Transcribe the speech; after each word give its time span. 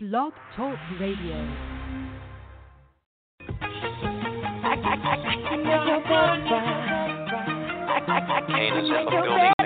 Blog 0.00 0.32
Talk 0.54 0.78
Radio. 1.00 1.34
Canis 8.46 8.86
in 8.86 8.94
the 8.94 9.10
building. 9.10 9.58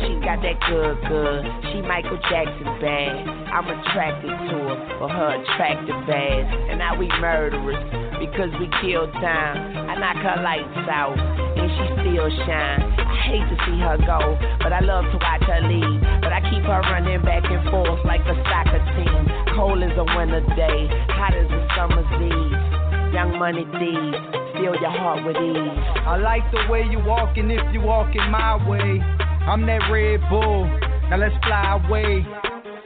She 0.00 0.16
got 0.24 0.40
that 0.40 0.56
good, 0.66 0.96
good. 1.06 1.44
She 1.72 1.82
Michael 1.82 2.16
Jackson 2.30 2.64
bad. 2.80 3.28
I'm 3.52 3.68
attracted 3.68 4.30
to 4.30 4.56
her 4.64 4.96
for 4.98 5.08
her 5.10 5.42
attractive 5.42 6.08
ass. 6.08 6.56
And 6.70 6.78
now 6.78 6.98
we 6.98 7.06
murderers 7.20 7.76
because 8.18 8.48
we 8.58 8.66
kill 8.80 9.12
time. 9.12 9.90
I 9.90 9.94
knock 9.96 10.16
her 10.16 10.42
lights 10.42 10.88
out 10.88 11.18
and 11.18 11.68
she 11.68 11.84
still 12.00 12.30
shine. 12.46 12.89
Hate 13.30 13.46
to 13.46 13.56
see 13.62 13.78
her 13.78 13.94
go, 14.02 14.34
but 14.58 14.74
I 14.74 14.80
love 14.82 15.06
to 15.06 15.18
watch 15.22 15.46
her 15.46 15.62
leave. 15.62 16.02
But 16.18 16.34
I 16.34 16.42
keep 16.50 16.66
her 16.66 16.82
running 16.82 17.22
back 17.22 17.46
and 17.46 17.62
forth 17.70 18.02
like 18.02 18.26
a 18.26 18.34
soccer 18.50 18.82
team. 18.98 19.22
Cold 19.54 19.86
as 19.86 19.94
a 19.94 20.02
winter 20.18 20.42
day, 20.58 20.90
hot 21.14 21.30
as 21.38 21.46
a 21.46 21.62
summer's 21.78 22.10
eve. 22.18 23.14
Young 23.14 23.38
money 23.38 23.62
thieves, 23.78 24.18
steal 24.50 24.74
your 24.74 24.90
heart 24.90 25.22
with 25.22 25.38
ease. 25.38 25.78
I 26.10 26.18
like 26.18 26.42
the 26.50 26.66
way 26.66 26.82
you 26.90 26.98
walking 27.06 27.52
if 27.52 27.62
you 27.72 27.80
walking 27.80 28.26
my 28.34 28.58
way. 28.66 28.98
I'm 28.98 29.64
that 29.66 29.86
Red 29.86 30.26
Bull. 30.26 30.66
Now 31.06 31.22
let's 31.22 31.38
fly 31.46 31.78
away. 31.86 32.26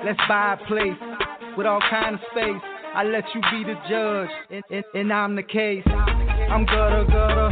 Let's 0.04 0.20
buy 0.28 0.60
a 0.60 0.66
place 0.68 1.00
with 1.56 1.66
all 1.66 1.80
kind 1.88 2.16
of 2.16 2.20
space. 2.32 2.60
I 2.92 3.04
let 3.04 3.24
you 3.34 3.40
be 3.48 3.64
the 3.64 3.80
judge, 3.88 4.28
and, 4.50 4.62
and, 4.68 4.84
and 4.92 5.10
I'm 5.10 5.36
the 5.36 5.42
case. 5.42 5.84
I'm 5.88 6.66
Gudda 6.66 7.08
Gudda. 7.08 7.48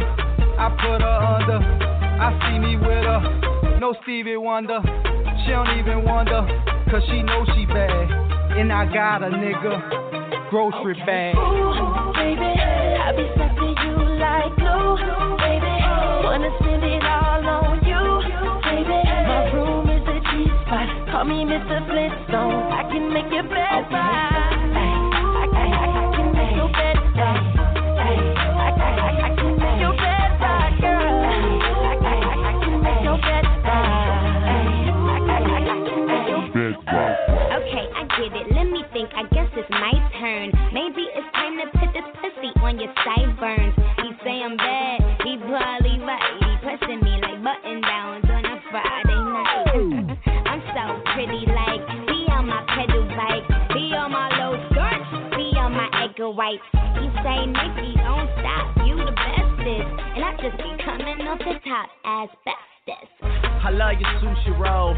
I 0.61 0.69
put 0.77 1.01
her 1.01 1.17
under. 1.41 1.92
I 2.23 2.31
see 2.47 2.57
me 2.57 2.77
with 2.77 3.03
her. 3.03 3.79
No 3.81 3.93
Stevie 4.03 4.37
Wonder. 4.37 4.79
She 5.43 5.51
don't 5.51 5.77
even 5.77 6.05
wonder, 6.05 6.47
cause 6.89 7.03
she 7.11 7.21
know 7.21 7.43
she 7.53 7.65
bad. 7.65 7.91
And 8.55 8.71
I 8.71 8.85
got 8.85 9.23
a 9.23 9.27
nigga. 9.27 10.49
Grocery 10.49 10.93
bag. 11.05 11.35
Ooh, 11.35 12.13
baby, 12.15 12.47
I 12.47 13.11
be 13.11 13.27
sucking 13.35 13.75
you 13.75 13.95
like 14.23 14.55
glue, 14.55 14.95
baby. 15.43 15.75
Wanna 16.23 16.47
spend 16.63 16.83
it 16.87 17.03
all 17.03 17.43
on 17.43 17.83
you, 17.83 18.03
baby. 18.71 19.03
My 19.27 19.51
room 19.51 19.89
is 19.91 20.07
a 20.07 20.19
G 20.31 20.47
spot. 20.63 20.87
Call 21.11 21.25
me 21.25 21.43
Mr. 21.43 21.83
Flintstone. 21.91 22.71
I 22.71 22.87
can 22.87 23.11
make 23.11 23.27
your 23.33 23.43
bed 23.43 23.91
right. 23.91 24.52
Your 42.83 42.93
sideburns. 43.07 43.75
He 44.03 44.09
say 44.23 44.43
I'm 44.43 44.57
bad. 44.57 44.99
He 45.23 45.37
probably 45.39 46.03
right. 46.03 46.35
He 46.43 46.51
pressing 46.59 46.99
me 46.99 47.15
like 47.23 47.39
button 47.39 47.79
downs 47.79 48.25
on 48.27 48.43
a 48.43 48.59
Friday 48.71 49.21
night. 49.23 50.19
I'm 50.51 50.61
so 50.75 50.83
pretty, 51.15 51.47
like 51.47 51.83
be 52.07 52.27
on 52.27 52.47
my 52.47 52.59
pedal 52.75 53.07
bike, 53.15 53.47
be 53.71 53.95
on 53.95 54.11
my 54.11 54.27
low 54.35 54.59
skirts, 54.67 55.07
be 55.31 55.55
on 55.55 55.71
my 55.71 55.87
egger 56.03 56.29
white. 56.29 56.59
He 56.99 57.07
say 57.23 57.47
Nikki, 57.47 57.95
don't 58.03 58.27
stop. 58.43 58.75
You 58.83 58.99
the 58.99 59.15
bestest, 59.15 59.87
and 60.19 60.23
I 60.27 60.35
just 60.43 60.57
be 60.59 60.71
coming 60.83 61.23
off 61.23 61.39
the 61.39 61.55
top 61.63 61.87
as 62.03 62.29
bestest. 62.43 63.15
I 63.63 63.69
love 63.71 63.95
your 63.95 64.11
sushi 64.19 64.59
roll, 64.59 64.91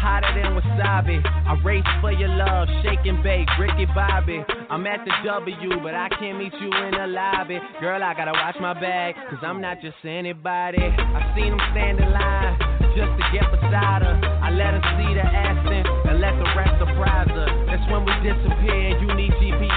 hotter 0.00 0.32
than 0.32 0.56
wasabi. 0.56 1.20
I 1.20 1.60
race 1.60 1.84
for 2.00 2.10
your 2.10 2.32
love, 2.32 2.68
shake 2.82 3.04
and 3.04 3.22
bake, 3.22 3.48
Ricky 3.60 3.84
Bobby. 3.92 4.40
I'm 4.72 4.86
at 4.88 5.04
the 5.04 5.12
W, 5.28 5.76
but 5.84 5.94
I 5.94 6.08
can't 6.16 6.40
meet 6.40 6.56
you 6.56 6.72
in 6.72 6.96
the 6.96 7.06
lobby. 7.06 7.60
Girl, 7.80 8.02
I 8.02 8.16
gotta 8.16 8.32
watch 8.32 8.56
my 8.60 8.72
bag, 8.72 9.14
cause 9.28 9.44
I'm 9.44 9.60
not 9.60 9.84
just 9.84 10.00
anybody. 10.02 10.80
I 10.80 11.20
seen 11.36 11.52
him 11.52 11.60
stand 11.76 12.00
in 12.00 12.08
line 12.10 12.56
just 12.96 13.12
to 13.12 13.24
get 13.28 13.44
beside 13.52 14.00
her. 14.02 14.16
I 14.40 14.48
let 14.50 14.72
her 14.72 14.84
see 14.96 15.12
the 15.12 15.22
accent 15.22 15.84
and 16.08 16.16
let 16.18 16.32
the 16.40 16.48
rest 16.56 16.74
surprise 16.80 17.28
her. 17.28 17.48
That's 17.68 17.84
when 17.92 18.02
we 18.08 18.14
disappear 18.24 18.96
and 18.96 18.98
you 19.04 19.10
need 19.14 19.32
GPS 19.36 19.69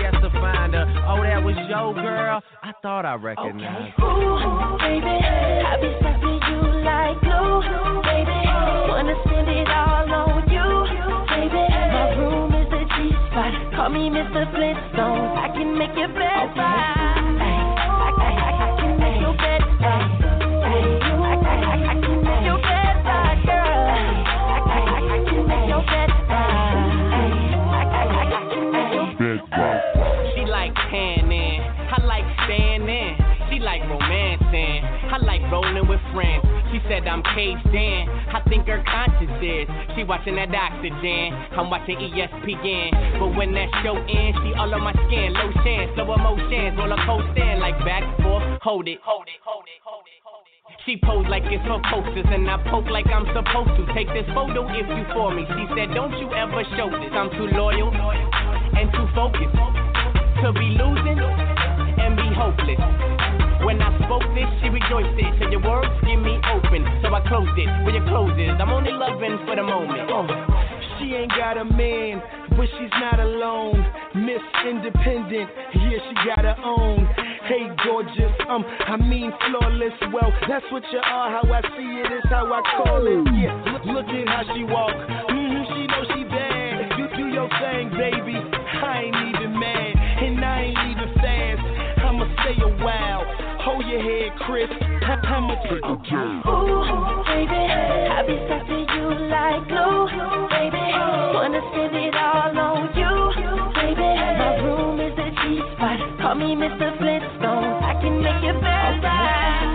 Oh, 1.08 1.24
that 1.24 1.44
was 1.44 1.56
your 1.70 1.94
girl? 1.94 2.42
I 2.62 2.72
thought 2.82 3.06
I 3.06 3.16
recognized 3.16 3.96
her. 3.98 4.04
Ooh, 4.04 4.78
baby, 4.80 5.16
I 5.16 5.80
be 5.80 5.90
sucking 6.04 6.40
you 6.50 6.60
like 6.84 7.20
glue, 7.24 8.02
baby. 8.04 8.40
Wanna 8.92 9.16
spend 9.24 9.48
it 9.48 9.70
all 9.70 10.12
on 10.12 10.44
you, 10.52 10.68
baby. 11.32 11.64
My 11.72 12.16
room 12.20 12.52
is 12.52 12.68
a 12.68 12.84
G 12.84 13.16
spot. 13.32 13.54
Call 13.76 13.90
me 13.90 14.10
Mr. 14.10 14.44
Flintstone. 14.52 15.38
I 15.40 15.48
can 15.56 15.78
make 15.78 15.96
your 15.96 16.10
bed 16.10 16.52
right. 16.58 17.23
Friends. 36.12 36.44
She 36.74 36.82
said 36.90 37.08
I'm 37.08 37.24
caged 37.38 37.70
in, 37.70 38.10
I 38.34 38.42
think 38.50 38.68
her 38.68 38.84
conscience 38.84 39.38
is. 39.40 39.68
She 39.96 40.04
watching 40.04 40.36
that 40.36 40.50
oxygen, 40.50 41.32
I'm 41.56 41.70
watching 41.70 42.02
ESPN. 42.02 43.22
But 43.22 43.38
when 43.38 43.54
that 43.54 43.70
show 43.86 43.96
ends, 43.96 44.38
she 44.44 44.52
all 44.58 44.74
on 44.74 44.82
my 44.82 44.94
skin, 45.08 45.34
low 45.34 45.54
chance, 45.64 45.94
slow 45.96 46.12
emotions, 46.14 46.76
roller 46.76 47.00
coaster, 47.06 47.58
like 47.62 47.78
back 47.86 48.04
forth, 48.22 48.44
hold 48.62 48.88
it, 48.88 49.00
hold 49.06 49.30
it, 49.30 49.40
hold 49.46 49.64
it, 49.70 49.80
hold 49.86 50.04
it. 50.10 50.20
hold 50.26 50.44
it. 50.48 50.54
She 50.86 50.98
posed 50.98 51.30
like 51.30 51.44
it's 51.48 51.64
for 51.64 51.80
posters, 51.88 52.26
and 52.28 52.50
I 52.50 52.58
poke 52.68 52.90
like 52.90 53.08
I'm 53.08 53.28
supposed 53.32 53.72
to. 53.78 53.84
Take 53.94 54.08
this 54.10 54.26
photo 54.34 54.68
if 54.68 54.88
you 54.90 55.06
for 55.14 55.34
me. 55.34 55.46
She 55.46 55.64
said, 55.78 55.94
Don't 55.94 56.18
you 56.18 56.28
ever 56.34 56.64
show 56.76 56.90
this. 56.90 57.14
I'm 57.14 57.30
too 57.32 57.48
loyal 57.56 57.94
and 57.94 58.92
too 58.92 59.08
focused 59.16 59.56
to 60.44 60.52
be 60.52 60.76
losing 60.76 61.20
and 61.20 62.18
be 62.18 62.28
hopeless. 62.36 63.23
When 63.66 63.82
I 63.82 63.90
spoke 64.04 64.28
this, 64.36 64.48
she 64.62 64.68
rejoiced 64.70 65.16
it. 65.16 65.32
Said 65.40 65.52
your 65.52 65.64
words 65.64 65.92
give 66.04 66.20
me 66.20 66.36
open, 66.52 66.84
so 67.02 67.14
I 67.16 67.22
closed 67.28 67.56
it. 67.58 67.68
Where 67.88 67.96
your 67.96 68.06
close 68.08 68.36
is, 68.38 68.52
I'm 68.60 68.72
only 68.72 68.92
loving 68.92 69.40
for 69.48 69.56
the 69.56 69.64
moment. 69.64 70.10
Uh. 70.12 70.28
She 71.00 71.16
ain't 71.16 71.32
got 71.32 71.58
a 71.58 71.66
man, 71.66 72.22
but 72.56 72.68
she's 72.78 72.92
not 73.00 73.20
alone. 73.20 73.80
Miss 74.16 74.44
Independent, 74.68 75.50
yeah, 75.76 76.00
she 76.06 76.14
got 76.28 76.44
her 76.46 76.56
own. 76.64 77.08
Hey, 77.48 77.68
gorgeous, 77.84 78.32
um, 78.48 78.64
I 78.64 78.96
mean 78.96 79.32
flawless. 79.48 79.92
Well, 80.14 80.32
that's 80.48 80.64
what 80.72 80.84
you 80.92 81.00
are. 81.00 81.28
How 81.32 81.44
I 81.52 81.62
see 81.76 81.90
it 82.00 82.12
is 82.14 82.24
how 82.30 82.48
I 82.48 82.62
call 82.78 83.04
it. 83.04 83.20
Yeah, 83.36 83.52
look, 83.74 83.84
look 83.86 84.08
at 84.08 84.28
how 84.30 84.44
she 84.56 84.64
walk. 84.64 84.96
hmm 85.28 85.64
she 85.76 85.88
know 85.88 86.04
she 86.16 86.24
bad. 86.24 87.00
You 87.00 87.08
do 87.18 87.28
your 87.34 87.50
thing, 87.60 87.90
baby. 88.00 88.38
I 88.38 89.08
ain't 89.08 89.16
even 89.36 89.60
mad, 89.60 89.94
and 90.24 90.46
I 90.46 90.62
ain't 90.62 90.80
even 90.92 91.10
fast. 91.20 91.62
I'ma 92.06 92.26
stay 92.44 92.56
a 92.64 92.70
while. 92.84 93.23
Hold 93.74 93.88
your 93.88 94.06
head, 94.06 94.38
Chris. 94.46 94.70
I'ma 94.70 95.56
take 95.66 95.82
a 95.82 95.98
joke. 96.06 96.46
Ooh, 96.46 97.26
baby, 97.26 97.58
I 97.58 98.22
be 98.22 98.38
sucking 98.46 98.86
you 98.86 99.10
like 99.34 99.66
glue, 99.66 100.06
baby. 100.54 100.94
Wanna 101.34 101.58
spend 101.74 101.98
it 101.98 102.14
all 102.14 102.54
on 102.54 102.94
you, 102.94 103.10
baby. 103.74 104.14
My 104.38 104.62
room 104.62 105.02
is 105.02 105.18
a 105.18 105.26
G 105.26 105.58
spot. 105.74 105.98
Call 106.22 106.36
me 106.36 106.54
Mr. 106.54 106.86
Flintstone. 107.02 107.82
I 107.82 107.98
can 107.98 108.22
make 108.22 108.46
your 108.46 108.62
bed 108.62 109.02
right. 109.02 109.66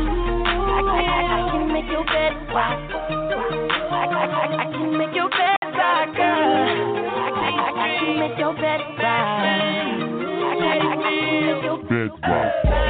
I, 0.47 0.79
I, 0.79 1.03
I, 1.03 1.27
I 1.35 1.51
can 1.51 1.67
make 1.75 1.91
your 1.91 2.07
bed 2.07 2.39
right. 2.55 2.79
I, 2.95 3.99
I, 3.99 4.15
I, 4.15 4.63
I 4.63 4.71
can 4.79 4.95
make 4.97 5.11
your 5.11 5.29
bed 5.29 5.59
right, 5.75 6.15
girl. 6.15 7.03
I, 7.11 7.35
I, 7.35 7.59
I, 7.59 7.83
I 7.83 7.99
can 7.99 8.15
make 8.21 8.39
your 8.39 8.55
bed 8.55 8.81
right. 8.95 9.19
I, 9.19 9.67
I, 10.55 10.71
I, 10.71 10.87
I 10.87 10.97
can 11.03 11.47
make 11.51 11.65
your 11.67 11.83
bed 11.83 12.11
right. 12.23 12.88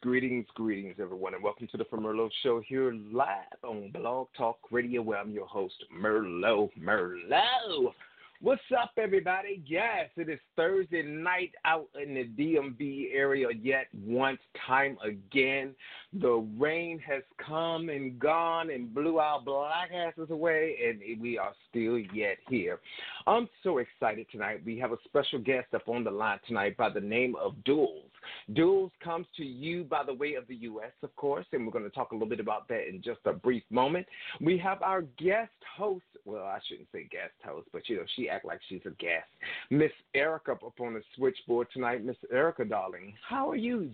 Greetings, 0.00 0.22
greetings, 0.22 0.46
greetings, 0.54 0.96
everyone, 1.00 1.34
and 1.34 1.42
welcome 1.42 1.68
to 1.70 1.76
the 1.76 1.84
From 1.84 2.04
Merlot 2.04 2.30
Show 2.42 2.62
here 2.66 2.94
live 3.12 3.62
on 3.62 3.90
Blog 3.92 4.28
Talk 4.36 4.58
Radio, 4.70 5.02
where 5.02 5.18
I'm 5.18 5.32
your 5.32 5.46
host, 5.46 5.74
Merlot. 5.94 6.70
Merlot. 6.80 7.92
What's 8.40 8.62
up, 8.80 8.92
everybody? 8.96 9.62
Yes, 9.66 10.08
it 10.16 10.30
is 10.30 10.38
Thursday 10.56 11.02
night 11.02 11.50
out 11.66 11.88
in 12.02 12.14
the 12.14 12.24
DMV 12.24 13.14
area 13.14 13.48
yet 13.60 13.88
once 14.04 14.38
time 14.66 14.96
again. 15.04 15.74
The 16.14 16.46
rain 16.58 16.98
has 17.00 17.22
come 17.44 17.90
and 17.90 18.18
gone 18.18 18.70
and 18.70 18.94
blew 18.94 19.18
our 19.18 19.42
black 19.42 19.90
asses 19.92 20.30
away, 20.30 20.76
and 20.88 21.20
we 21.20 21.36
are 21.36 21.52
still 21.68 21.98
yet 21.98 22.38
here. 22.48 22.80
I'm 23.26 23.48
so 23.62 23.78
excited 23.78 24.26
tonight. 24.32 24.62
We 24.64 24.78
have 24.78 24.92
a 24.92 24.98
special 25.04 25.38
guest 25.38 25.74
up 25.74 25.88
on 25.88 26.02
the 26.02 26.10
line 26.10 26.38
tonight 26.46 26.78
by 26.78 26.88
the 26.88 27.00
name 27.00 27.34
of 27.36 27.54
Duals. 27.66 28.11
Duals 28.52 28.90
comes 29.02 29.26
to 29.36 29.44
you 29.44 29.84
by 29.84 30.02
the 30.04 30.14
way 30.14 30.34
of 30.34 30.46
the 30.48 30.56
U.S., 30.56 30.92
of 31.02 31.14
course, 31.16 31.46
and 31.52 31.66
we're 31.66 31.72
going 31.72 31.84
to 31.84 31.90
talk 31.90 32.12
a 32.12 32.14
little 32.14 32.28
bit 32.28 32.40
about 32.40 32.68
that 32.68 32.88
in 32.88 33.02
just 33.02 33.20
a 33.24 33.32
brief 33.32 33.62
moment. 33.70 34.06
We 34.40 34.58
have 34.58 34.82
our 34.82 35.02
guest 35.18 35.50
host. 35.76 36.04
Well, 36.24 36.44
I 36.44 36.58
shouldn't 36.68 36.88
say 36.92 37.08
guest 37.10 37.32
host, 37.44 37.68
but 37.72 37.88
you 37.88 37.96
know 37.96 38.04
she 38.16 38.28
act 38.28 38.44
like 38.44 38.60
she's 38.68 38.82
a 38.84 38.90
guest. 38.90 39.26
Miss 39.70 39.92
Erica 40.14 40.52
up 40.52 40.80
on 40.80 40.94
the 40.94 41.02
switchboard 41.16 41.68
tonight. 41.72 42.04
Miss 42.04 42.16
Erica, 42.30 42.64
darling, 42.64 43.14
how 43.28 43.50
are 43.50 43.56
you? 43.56 43.90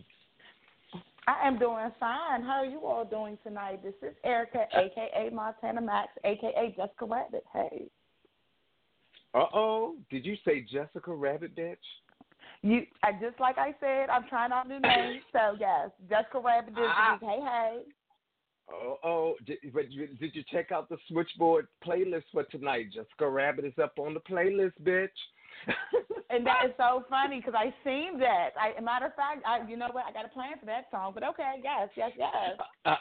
I 1.27 1.47
am 1.47 1.59
doing 1.59 1.91
fine. 2.01 2.43
How 2.43 2.61
are 2.61 2.65
you 2.65 2.87
all 2.87 3.05
doing 3.05 3.37
tonight? 3.45 3.83
This 3.83 3.93
is 4.03 4.17
Erica, 4.25 4.65
aka 4.73 5.29
Montana 5.31 5.83
Max, 5.83 6.09
aka 6.25 6.75
Jessica 6.75 7.05
Rabbit. 7.05 7.45
Hey. 7.53 7.85
Uh 9.35 9.45
oh. 9.53 9.97
Did 10.11 10.25
you 10.25 10.37
say 10.45 10.63
Jessica 10.63 11.13
Rabbit, 11.13 11.55
bitch? 11.55 11.77
You, 12.62 12.82
I 13.02 13.12
just 13.12 13.38
like 13.38 13.56
I 13.58 13.75
said, 13.81 14.08
I'm 14.10 14.26
trying 14.28 14.52
out 14.52 14.69
new 14.69 14.81
names. 14.81 15.22
So 15.32 15.56
yes, 15.58 15.90
Jessica 16.08 16.40
Rabbit 16.40 16.75
did 16.75 16.84
Ah. 16.87 17.19
Hey, 17.20 17.38
hey. 17.40 17.78
Oh, 18.70 18.99
oh, 19.02 19.34
did, 19.46 19.58
but 19.72 19.90
you, 19.90 20.08
did 20.20 20.34
you 20.34 20.43
check 20.52 20.72
out 20.72 20.88
the 20.90 20.99
switchboard 21.08 21.69
playlist 21.87 22.25
for 22.32 22.44
tonight? 22.44 22.87
Jessica 22.93 23.28
Rabbit 23.28 23.64
is 23.64 23.72
up 23.82 23.94
on 23.99 24.12
the 24.12 24.20
playlist, 24.20 24.72
bitch. 24.82 25.08
And 26.31 26.46
that 26.46 26.66
is 26.66 26.72
so 26.76 27.05
funny 27.08 27.40
because 27.40 27.55
I 27.56 27.72
seen 27.82 28.19
that. 28.19 28.50
I, 28.60 28.78
matter 28.82 29.06
of 29.06 29.14
fact, 29.14 29.43
I, 29.46 29.66
you 29.66 29.78
know 29.78 29.88
what? 29.93 30.05
I 30.06 30.12
got 30.12 30.26
a 30.26 30.28
plan 30.28 30.58
for 30.60 30.66
that 30.66 30.84
song. 30.90 31.12
But 31.14 31.26
okay, 31.28 31.55
yes, 31.62 31.88
yes, 31.96 32.10
yes. 32.19 32.58
Uh, 32.84 32.96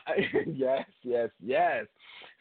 yes, 0.48 0.86
yes, 1.04 1.30
yes. 1.44 1.86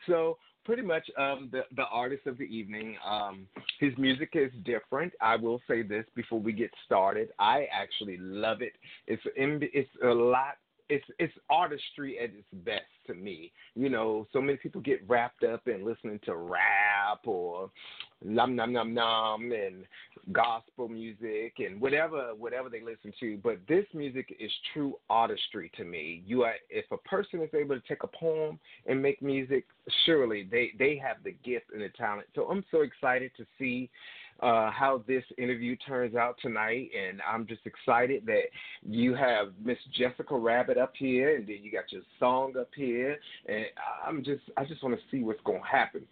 So 0.06 0.38
pretty 0.64 0.82
much 0.96 1.10
um, 1.18 1.48
the 1.52 1.62
the 1.76 1.84
artist 1.84 2.26
of 2.26 2.38
the 2.38 2.44
evening. 2.44 2.96
Um, 3.08 3.46
his 3.80 3.92
music 3.98 4.30
is 4.34 4.50
different. 4.64 5.12
I 5.20 5.36
will 5.36 5.60
say 5.68 5.82
this 5.82 6.04
before 6.14 6.40
we 6.40 6.52
get 6.52 6.70
started. 6.84 7.28
I 7.38 7.66
actually 7.72 8.16
love 8.18 8.62
it. 8.62 8.72
It's 9.06 9.22
it's 9.36 9.90
a 10.02 10.08
lot. 10.08 10.56
It's 10.88 11.04
it's 11.18 11.32
artistry 11.50 12.18
at 12.18 12.30
its 12.30 12.64
best 12.64 12.84
to 13.08 13.14
me. 13.14 13.52
You 13.74 13.90
know, 13.90 14.26
so 14.32 14.40
many 14.40 14.56
people 14.56 14.80
get 14.80 15.02
wrapped 15.08 15.44
up 15.44 15.66
in 15.66 15.84
listening 15.84 16.20
to 16.24 16.36
rap 16.36 17.26
or 17.26 17.70
num 18.24 18.56
num 18.56 18.72
num 18.72 18.94
num 18.94 19.52
and 19.52 19.84
gospel 20.32 20.88
music 20.88 21.54
and 21.58 21.80
whatever 21.80 22.34
whatever 22.36 22.68
they 22.68 22.80
listen 22.80 23.12
to. 23.20 23.38
But 23.42 23.58
this 23.68 23.84
music 23.94 24.34
is 24.40 24.50
true 24.72 24.94
artistry 25.08 25.70
to 25.76 25.84
me. 25.84 26.22
You 26.26 26.42
are 26.42 26.54
if 26.68 26.84
a 26.90 26.96
person 26.98 27.40
is 27.42 27.50
able 27.54 27.76
to 27.78 27.88
take 27.88 28.02
a 28.02 28.08
poem 28.08 28.58
and 28.86 29.00
make 29.00 29.22
music, 29.22 29.66
surely 30.04 30.48
they 30.50 30.72
they 30.78 30.96
have 30.96 31.18
the 31.24 31.36
gift 31.44 31.66
and 31.72 31.82
the 31.82 31.90
talent. 31.90 32.26
So 32.34 32.48
I'm 32.50 32.64
so 32.70 32.82
excited 32.82 33.30
to 33.36 33.46
see 33.58 33.90
uh, 34.40 34.70
how 34.70 35.02
this 35.06 35.24
interview 35.38 35.76
turns 35.76 36.14
out 36.14 36.36
tonight, 36.42 36.90
and 36.96 37.20
I'm 37.22 37.46
just 37.46 37.62
excited 37.64 38.24
that 38.26 38.44
you 38.82 39.14
have 39.14 39.52
Miss 39.64 39.78
Jessica 39.96 40.36
Rabbit 40.36 40.78
up 40.78 40.92
here, 40.96 41.36
and 41.36 41.46
then 41.46 41.58
you 41.62 41.72
got 41.72 41.90
your 41.90 42.02
song 42.18 42.54
up 42.58 42.68
here, 42.74 43.16
and 43.46 43.66
I'm 44.06 44.24
just 44.24 44.42
I 44.56 44.64
just 44.64 44.82
want 44.82 44.94
to 44.96 45.02
see 45.10 45.22
what's 45.22 45.40
going 45.44 45.62
to 45.62 45.68
happen. 45.68 46.02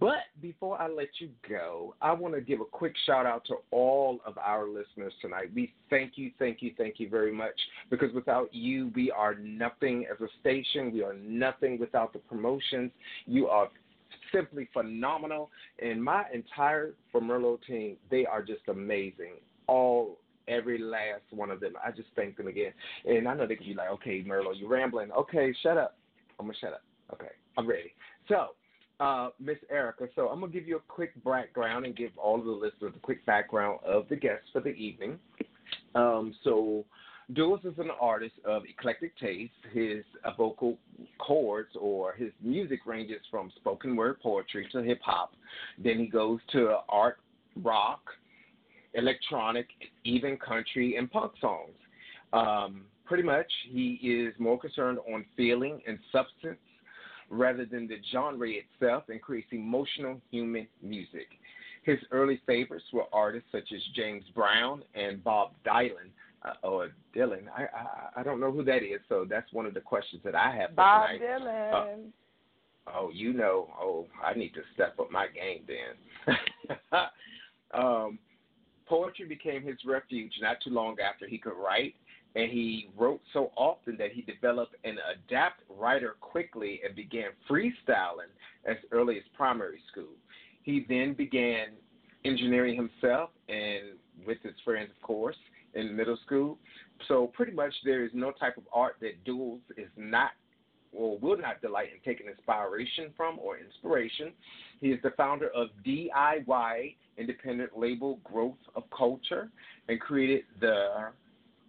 But 0.00 0.24
before 0.40 0.80
I 0.80 0.88
let 0.88 1.08
you 1.18 1.30
go, 1.48 1.94
I 2.00 2.12
want 2.12 2.34
to 2.34 2.40
give 2.40 2.60
a 2.60 2.64
quick 2.64 2.94
shout 3.06 3.26
out 3.26 3.44
to 3.46 3.56
all 3.70 4.20
of 4.26 4.38
our 4.38 4.68
listeners 4.68 5.12
tonight. 5.20 5.50
We 5.54 5.72
thank 5.90 6.12
you, 6.16 6.30
thank 6.38 6.62
you, 6.62 6.72
thank 6.76 7.00
you 7.00 7.08
very 7.08 7.32
much 7.32 7.58
because 7.90 8.12
without 8.14 8.52
you, 8.54 8.90
we 8.94 9.10
are 9.10 9.34
nothing 9.34 10.06
as 10.10 10.20
a 10.20 10.28
station. 10.40 10.92
We 10.92 11.02
are 11.02 11.14
nothing 11.14 11.78
without 11.78 12.12
the 12.12 12.18
promotions. 12.20 12.90
You 13.26 13.48
are 13.48 13.68
simply 14.32 14.68
phenomenal. 14.72 15.50
And 15.80 16.02
my 16.02 16.24
entire 16.32 16.94
Merlot 17.14 17.58
team, 17.66 17.96
they 18.10 18.26
are 18.26 18.42
just 18.42 18.62
amazing. 18.68 19.34
All 19.66 20.18
every 20.48 20.78
last 20.78 21.22
one 21.30 21.50
of 21.50 21.60
them. 21.60 21.74
I 21.84 21.90
just 21.90 22.08
thank 22.16 22.36
them 22.36 22.48
again. 22.48 22.72
And 23.04 23.28
I 23.28 23.34
know 23.34 23.46
they 23.46 23.56
could 23.56 23.66
be 23.66 23.74
like, 23.74 23.90
okay, 23.90 24.22
Merlot, 24.22 24.58
you're 24.58 24.68
rambling. 24.68 25.10
Okay, 25.12 25.54
shut 25.62 25.76
up. 25.76 25.96
I'm 26.38 26.46
gonna 26.46 26.58
shut 26.60 26.72
up. 26.72 26.82
Okay, 27.12 27.30
I'm 27.56 27.66
ready. 27.66 27.94
So, 28.28 28.48
uh, 29.00 29.30
Miss 29.38 29.58
Erica, 29.70 30.08
so 30.14 30.28
I'm 30.28 30.40
gonna 30.40 30.52
give 30.52 30.66
you 30.66 30.76
a 30.76 30.80
quick 30.88 31.12
background 31.24 31.86
and 31.86 31.96
give 31.96 32.10
all 32.16 32.38
of 32.38 32.44
the 32.44 32.50
listeners 32.50 32.92
a 32.96 33.00
quick 33.00 33.24
background 33.26 33.80
of 33.84 34.08
the 34.08 34.16
guests 34.16 34.48
for 34.52 34.60
the 34.60 34.70
evening. 34.70 35.18
Um, 35.94 36.34
so, 36.42 36.84
Duals 37.32 37.64
is 37.64 37.78
an 37.78 37.90
artist 38.00 38.34
of 38.44 38.62
eclectic 38.64 39.16
taste. 39.18 39.52
His 39.72 40.04
uh, 40.24 40.32
vocal 40.36 40.78
chords 41.18 41.70
or 41.78 42.14
his 42.14 42.32
music 42.42 42.80
ranges 42.86 43.20
from 43.30 43.50
spoken 43.56 43.96
word 43.96 44.20
poetry 44.20 44.68
to 44.72 44.82
hip 44.82 45.00
hop. 45.02 45.34
Then 45.78 45.98
he 45.98 46.06
goes 46.06 46.40
to 46.52 46.78
art, 46.88 47.18
rock, 47.62 48.00
electronic, 48.94 49.68
even 50.04 50.36
country 50.36 50.96
and 50.96 51.10
punk 51.10 51.32
songs. 51.40 51.72
Um, 52.32 52.84
pretty 53.04 53.22
much, 53.22 53.50
he 53.70 53.92
is 54.02 54.34
more 54.38 54.58
concerned 54.58 54.98
on 55.12 55.24
feeling 55.36 55.80
and 55.86 55.98
substance 56.10 56.58
rather 57.30 57.64
than 57.64 57.88
the 57.88 57.96
genre 58.10 58.48
itself 58.48 59.04
and 59.08 59.20
creates 59.22 59.48
emotional 59.52 60.20
human 60.30 60.66
music. 60.82 61.28
His 61.82 61.98
early 62.10 62.40
favorites 62.46 62.84
were 62.92 63.04
artists 63.12 63.48
such 63.50 63.72
as 63.74 63.80
James 63.96 64.24
Brown 64.34 64.82
and 64.94 65.24
Bob 65.24 65.52
Dylan, 65.66 66.10
uh, 66.44 66.66
or 66.66 66.90
Dylan. 67.14 67.44
I, 67.56 67.62
I 67.62 68.20
I 68.20 68.22
don't 68.22 68.40
know 68.40 68.52
who 68.52 68.64
that 68.64 68.82
is, 68.82 69.00
so 69.08 69.26
that's 69.28 69.52
one 69.52 69.66
of 69.66 69.74
the 69.74 69.80
questions 69.80 70.22
that 70.24 70.34
I 70.34 70.54
have 70.56 70.74
Bob 70.76 71.08
tonight. 71.08 71.22
Dylan. 71.22 71.98
Oh, 72.86 73.10
you 73.12 73.32
know. 73.32 73.68
Oh, 73.80 74.06
I 74.24 74.34
need 74.34 74.54
to 74.54 74.60
step 74.74 74.98
up 74.98 75.10
my 75.10 75.26
game 75.28 75.64
then. 75.66 76.36
um, 77.74 78.18
poetry 78.86 79.26
became 79.26 79.62
his 79.62 79.76
refuge 79.86 80.32
not 80.40 80.56
too 80.62 80.70
long 80.70 80.96
after 81.00 81.28
he 81.28 81.38
could 81.38 81.54
write, 81.54 81.94
and 82.34 82.50
he 82.50 82.90
wrote 82.96 83.20
so 83.32 83.52
often 83.56 83.96
that 83.98 84.12
he 84.12 84.22
developed 84.22 84.74
an 84.84 84.96
adept 85.14 85.62
writer 85.70 86.16
quickly 86.20 86.80
and 86.84 86.94
began 86.96 87.30
freestyling 87.48 88.30
as 88.64 88.76
early 88.90 89.16
as 89.16 89.22
primary 89.36 89.80
school. 89.90 90.14
He 90.62 90.84
then 90.88 91.14
began 91.14 91.68
engineering 92.24 92.76
himself 92.76 93.30
and 93.48 93.98
with 94.26 94.38
his 94.42 94.54
friends, 94.64 94.90
of 94.94 95.02
course, 95.06 95.36
in 95.74 95.94
middle 95.96 96.18
school. 96.24 96.58
So 97.08 97.28
pretty 97.28 97.52
much 97.52 97.72
there 97.84 98.04
is 98.04 98.10
no 98.14 98.32
type 98.32 98.56
of 98.56 98.64
art 98.72 98.96
that 99.00 99.24
Duals 99.24 99.60
is 99.76 99.88
not 99.96 100.30
or 100.92 101.18
will 101.18 101.38
not 101.38 101.60
delight 101.62 101.88
in 101.94 102.00
taking 102.04 102.28
inspiration 102.28 103.12
from 103.16 103.38
or 103.38 103.58
inspiration. 103.58 104.32
He 104.80 104.88
is 104.88 105.00
the 105.02 105.10
founder 105.16 105.48
of 105.54 105.68
DIY 105.86 106.96
independent 107.16 107.76
label 107.76 108.20
Growth 108.24 108.58
of 108.76 108.84
Culture 108.96 109.50
and 109.88 109.98
created 110.00 110.44
the 110.60 111.12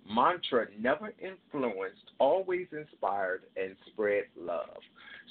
mantra 0.09 0.67
never 0.77 1.13
influenced, 1.19 2.11
always 2.19 2.67
inspired, 2.71 3.43
and 3.55 3.75
spread 3.87 4.25
love. 4.37 4.77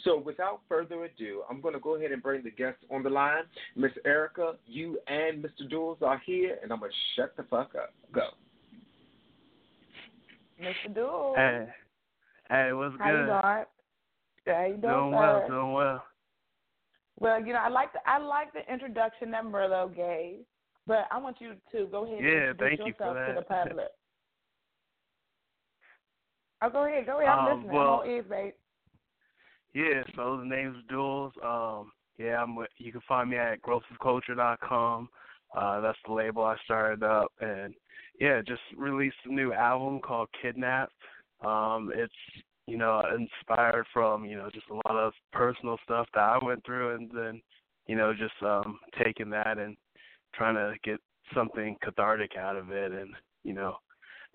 So 0.04 0.18
without 0.18 0.60
further 0.68 1.04
ado, 1.04 1.42
I'm 1.48 1.60
going 1.60 1.74
to 1.74 1.80
go 1.80 1.96
ahead 1.96 2.12
and 2.12 2.22
bring 2.22 2.42
the 2.42 2.50
guests 2.50 2.82
on 2.90 3.02
the 3.02 3.10
line. 3.10 3.44
Miss 3.76 3.92
Erica, 4.04 4.54
you 4.66 4.98
and 5.06 5.44
Mr. 5.44 5.70
Duals 5.70 6.00
are 6.02 6.20
here, 6.24 6.58
and 6.62 6.72
I'm 6.72 6.80
going 6.80 6.90
to 6.90 7.20
shut 7.20 7.36
the 7.36 7.42
fuck 7.44 7.74
up. 7.74 7.92
Go. 8.12 8.28
Mr. 10.62 10.94
Duel. 10.94 11.34
Hey, 11.36 11.66
hey, 12.50 12.72
what's 12.72 12.94
How 12.98 13.10
you 13.10 13.16
good? 13.16 13.26
doing? 13.26 13.40
How 14.46 14.64
you 14.66 14.76
doing, 14.76 14.80
Doing 14.80 15.10
well, 15.12 15.46
doing 15.48 15.72
well. 15.72 16.04
Well, 17.18 17.40
you 17.46 17.52
know, 17.52 17.60
I 17.60 17.68
like 17.68 17.92
the 17.92 18.00
I 18.06 18.18
like 18.18 18.52
the 18.52 18.70
introduction 18.72 19.30
that 19.30 19.44
Merlot 19.44 19.94
gave, 19.94 20.38
but 20.86 21.06
I 21.10 21.18
want 21.18 21.36
you 21.40 21.54
to 21.72 21.86
go 21.86 22.04
ahead 22.04 22.18
and 22.18 22.26
Yeah, 22.26 22.50
introduce 22.50 22.58
thank 22.58 22.78
you 22.80 22.94
for 22.98 23.06
yourself 23.06 23.26
to 23.28 23.34
the 23.40 23.42
public. 23.42 23.86
Oh, 26.62 26.70
go 26.70 26.84
ahead, 26.86 27.06
go 27.06 27.18
ahead. 27.20 27.28
I'm 27.28 27.46
Um, 27.46 27.56
listening. 27.58 27.76
well- 27.76 28.00
I'm 28.02 28.10
ears, 28.10 28.26
babe. 28.28 28.54
Yeah, 29.74 30.02
so 30.14 30.36
the 30.36 30.44
name's 30.44 30.82
Duals. 30.86 31.32
Um, 31.44 31.92
yeah, 32.18 32.42
I'm. 32.42 32.54
with- 32.56 32.70
You 32.78 32.92
can 32.92 33.00
find 33.02 33.30
me 33.30 33.36
at 33.36 33.60
growthofculture.com. 33.62 35.08
Uh, 35.54 35.80
that's 35.80 35.98
the 36.06 36.12
label 36.12 36.44
I 36.44 36.56
started 36.58 37.02
up, 37.02 37.32
and 37.40 37.74
yeah, 38.22 38.40
just 38.46 38.62
released 38.76 39.16
a 39.24 39.32
new 39.34 39.52
album 39.52 39.98
called 39.98 40.28
Kidnap. 40.40 40.90
Um, 41.44 41.90
it's 41.92 42.14
you 42.68 42.78
know 42.78 43.02
inspired 43.18 43.84
from 43.92 44.24
you 44.24 44.36
know 44.36 44.48
just 44.54 44.68
a 44.70 44.74
lot 44.74 44.94
of 44.94 45.12
personal 45.32 45.76
stuff 45.82 46.06
that 46.14 46.20
I 46.20 46.38
went 46.40 46.64
through, 46.64 46.94
and 46.94 47.10
then 47.12 47.42
you 47.88 47.96
know 47.96 48.12
just 48.12 48.40
um 48.40 48.78
taking 49.02 49.28
that 49.30 49.58
and 49.58 49.76
trying 50.36 50.54
to 50.54 50.74
get 50.84 51.00
something 51.34 51.76
cathartic 51.82 52.36
out 52.38 52.54
of 52.54 52.70
it, 52.70 52.92
and 52.92 53.10
you 53.42 53.54
know 53.54 53.74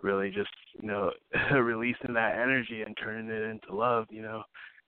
really 0.02 0.32
just 0.32 0.50
you 0.82 0.86
know 0.86 1.10
releasing 1.54 2.14
that 2.14 2.36
energy 2.36 2.82
and 2.82 2.98
turning 3.02 3.30
it 3.30 3.42
into 3.44 3.74
love, 3.74 4.08
you 4.10 4.22
know, 4.22 4.44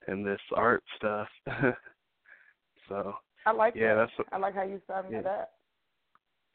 and 0.07 0.27
this 0.27 0.41
art 0.57 0.83
stuff. 0.97 1.29
so 2.89 3.13
I 3.45 3.53
like 3.53 3.75
yeah, 3.75 3.95
that. 3.95 4.07
that's 4.07 4.17
what, 4.17 4.27
I 4.33 4.37
like 4.39 4.55
how 4.55 4.63
you 4.63 4.81
summed 4.87 5.13
Yeah. 5.13 5.19
up. 5.19 5.51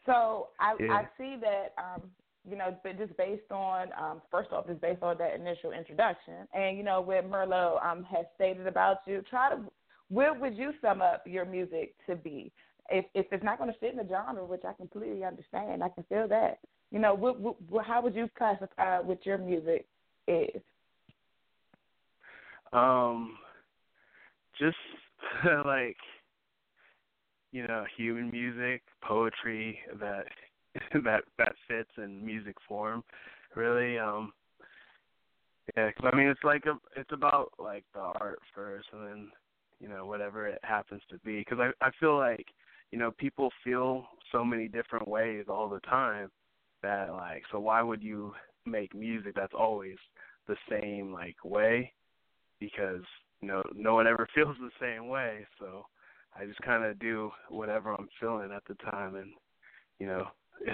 So 0.04 0.48
I 0.60 0.76
Yeah. 0.78 0.92
I 0.92 1.08
see 1.16 1.36
that 1.40 1.72
um 1.78 2.10
you 2.48 2.56
know, 2.56 2.76
but 2.82 2.98
just 2.98 3.16
based 3.16 3.50
on 3.50 3.88
um 4.00 4.22
first 4.30 4.52
off, 4.52 4.66
just 4.66 4.80
based 4.80 5.02
on 5.02 5.18
that 5.18 5.34
initial 5.34 5.72
introduction, 5.72 6.46
and 6.52 6.76
you 6.76 6.84
know 6.84 7.00
what 7.00 7.30
Merlot 7.30 7.84
um 7.84 8.04
has 8.04 8.26
stated 8.34 8.66
about 8.66 8.98
you, 9.06 9.22
try 9.28 9.50
to 9.50 9.60
where 10.08 10.34
would 10.34 10.56
you 10.56 10.72
sum 10.80 11.00
up 11.00 11.22
your 11.26 11.44
music 11.44 11.94
to 12.06 12.16
be? 12.16 12.52
If 12.90 13.06
if 13.14 13.26
it's 13.32 13.44
not 13.44 13.58
going 13.58 13.72
to 13.72 13.78
fit 13.78 13.92
in 13.92 13.96
the 13.96 14.08
genre, 14.08 14.44
which 14.44 14.64
I 14.66 14.72
completely 14.74 15.24
understand, 15.24 15.82
I 15.82 15.88
can 15.88 16.04
feel 16.04 16.28
that. 16.28 16.58
You 16.90 17.00
know, 17.00 17.14
what, 17.14 17.40
what, 17.40 17.84
how 17.84 18.02
would 18.02 18.14
you 18.14 18.28
classify 18.38 19.00
what 19.00 19.24
your 19.26 19.38
music 19.38 19.86
is? 20.28 20.60
Um, 22.72 23.36
just 24.58 24.76
like 25.64 25.96
you 27.54 27.64
know, 27.68 27.84
human 27.96 28.32
music, 28.32 28.82
poetry 29.00 29.78
that 30.00 30.26
that 31.04 31.22
that 31.38 31.52
fits 31.68 31.90
in 31.98 32.24
music 32.24 32.56
form. 32.66 33.02
Really, 33.54 33.98
um, 33.98 34.32
yeah. 35.76 35.90
Cause, 35.92 36.10
I 36.12 36.16
mean, 36.16 36.26
it's 36.26 36.44
like 36.44 36.64
a, 36.66 36.78
it's 36.98 37.12
about 37.12 37.52
like 37.58 37.84
the 37.94 38.00
art 38.00 38.40
first, 38.54 38.88
and 38.92 39.06
then 39.06 39.28
you 39.80 39.88
know 39.88 40.06
whatever 40.06 40.46
it 40.46 40.60
happens 40.62 41.02
to 41.10 41.18
be. 41.18 41.38
Because 41.38 41.58
I 41.60 41.70
I 41.84 41.90
feel 42.00 42.16
like 42.16 42.46
you 42.90 42.98
know 42.98 43.10
people 43.10 43.50
feel 43.62 44.06
so 44.30 44.44
many 44.44 44.68
different 44.68 45.08
ways 45.08 45.46
all 45.48 45.68
the 45.68 45.80
time 45.80 46.30
that 46.82 47.10
like 47.10 47.42
so 47.50 47.58
why 47.58 47.82
would 47.82 48.02
you 48.02 48.32
make 48.66 48.94
music 48.94 49.34
that's 49.34 49.54
always 49.58 49.96
the 50.46 50.56
same 50.70 51.12
like 51.12 51.36
way 51.44 51.92
because 52.60 53.02
you 53.40 53.48
know 53.48 53.62
no 53.74 53.94
one 53.94 54.06
ever 54.06 54.28
feels 54.34 54.56
the 54.60 54.70
same 54.80 55.08
way 55.08 55.46
so 55.58 55.84
i 56.38 56.44
just 56.44 56.60
kind 56.60 56.84
of 56.84 56.98
do 56.98 57.30
whatever 57.48 57.92
i'm 57.94 58.08
feeling 58.20 58.50
at 58.54 58.62
the 58.68 58.74
time 58.90 59.16
and 59.16 59.32
you 59.98 60.06
know 60.06 60.26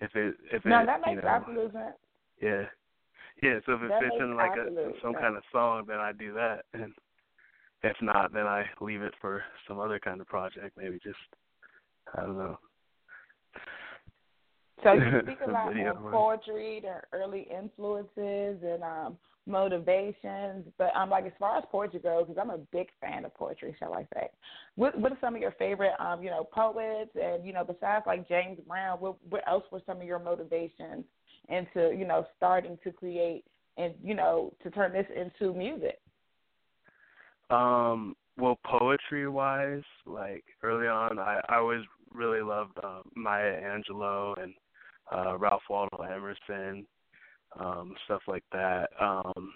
if 0.00 0.14
it 0.14 0.34
if 0.52 0.64
no, 0.64 0.82
it 0.82 0.86
that 0.86 1.00
makes 1.00 1.16
you 1.16 1.22
know, 1.22 1.28
absolute 1.28 1.72
sense. 1.72 1.96
yeah 2.40 2.62
yeah 3.42 3.58
so 3.66 3.72
if 3.74 3.82
it 3.82 3.88
That 3.90 4.00
fits 4.02 4.16
in 4.20 4.36
like 4.36 4.52
a 4.56 4.66
some 5.02 5.12
sense. 5.12 5.22
kind 5.22 5.36
of 5.36 5.42
song 5.52 5.84
then 5.86 5.98
i 5.98 6.12
do 6.12 6.32
that 6.34 6.64
and 6.74 6.92
if 7.82 7.96
not 8.02 8.32
then 8.32 8.46
i 8.46 8.64
leave 8.80 9.02
it 9.02 9.14
for 9.20 9.42
some 9.66 9.78
other 9.78 9.98
kind 9.98 10.20
of 10.20 10.26
project 10.26 10.76
maybe 10.76 10.98
just 11.02 11.18
i 12.16 12.20
don't 12.20 12.38
know 12.38 12.58
So 14.82 14.92
you 14.92 15.20
speak 15.24 15.38
a 15.46 15.50
lot 15.50 15.68
on 15.68 16.12
poetry, 16.12 16.80
the 16.82 17.00
early 17.16 17.48
influences 17.50 18.62
and 18.62 18.82
um 18.82 19.18
motivations, 19.48 20.66
but 20.76 20.94
um 20.94 21.10
like 21.10 21.26
as 21.26 21.32
far 21.38 21.56
as 21.58 21.64
poetry 21.70 22.00
goes, 22.00 22.26
because 22.28 22.40
I'm 22.40 22.50
a 22.50 22.58
big 22.58 22.88
fan 23.00 23.24
of 23.24 23.34
poetry, 23.34 23.74
shall 23.78 23.94
I 23.94 24.06
say? 24.14 24.28
What 24.76 24.98
what 24.98 25.12
are 25.12 25.18
some 25.20 25.34
of 25.34 25.40
your 25.40 25.52
favorite 25.52 25.94
um 25.98 26.22
you 26.22 26.30
know 26.30 26.44
poets 26.44 27.10
and 27.20 27.44
you 27.44 27.52
know 27.52 27.64
besides 27.64 28.04
like 28.06 28.28
James 28.28 28.58
Brown, 28.66 28.98
what 29.00 29.16
what 29.28 29.42
else 29.48 29.64
were 29.72 29.82
some 29.86 30.00
of 30.00 30.06
your 30.06 30.18
motivations 30.18 31.04
into 31.48 31.94
you 31.96 32.06
know 32.06 32.26
starting 32.36 32.78
to 32.84 32.92
create 32.92 33.44
and 33.76 33.94
you 34.02 34.14
know 34.14 34.52
to 34.62 34.70
turn 34.70 34.92
this 34.92 35.06
into 35.16 35.54
music? 35.54 35.98
Um, 37.50 38.14
well, 38.36 38.58
poetry 38.64 39.26
wise, 39.28 39.82
like 40.06 40.44
early 40.62 40.86
on, 40.86 41.18
I 41.18 41.40
I 41.48 41.56
always 41.56 41.82
really 42.12 42.42
loved 42.42 42.78
um, 42.84 43.02
Maya 43.16 43.60
Angelou 43.62 44.40
and 44.42 44.54
uh, 45.10 45.36
Ralph 45.38 45.62
Waldo 45.68 46.02
Emerson, 46.02 46.86
um, 47.58 47.94
stuff 48.04 48.22
like 48.26 48.44
that. 48.52 48.90
Um, 49.00 49.52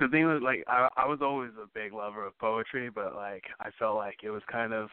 the 0.00 0.08
thing 0.08 0.26
was, 0.26 0.40
like, 0.42 0.64
I 0.68 0.88
I 0.96 1.06
was 1.06 1.18
always 1.22 1.50
a 1.62 1.66
big 1.74 1.92
lover 1.92 2.26
of 2.26 2.38
poetry, 2.38 2.90
but 2.90 3.14
like 3.14 3.44
I 3.60 3.70
felt 3.78 3.96
like 3.96 4.18
it 4.22 4.30
was 4.30 4.42
kind 4.50 4.72
of 4.72 4.88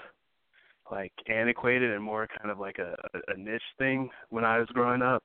like 0.91 1.13
antiquated 1.27 1.91
and 1.91 2.03
more 2.03 2.27
kind 2.39 2.51
of 2.51 2.59
like 2.59 2.77
a, 2.79 2.95
a 3.27 3.37
niche 3.37 3.61
thing 3.77 4.09
when 4.29 4.45
I 4.45 4.59
was 4.59 4.67
growing 4.69 5.01
up. 5.01 5.23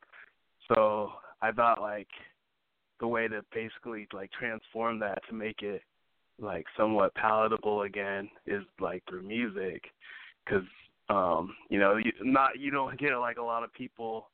So 0.69 1.11
I 1.43 1.53
thought 1.53 1.81
like 1.81 2.09
the 3.01 3.09
way 3.09 3.29
to 3.29 3.43
basically 3.53 4.07
like 4.13 4.31
transform 4.33 4.99
that 5.01 5.19
to 5.29 5.35
make 5.35 5.63
it 5.63 5.83
like 6.41 6.65
somewhat 6.77 7.15
palatable 7.15 7.83
again 7.83 8.29
is 8.47 8.63
like 8.81 9.03
through 9.09 9.23
music 9.23 9.85
because 10.45 10.65
um 11.09 11.55
you 11.69 11.79
know 11.79 11.97
you 11.97 12.13
not 12.23 12.59
you 12.59 12.71
don't 12.71 12.99
get 12.99 13.15
like 13.17 13.37
a 13.37 13.43
lot 13.43 13.63
of 13.63 13.73
people 13.75 14.29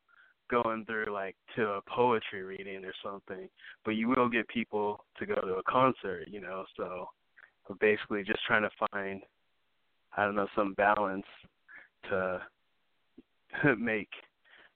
going 0.51 0.85
through 0.85 1.07
like 1.13 1.37
to 1.55 1.67
a 1.71 1.81
poetry 1.83 2.43
reading 2.43 2.85
or 2.85 2.93
something 3.05 3.49
but 3.85 3.93
you 3.93 4.09
will 4.09 4.29
get 4.29 4.47
people 4.49 5.05
to 5.19 5.27
go 5.27 5.35
to 5.35 5.55
a 5.55 5.63
concert 5.65 6.27
you 6.31 6.41
know 6.41 6.65
so 6.77 7.09
we're 7.69 7.77
basically 7.77 8.23
just 8.23 8.41
trying 8.47 8.63
to 8.63 8.89
find 8.91 9.23
i 10.17 10.25
don't 10.25 10.37
know 10.37 10.49
some 10.55 10.75
balance 10.75 11.27
to 12.09 12.41
make 13.79 14.11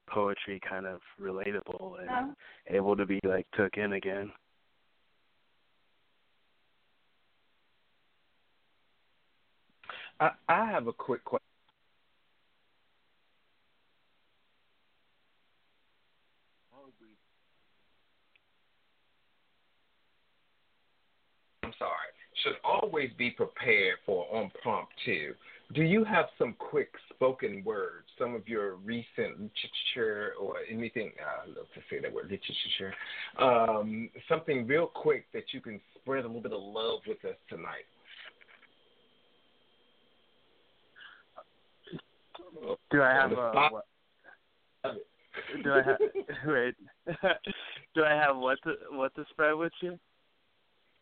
poetry 0.09 0.59
kind 0.67 0.85
of 0.85 0.99
relatable 1.21 1.99
and 2.01 2.09
Um, 2.09 2.35
able 2.67 2.95
to 2.95 3.05
be 3.05 3.19
like 3.23 3.47
took 3.55 3.77
in 3.77 3.93
again 3.93 4.31
I, 10.19 10.31
I 10.47 10.65
have 10.69 10.85
a 10.85 10.93
quick 10.93 11.23
question. 11.25 11.50
I'm 21.71 21.77
sorry. 21.77 22.11
Should 22.43 22.53
always 22.63 23.11
be 23.17 23.29
prepared 23.31 23.97
for 24.05 24.25
on 24.33 24.51
prompt 24.61 24.91
too. 25.05 25.33
Do 25.73 25.83
you 25.83 26.03
have 26.03 26.25
some 26.37 26.55
quick 26.59 26.89
spoken 27.13 27.63
words, 27.63 28.07
some 28.19 28.35
of 28.35 28.47
your 28.47 28.75
recent 28.75 29.39
literature 29.39 30.33
or 30.39 30.55
anything? 30.69 31.11
Uh, 31.19 31.43
I 31.43 31.47
love 31.47 31.67
to 31.75 31.81
say 31.89 32.01
that 32.01 32.11
word, 32.11 32.25
literature. 32.25 32.93
Um, 33.39 34.09
something 34.27 34.67
real 34.67 34.87
quick 34.87 35.25
that 35.33 35.53
you 35.53 35.61
can 35.61 35.79
spread 35.95 36.25
a 36.25 36.27
little 36.27 36.41
bit 36.41 36.51
of 36.51 36.61
love 36.61 36.99
with 37.07 37.23
us 37.25 37.37
tonight. 37.49 37.85
do 42.91 43.01
i 43.01 43.09
have 43.09 43.31
a 43.31 43.69
what 43.71 43.85
do 45.63 45.73
I 45.73 45.81
have 45.83 45.97
wait? 46.45 46.75
do 47.95 48.03
I 48.03 48.11
have 48.13 48.35
what 48.35 48.59
to 48.63 48.73
what 48.91 49.15
to 49.15 49.25
spread 49.31 49.53
with 49.53 49.71
you? 49.81 49.97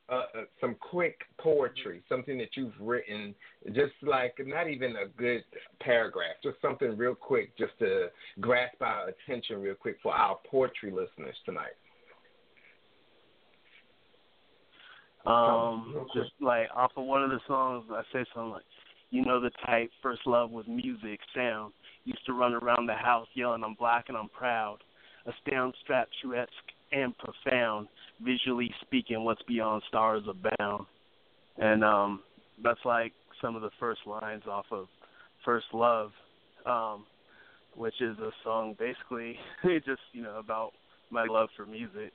Uh, 0.10 0.16
uh, 0.16 0.24
some 0.60 0.76
quick 0.80 1.20
poetry, 1.40 2.02
something 2.10 2.38
that 2.38 2.50
you've 2.56 2.74
written, 2.80 3.36
just 3.68 3.94
like 4.02 4.34
not 4.46 4.70
even 4.70 4.96
a 4.96 5.08
good 5.18 5.44
paragraph, 5.80 6.36
just 6.44 6.58
something 6.62 6.98
real 6.98 7.16
quick, 7.16 7.56
just 7.58 7.74
to 7.80 8.08
grasp 8.40 8.82
our 8.82 9.10
attention 9.10 9.62
real 9.62 9.76
quick 9.76 9.98
for 10.02 10.14
our 10.14 10.40
poetry 10.50 10.92
listeners 10.92 11.36
tonight. 11.46 11.76
Um, 15.26 16.08
just 16.14 16.32
like 16.42 16.68
off 16.76 16.92
of 16.96 17.06
one 17.06 17.24
of 17.24 17.30
the 17.30 17.40
songs, 17.48 17.86
I 17.92 18.02
say 18.14 18.26
something 18.34 18.52
like, 18.52 18.64
"You 19.12 19.24
know 19.24 19.40
the 19.40 19.52
type. 19.66 19.92
First 20.02 20.26
love 20.26 20.50
was 20.50 20.66
music, 20.68 21.20
sound. 21.36 21.74
Used 22.06 22.26
to 22.26 22.34
run 22.34 22.54
around 22.54 22.88
the 22.88 22.96
house 22.96 23.28
yelling, 23.36 23.64
I'm 23.64 23.76
black 23.76 24.06
and 24.08 24.18
I'm 24.18 24.30
proud. 24.30 24.78
Astound, 25.26 25.76
statuesque, 25.84 26.72
and 26.92 27.14
profound. 27.18 27.88
Visually 28.24 28.70
speaking, 28.82 29.24
what's 29.24 29.42
beyond 29.44 29.82
stars 29.88 30.24
abound." 30.28 30.86
And 31.58 31.84
um, 31.84 32.22
that's 32.64 32.80
like 32.86 33.14
some 33.42 33.56
of 33.56 33.62
the 33.62 33.70
first 33.80 34.02
lines 34.06 34.44
off 34.50 34.66
of 34.72 34.88
First 35.46 35.68
Love, 35.74 36.12
um, 36.66 37.06
which 37.76 38.02
is 38.02 38.18
a 38.20 38.32
song 38.44 38.76
basically 38.78 39.38
just 39.86 40.02
you 40.12 40.22
know 40.22 40.38
about 40.38 40.72
my 41.12 41.26
love 41.26 41.50
for 41.56 41.66
music. 41.66 42.12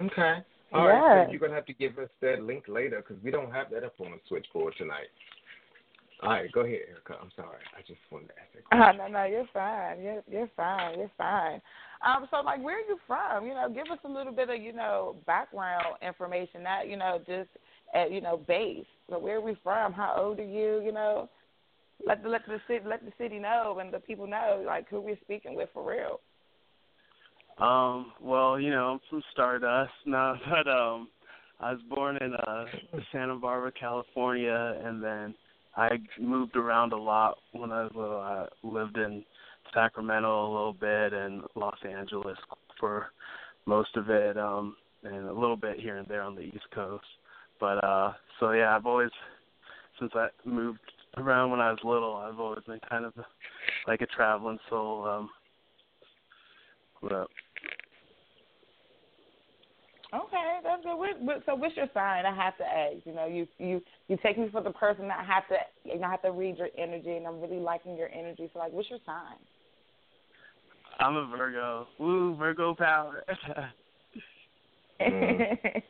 Okay. 0.00 0.38
All 0.72 0.86
right. 0.88 1.16
Yeah. 1.18 1.26
So 1.26 1.30
you're 1.30 1.40
gonna 1.40 1.54
have 1.54 1.66
to 1.66 1.74
give 1.74 1.98
us 1.98 2.08
that 2.20 2.42
link 2.42 2.64
later 2.68 3.04
because 3.06 3.22
we 3.22 3.30
don't 3.30 3.52
have 3.52 3.70
that 3.70 3.84
up 3.84 3.94
on 4.00 4.12
the 4.12 4.18
switchboard 4.28 4.74
tonight. 4.78 5.08
All 6.22 6.30
right. 6.30 6.50
Go 6.52 6.60
ahead, 6.60 6.78
Erica. 6.88 7.16
I'm 7.20 7.30
sorry. 7.34 7.58
I 7.76 7.80
just 7.80 8.00
wanted 8.10 8.28
to 8.28 8.34
ask 8.38 8.52
that 8.54 8.62
Uh, 8.72 8.92
question. 8.92 9.12
no, 9.12 9.18
no, 9.18 9.24
you're 9.26 9.48
fine. 9.52 10.00
You're 10.02 10.22
you're 10.30 10.50
fine. 10.56 10.98
You're 10.98 11.10
fine. 11.18 11.60
Um, 12.04 12.26
so 12.30 12.40
like, 12.40 12.62
where 12.62 12.76
are 12.76 12.88
you 12.88 12.98
from? 13.06 13.46
You 13.46 13.54
know, 13.54 13.68
give 13.68 13.90
us 13.92 13.98
a 14.04 14.08
little 14.08 14.32
bit 14.32 14.50
of 14.50 14.60
you 14.60 14.72
know 14.72 15.16
background 15.26 15.84
information. 16.02 16.62
Not 16.62 16.88
you 16.88 16.96
know 16.96 17.18
just 17.26 17.48
at 17.94 18.10
you 18.10 18.20
know 18.20 18.36
base. 18.36 18.86
but 19.08 19.22
where 19.22 19.36
are 19.36 19.40
we 19.40 19.56
from? 19.62 19.92
How 19.92 20.14
old 20.18 20.40
are 20.40 20.44
you? 20.44 20.82
You 20.84 20.92
know, 20.92 21.28
let 22.06 22.22
the 22.22 22.28
let 22.28 22.46
the 22.46 22.60
city 22.66 22.84
let 22.86 23.04
the 23.04 23.12
city 23.18 23.38
know 23.38 23.78
and 23.80 23.92
the 23.92 24.00
people 24.00 24.26
know 24.26 24.62
like 24.66 24.88
who 24.88 25.00
we're 25.00 25.18
speaking 25.22 25.54
with 25.54 25.68
for 25.72 25.88
real. 25.88 26.20
Um, 27.58 28.12
well, 28.20 28.58
you 28.58 28.70
know, 28.70 28.86
I'm 28.94 29.00
from 29.08 29.22
Stardust 29.32 29.92
now, 30.06 30.34
but 30.50 30.68
um 30.68 31.08
I 31.60 31.72
was 31.72 31.82
born 31.88 32.16
in 32.16 32.34
uh 32.34 32.64
Santa 33.12 33.36
Barbara, 33.36 33.72
California 33.78 34.80
and 34.84 35.02
then 35.02 35.34
I 35.76 35.90
moved 36.20 36.56
around 36.56 36.92
a 36.92 36.96
lot 36.96 37.38
when 37.52 37.70
I 37.70 37.84
was 37.84 37.92
little. 37.94 38.20
I 38.20 38.46
lived 38.62 38.96
in 38.96 39.24
Sacramento 39.74 40.46
a 40.46 40.50
little 40.52 40.72
bit 40.72 41.12
and 41.12 41.42
Los 41.54 41.78
Angeles 41.88 42.38
for 42.78 43.06
most 43.66 43.96
of 43.96 44.10
it, 44.10 44.36
um 44.36 44.76
and 45.04 45.28
a 45.28 45.32
little 45.32 45.56
bit 45.56 45.80
here 45.80 45.96
and 45.96 46.06
there 46.06 46.22
on 46.22 46.34
the 46.34 46.42
East 46.42 46.70
Coast. 46.74 47.04
But 47.60 47.82
uh 47.84 48.12
so 48.40 48.52
yeah, 48.52 48.74
I've 48.74 48.86
always 48.86 49.10
since 49.98 50.12
I 50.14 50.28
moved 50.44 50.80
around 51.16 51.50
when 51.50 51.60
I 51.60 51.70
was 51.70 51.78
little. 51.84 52.16
I've 52.16 52.40
always 52.40 52.64
been 52.66 52.80
kind 52.88 53.04
of 53.04 53.12
like 53.86 54.00
a 54.00 54.06
traveling 54.06 54.58
soul. 54.68 55.06
Um, 55.06 55.30
what? 57.00 57.12
Okay, 60.14 60.58
that's 60.62 60.82
good. 60.82 60.96
What, 60.96 61.42
so, 61.46 61.54
what's 61.54 61.76
your 61.76 61.86
sign? 61.94 62.26
I 62.26 62.34
have 62.34 62.56
to 62.58 62.64
ask. 62.64 62.96
You 63.04 63.14
know, 63.14 63.26
you 63.26 63.46
you 63.58 63.80
you 64.08 64.18
take 64.22 64.38
me 64.38 64.48
for 64.52 64.62
the 64.62 64.70
person. 64.70 65.10
I 65.10 65.24
have 65.24 65.48
to, 65.48 65.56
you 65.84 65.98
know, 65.98 66.06
I 66.06 66.10
have 66.10 66.22
to 66.22 66.32
read 66.32 66.58
your 66.58 66.68
energy, 66.76 67.16
and 67.16 67.26
I'm 67.26 67.40
really 67.40 67.58
liking 67.58 67.96
your 67.96 68.10
energy. 68.10 68.50
So, 68.52 68.58
like, 68.58 68.72
what's 68.72 68.90
your 68.90 68.98
sign? 69.06 69.38
I'm 71.00 71.16
a 71.16 71.26
Virgo. 71.26 71.86
Woo, 71.98 72.36
Virgo 72.36 72.74
power. 72.74 73.24
mm. 75.00 75.82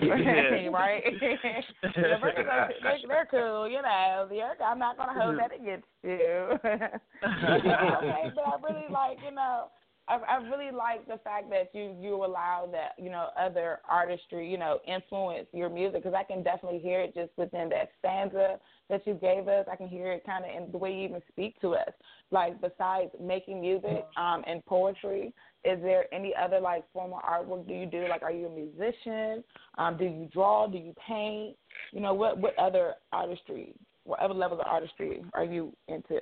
yeah. 0.00 0.68
right? 0.72 1.02
the 1.82 1.88
Virgos, 1.88 2.68
they, 2.82 3.04
they're 3.06 3.28
cool, 3.30 3.68
you 3.68 3.82
know. 3.82 4.26
The 4.28 4.64
I'm 4.64 4.78
not 4.78 4.96
gonna 4.96 5.20
hold 5.20 5.38
that 5.38 5.54
against 5.54 5.86
you. 6.02 6.58
okay, 6.64 6.98
but 7.22 8.44
I 8.44 8.56
really 8.62 8.86
like, 8.90 9.18
you 9.24 9.34
know, 9.34 9.68
I, 10.08 10.18
I 10.18 10.36
really 10.36 10.70
like 10.70 11.06
the 11.06 11.18
fact 11.24 11.50
that 11.50 11.70
you 11.72 11.96
you 12.00 12.24
allow 12.24 12.68
that 12.72 12.92
you 12.96 13.10
know 13.10 13.28
other 13.38 13.80
artistry 13.88 14.48
you 14.48 14.58
know 14.58 14.78
influence 14.86 15.48
your 15.52 15.68
music 15.68 16.02
because 16.02 16.14
I 16.14 16.22
can 16.22 16.42
definitely 16.42 16.78
hear 16.78 17.00
it 17.00 17.14
just 17.14 17.30
within 17.36 17.68
that 17.70 17.90
stanza 17.98 18.58
that 18.88 19.06
you 19.06 19.14
gave 19.14 19.48
us. 19.48 19.66
I 19.70 19.76
can 19.76 19.88
hear 19.88 20.12
it 20.12 20.24
kind 20.24 20.44
of 20.44 20.50
in 20.50 20.70
the 20.70 20.78
way 20.78 20.92
you 20.92 21.08
even 21.08 21.22
speak 21.28 21.60
to 21.60 21.74
us. 21.74 21.90
Like 22.30 22.60
besides 22.60 23.10
making 23.20 23.60
music 23.60 24.04
um, 24.16 24.44
and 24.46 24.64
poetry, 24.64 25.32
is 25.64 25.80
there 25.82 26.12
any 26.14 26.32
other 26.40 26.60
like 26.60 26.84
formal 26.92 27.20
artwork 27.28 27.66
do 27.66 27.74
you 27.74 27.86
do? 27.86 28.06
Like, 28.08 28.22
are 28.22 28.30
you 28.30 28.46
a 28.46 28.50
musician? 28.50 29.42
Um, 29.78 29.96
do 29.96 30.04
you 30.04 30.28
draw? 30.32 30.68
Do 30.68 30.78
you 30.78 30.94
paint? 31.06 31.56
You 31.92 32.00
know, 32.00 32.14
what 32.14 32.38
what 32.38 32.56
other 32.58 32.94
artistry, 33.12 33.74
what 34.04 34.20
other 34.20 34.34
levels 34.34 34.60
of 34.60 34.66
artistry 34.68 35.24
are 35.34 35.44
you 35.44 35.72
into? 35.88 36.20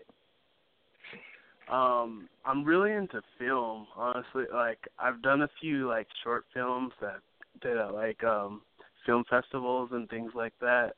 Um, 1.69 2.29
I'm 2.45 2.65
really 2.65 2.93
into 2.93 3.23
film, 3.39 3.87
honestly. 3.97 4.45
Like 4.53 4.81
I've 4.99 5.23
done 5.23 5.43
a 5.43 5.49
few 5.61 5.89
like 5.89 6.07
short 6.23 6.45
films 6.53 6.93
that 7.01 7.21
did 7.63 7.79
at 7.79 7.95
like 7.95 8.23
um 8.25 8.63
film 9.07 9.25
festivals 9.29 9.91
and 9.93 10.09
things 10.09 10.33
like 10.35 10.53
that. 10.61 10.95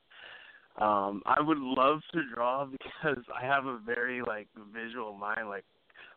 Um, 0.79 1.23
I 1.25 1.41
would 1.41 1.59
love 1.59 2.01
to 2.13 2.21
draw 2.35 2.67
because 2.71 3.23
I 3.35 3.45
have 3.45 3.67
a 3.67 3.79
very 3.85 4.23
like 4.23 4.49
visual 4.73 5.15
mind. 5.15 5.49
Like 5.49 5.65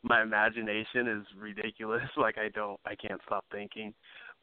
my 0.03 0.21
imagination 0.21 1.07
is 1.07 1.25
ridiculous. 1.37 2.01
Like 2.17 2.37
I 2.37 2.49
don't, 2.49 2.79
I 2.85 2.95
can't 2.95 3.21
stop 3.25 3.45
thinking, 3.51 3.93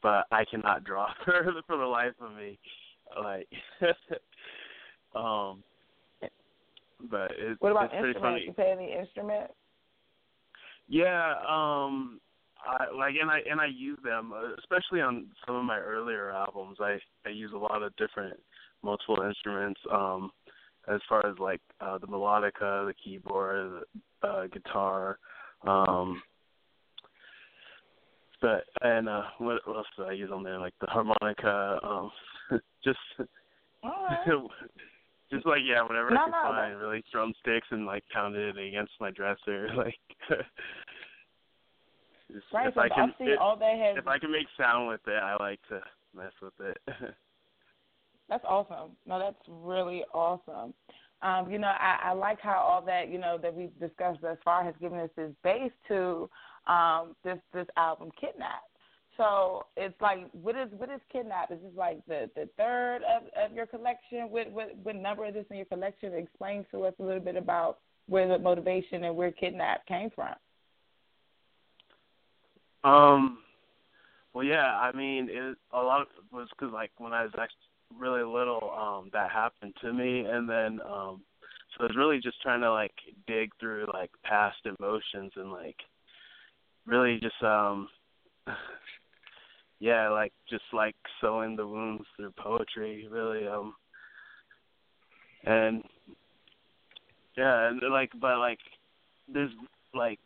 but 0.01 0.25
I 0.31 0.45
cannot 0.49 0.83
draw 0.83 1.07
for 1.25 1.43
the, 1.43 1.61
for 1.67 1.77
the 1.77 1.85
life 1.85 2.13
of 2.21 2.35
me. 2.35 2.57
Like, 3.21 3.47
um, 5.15 5.63
but 7.09 7.31
it's 7.37 7.61
what 7.61 7.71
about 7.71 7.85
it's 7.85 7.93
instruments? 7.93 8.19
funny. 8.21 8.43
You 8.45 8.53
play 8.53 8.71
any 8.71 8.93
instrument? 8.93 9.51
Yeah, 10.87 11.33
um 11.47 12.19
I 12.65 12.85
like 12.95 13.15
and 13.21 13.29
I 13.29 13.39
and 13.49 13.61
I 13.61 13.67
use 13.67 13.99
them 14.03 14.33
uh, 14.33 14.53
especially 14.59 15.01
on 15.01 15.27
some 15.45 15.55
of 15.55 15.63
my 15.65 15.77
earlier 15.77 16.31
albums. 16.31 16.77
I 16.79 16.97
I 17.25 17.29
use 17.29 17.51
a 17.53 17.57
lot 17.57 17.83
of 17.83 17.95
different 17.97 18.39
multiple 18.83 19.21
instruments 19.21 19.79
um 19.91 20.31
as 20.87 21.01
far 21.09 21.25
as 21.25 21.37
like 21.39 21.61
uh 21.81 21.97
the 21.97 22.07
melodica, 22.07 22.87
the 22.87 22.93
keyboard, 23.03 23.83
the 24.21 24.27
uh 24.27 24.47
guitar 24.47 25.19
um 25.65 26.21
but 28.41 28.63
and 28.81 29.09
uh 29.09 29.23
what 29.39 29.61
else 29.67 29.87
do 29.97 30.03
I 30.03 30.11
use 30.13 30.29
on 30.31 30.43
there 30.43 30.59
like 30.59 30.73
the 30.79 30.87
harmonica 30.87 31.79
um 31.83 32.11
just 32.83 32.99
just 35.31 35.45
like 35.45 35.61
yeah, 35.65 35.81
whatever 35.81 36.11
no, 36.11 36.21
I 36.21 36.23
can 36.23 36.31
no, 36.31 36.41
find, 36.43 36.73
no. 36.73 36.79
really 36.79 37.03
drumsticks 37.11 37.67
and 37.71 37.85
like 37.85 38.03
pounded 38.13 38.57
it 38.57 38.67
against 38.67 38.93
my 38.99 39.11
dresser, 39.11 39.69
like. 39.77 39.95
just, 42.31 42.45
Right, 42.53 42.67
if 42.67 42.77
I 42.77 42.89
can, 42.89 43.13
it, 43.19 43.39
all 43.39 43.55
that 43.57 43.77
has 43.77 43.97
if 43.97 44.07
I 44.07 44.19
can 44.19 44.31
make 44.31 44.47
sound 44.57 44.89
with 44.89 44.99
it, 45.07 45.23
I 45.23 45.37
like 45.39 45.59
to 45.69 45.79
mess 46.15 46.33
with 46.41 46.53
it. 46.59 46.77
That's 48.29 48.43
awesome. 48.45 48.91
No, 49.05 49.19
that's 49.19 49.41
really 49.47 50.03
awesome. 50.13 50.73
Um, 51.21 51.49
you 51.49 51.57
know, 51.57 51.67
I, 51.67 52.09
I 52.09 52.13
like 52.13 52.39
how 52.41 52.59
all 52.59 52.81
that, 52.85 53.09
you 53.09 53.17
know, 53.17 53.37
that 53.41 53.53
we've 53.53 53.77
discussed 53.79 54.21
thus 54.21 54.37
far 54.43 54.63
has 54.63 54.75
given 54.79 54.99
us 54.99 55.09
this 55.15 55.31
base 55.43 55.71
to 55.87 56.29
um 56.67 57.15
this 57.23 57.37
this 57.53 57.67
album 57.77 58.11
Kidnap. 58.19 58.63
So 59.17 59.65
it's 59.75 59.99
like 59.99 60.29
what 60.31 60.55
is 60.55 60.69
what 60.77 60.89
is 60.89 61.01
Kidnap? 61.11 61.51
Is 61.51 61.57
this 61.63 61.73
like 61.75 62.05
the, 62.07 62.29
the 62.35 62.47
third 62.57 62.99
of, 63.03 63.23
of 63.43 63.55
your 63.55 63.65
collection? 63.65 64.29
What, 64.29 64.51
what 64.51 64.75
what 64.83 64.95
number 64.95 65.25
is 65.25 65.33
this 65.33 65.45
in 65.49 65.57
your 65.57 65.65
collection? 65.65 66.13
Explain 66.13 66.65
to 66.71 66.83
us 66.85 66.93
a 66.99 67.03
little 67.03 67.19
bit 67.19 67.35
about 67.35 67.79
where 68.07 68.27
the 68.27 68.37
motivation 68.37 69.03
and 69.03 69.15
where 69.15 69.31
Kidnap 69.31 69.85
came 69.87 70.09
from. 70.11 70.33
Um, 72.83 73.39
well, 74.33 74.45
yeah, 74.45 74.77
I 74.79 74.95
mean, 74.95 75.29
it 75.31 75.57
a 75.73 75.81
lot 75.81 76.01
of 76.01 76.07
it 76.15 76.35
was 76.35 76.47
because 76.51 76.71
like 76.71 76.91
when 76.99 77.11
I 77.11 77.23
was 77.23 77.33
actually 77.33 77.97
really 77.97 78.23
little, 78.23 78.71
um, 78.77 79.09
that 79.13 79.31
happened 79.31 79.73
to 79.81 79.91
me, 79.91 80.25
and 80.29 80.47
then 80.47 80.79
um, 80.85 81.21
so 81.75 81.81
I 81.81 81.83
was 81.83 81.95
really 81.97 82.19
just 82.19 82.41
trying 82.41 82.61
to 82.61 82.71
like 82.71 82.93
dig 83.25 83.49
through 83.59 83.87
like 83.93 84.11
past 84.23 84.57
emotions 84.79 85.31
and 85.35 85.51
like 85.51 85.77
really 86.85 87.19
just 87.19 87.41
um, 87.41 87.89
yeah, 89.79 90.09
like 90.09 90.33
just 90.49 90.63
like 90.73 90.95
sewing 91.21 91.55
the 91.55 91.67
wounds 91.67 92.05
through 92.15 92.31
poetry, 92.31 93.07
really 93.11 93.47
um, 93.47 93.75
and 95.43 95.83
yeah, 97.37 97.69
and 97.69 97.81
like 97.91 98.11
but 98.19 98.39
like 98.39 98.59
there's 99.31 99.51
like 99.93 100.19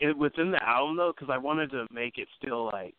it 0.00 0.16
within 0.16 0.50
the 0.50 0.62
album 0.62 0.96
though 0.96 1.12
because 1.16 1.32
I 1.32 1.38
wanted 1.38 1.70
to 1.70 1.86
make 1.92 2.18
it 2.18 2.28
still 2.38 2.66
like 2.66 2.96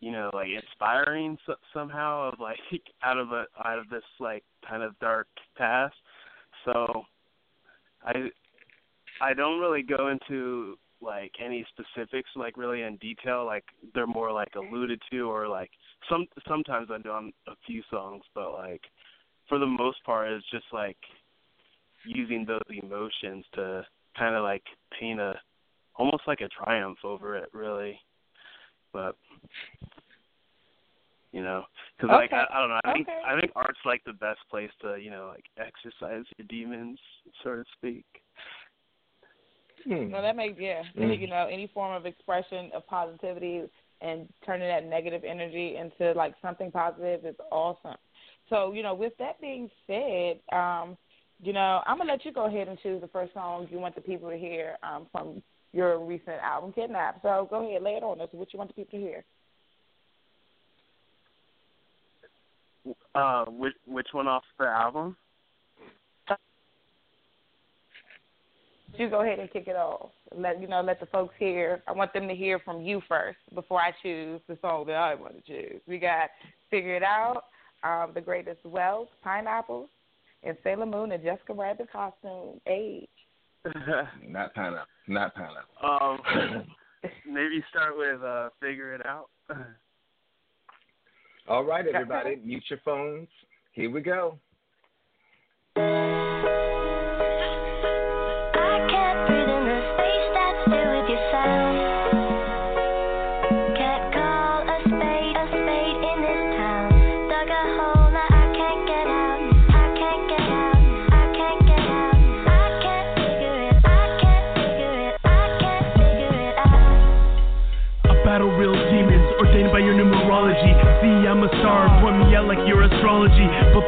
you 0.00 0.12
know 0.12 0.30
like 0.34 0.48
inspiring 0.48 1.38
so, 1.46 1.54
somehow 1.72 2.30
of 2.30 2.38
like 2.38 2.58
out 3.02 3.18
of 3.18 3.32
a 3.32 3.46
out 3.64 3.78
of 3.78 3.88
this 3.88 4.04
like 4.20 4.44
kind 4.68 4.82
of 4.82 4.98
dark 4.98 5.28
past. 5.56 5.94
So 6.66 7.04
I 8.04 8.28
I 9.22 9.32
don't 9.32 9.60
really 9.60 9.82
go 9.82 10.08
into 10.08 10.76
like 11.04 11.32
any 11.44 11.66
specifics 11.70 12.30
like 12.36 12.56
really 12.56 12.82
in 12.82 12.96
detail 12.96 13.44
like 13.44 13.64
they're 13.94 14.06
more 14.06 14.32
like 14.32 14.54
alluded 14.56 15.00
to 15.10 15.30
or 15.30 15.48
like 15.48 15.70
some 16.08 16.26
sometimes 16.48 16.88
I 16.90 16.98
do 16.98 17.10
on 17.10 17.32
a 17.46 17.52
few 17.66 17.82
songs 17.90 18.22
but 18.34 18.52
like 18.52 18.82
for 19.48 19.58
the 19.58 19.66
most 19.66 20.02
part 20.04 20.30
it's 20.30 20.48
just 20.50 20.66
like 20.72 20.98
using 22.06 22.44
those 22.44 22.62
emotions 22.70 23.44
to 23.54 23.84
kind 24.18 24.34
of 24.34 24.42
like 24.42 24.64
paint 24.98 25.20
a 25.20 25.34
almost 25.96 26.22
like 26.26 26.40
a 26.40 26.48
triumph 26.48 26.98
over 27.04 27.36
it 27.36 27.48
really. 27.52 27.98
But 28.92 29.16
you 31.34 31.42
know 31.42 31.64
because 31.96 32.14
like 32.14 32.32
I, 32.32 32.44
I 32.54 32.60
don't 32.60 32.68
know 32.70 32.80
i 32.84 32.92
think 32.92 33.08
Okay. 33.08 33.20
i 33.26 33.38
think 33.38 33.52
art's 33.56 33.80
like 33.84 34.02
the 34.06 34.12
best 34.12 34.38
place 34.48 34.70
to 34.82 34.96
you 34.96 35.10
know 35.10 35.34
like 35.34 35.44
exercise 35.58 36.24
your 36.38 36.46
demons 36.48 36.98
so 37.42 37.56
to 37.56 37.64
speak 37.76 38.06
Hmm. 39.84 40.10
No, 40.10 40.22
that 40.22 40.36
makes 40.36 40.58
yeah. 40.58 40.82
Mm. 40.98 41.20
You 41.20 41.26
know, 41.26 41.48
any 41.50 41.70
form 41.72 41.94
of 41.94 42.06
expression 42.06 42.70
of 42.74 42.86
positivity 42.86 43.62
and 44.00 44.28
turning 44.44 44.68
that 44.68 44.86
negative 44.86 45.22
energy 45.24 45.76
into 45.76 46.12
like 46.12 46.34
something 46.42 46.70
positive 46.70 47.24
is 47.24 47.36
awesome. 47.50 47.96
So, 48.50 48.72
you 48.72 48.82
know, 48.82 48.94
with 48.94 49.12
that 49.18 49.40
being 49.40 49.70
said, 49.86 50.40
um, 50.52 50.96
you 51.42 51.52
know, 51.52 51.82
I'm 51.86 51.98
gonna 51.98 52.12
let 52.12 52.24
you 52.24 52.32
go 52.32 52.46
ahead 52.46 52.68
and 52.68 52.78
choose 52.82 53.00
the 53.00 53.08
first 53.08 53.34
song 53.34 53.68
you 53.70 53.78
want 53.78 53.94
the 53.94 54.00
people 54.00 54.30
to 54.30 54.36
hear 54.36 54.76
um, 54.82 55.06
from 55.12 55.42
your 55.72 55.98
recent 55.98 56.36
album, 56.42 56.72
Kidnap. 56.72 57.20
So 57.22 57.46
go 57.50 57.66
ahead, 57.68 57.82
lay 57.82 57.92
it 57.92 58.02
on 58.02 58.20
us. 58.20 58.28
What 58.32 58.52
you 58.52 58.58
want 58.58 58.70
the 58.70 58.74
people 58.74 58.98
to 58.98 59.04
hear? 59.04 59.24
uh 63.14 63.44
which 63.46 63.72
which 63.86 64.08
one 64.12 64.28
off 64.28 64.42
the 64.58 64.66
album 64.66 65.16
You 68.96 69.10
go 69.10 69.22
ahead 69.22 69.40
and 69.40 69.50
kick 69.52 69.66
it 69.66 69.76
off. 69.76 70.10
Let 70.36 70.60
you 70.60 70.68
know, 70.68 70.80
let 70.80 71.00
the 71.00 71.06
folks 71.06 71.34
hear. 71.38 71.82
I 71.88 71.92
want 71.92 72.12
them 72.12 72.28
to 72.28 72.34
hear 72.34 72.58
from 72.60 72.82
you 72.82 73.02
first 73.08 73.38
before 73.54 73.80
I 73.80 73.92
choose 74.02 74.40
the 74.48 74.56
song 74.62 74.84
that 74.86 74.96
I 74.96 75.14
want 75.14 75.34
to 75.36 75.42
choose. 75.42 75.80
We 75.86 75.98
got 75.98 76.30
Figure 76.70 76.96
It 76.96 77.02
Out, 77.02 77.44
um, 77.82 78.12
The 78.14 78.20
Greatest 78.20 78.64
Wealth, 78.64 79.08
Pineapples, 79.22 79.88
and 80.44 80.56
Sailor 80.62 80.86
Moon 80.86 81.12
and 81.12 81.22
Jessica 81.22 81.54
Rabbit 81.54 81.88
costume, 81.92 82.60
Age. 82.66 83.08
Not 84.26 84.54
pineapple. 84.54 84.86
Not 85.08 85.34
pineapple. 85.34 85.64
um 85.82 86.66
maybe 87.26 87.64
start 87.70 87.96
with 87.96 88.22
uh 88.22 88.48
figure 88.60 88.94
it 88.94 89.04
out 89.06 89.28
All 91.48 91.64
right, 91.64 91.86
everybody, 91.86 92.36
mute 92.44 92.64
your 92.68 92.80
phones. 92.84 93.28
Here 93.72 93.90
we 93.90 94.00
go. 94.02 94.38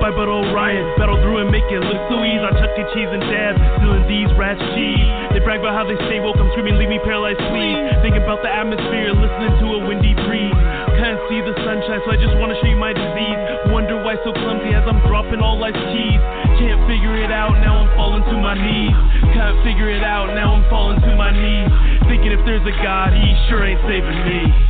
By 0.06 0.14
Bud 0.14 0.30
Orion. 0.30 0.86
Battle 0.94 1.18
through 1.18 1.42
and 1.42 1.50
make 1.50 1.66
it 1.66 1.82
look 1.82 1.98
so 2.06 2.22
easy. 2.22 2.38
I 2.38 2.54
Chuck 2.54 2.78
E. 2.78 2.84
Cheese 2.94 3.10
and 3.10 3.26
Dad, 3.26 3.58
stealing 3.74 4.06
these 4.06 4.30
rats 4.38 4.62
cheese. 4.78 5.02
They 5.34 5.42
brag 5.42 5.58
about 5.58 5.74
how 5.74 5.82
they 5.82 5.98
stay 6.06 6.22
woke. 6.22 6.38
I'm 6.38 6.46
screaming, 6.54 6.78
leave 6.78 6.94
me 6.94 7.02
paralyzed, 7.02 7.42
please. 7.50 7.74
Thinking 8.06 8.22
about 8.22 8.38
the 8.46 8.50
atmosphere, 8.50 9.10
listening 9.10 9.58
to 9.58 9.66
a 9.74 9.78
windy 9.82 10.14
breeze. 10.14 10.54
Can't 10.94 11.18
see 11.26 11.42
the 11.42 11.50
sunshine, 11.66 11.98
so 12.06 12.14
I 12.14 12.18
just 12.22 12.38
wanna 12.38 12.54
show 12.62 12.70
you 12.70 12.78
my 12.78 12.94
disease. 12.94 13.38
Wonder 13.74 13.98
why 13.98 14.14
so 14.22 14.30
clumsy 14.30 14.78
as 14.78 14.86
I'm 14.86 15.02
dropping 15.10 15.42
all 15.42 15.58
life's 15.58 15.82
keys. 15.90 16.22
Can't 16.62 16.78
figure 16.86 17.18
it 17.18 17.34
out, 17.34 17.58
now 17.58 17.82
I'm 17.82 17.90
falling 17.98 18.22
to 18.30 18.36
my 18.38 18.54
knees. 18.54 18.94
Can't 19.34 19.58
figure 19.66 19.90
it 19.90 20.06
out, 20.06 20.30
now 20.38 20.54
I'm 20.54 20.62
falling 20.70 21.02
to 21.02 21.12
my 21.18 21.34
knees. 21.34 21.66
Thinking 22.06 22.30
if 22.30 22.46
there's 22.46 22.62
a 22.62 22.76
God, 22.78 23.10
he 23.10 23.26
sure 23.50 23.66
ain't 23.66 23.82
saving 23.90 24.22
me. 24.22 24.65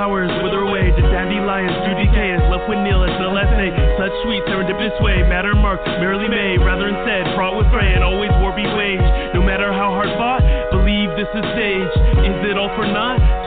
Flowers 0.00 0.32
wither 0.40 0.64
away. 0.64 0.88
The 0.96 1.04
dandelions 1.12 1.76
do 1.84 1.92
decay 2.00 2.32
left 2.48 2.64
with 2.72 2.80
Neil 2.80 3.04
as 3.04 3.12
the 3.20 3.28
last 3.28 3.52
day. 3.60 3.68
Such 4.00 4.08
sweet 4.24 4.40
serendipitous 4.48 4.96
way, 5.04 5.20
matter 5.28 5.52
marked, 5.52 5.84
merely 6.00 6.24
made, 6.24 6.64
rather 6.64 6.88
instead 6.88 7.28
fraught 7.36 7.52
with 7.52 7.68
fray 7.68 7.92
and 7.92 8.00
always 8.00 8.32
war 8.40 8.48
be 8.56 8.64
waged. 8.64 9.04
No 9.36 9.44
matter 9.44 9.68
how 9.68 9.92
hard 9.92 10.08
fought, 10.16 10.40
believe 10.72 11.12
this 11.20 11.28
is 11.36 11.44
stage. 11.52 11.92
Is 12.24 12.38
it 12.48 12.56
all 12.56 12.72
for 12.80 12.88
naught 12.88 13.20
to 13.20 13.39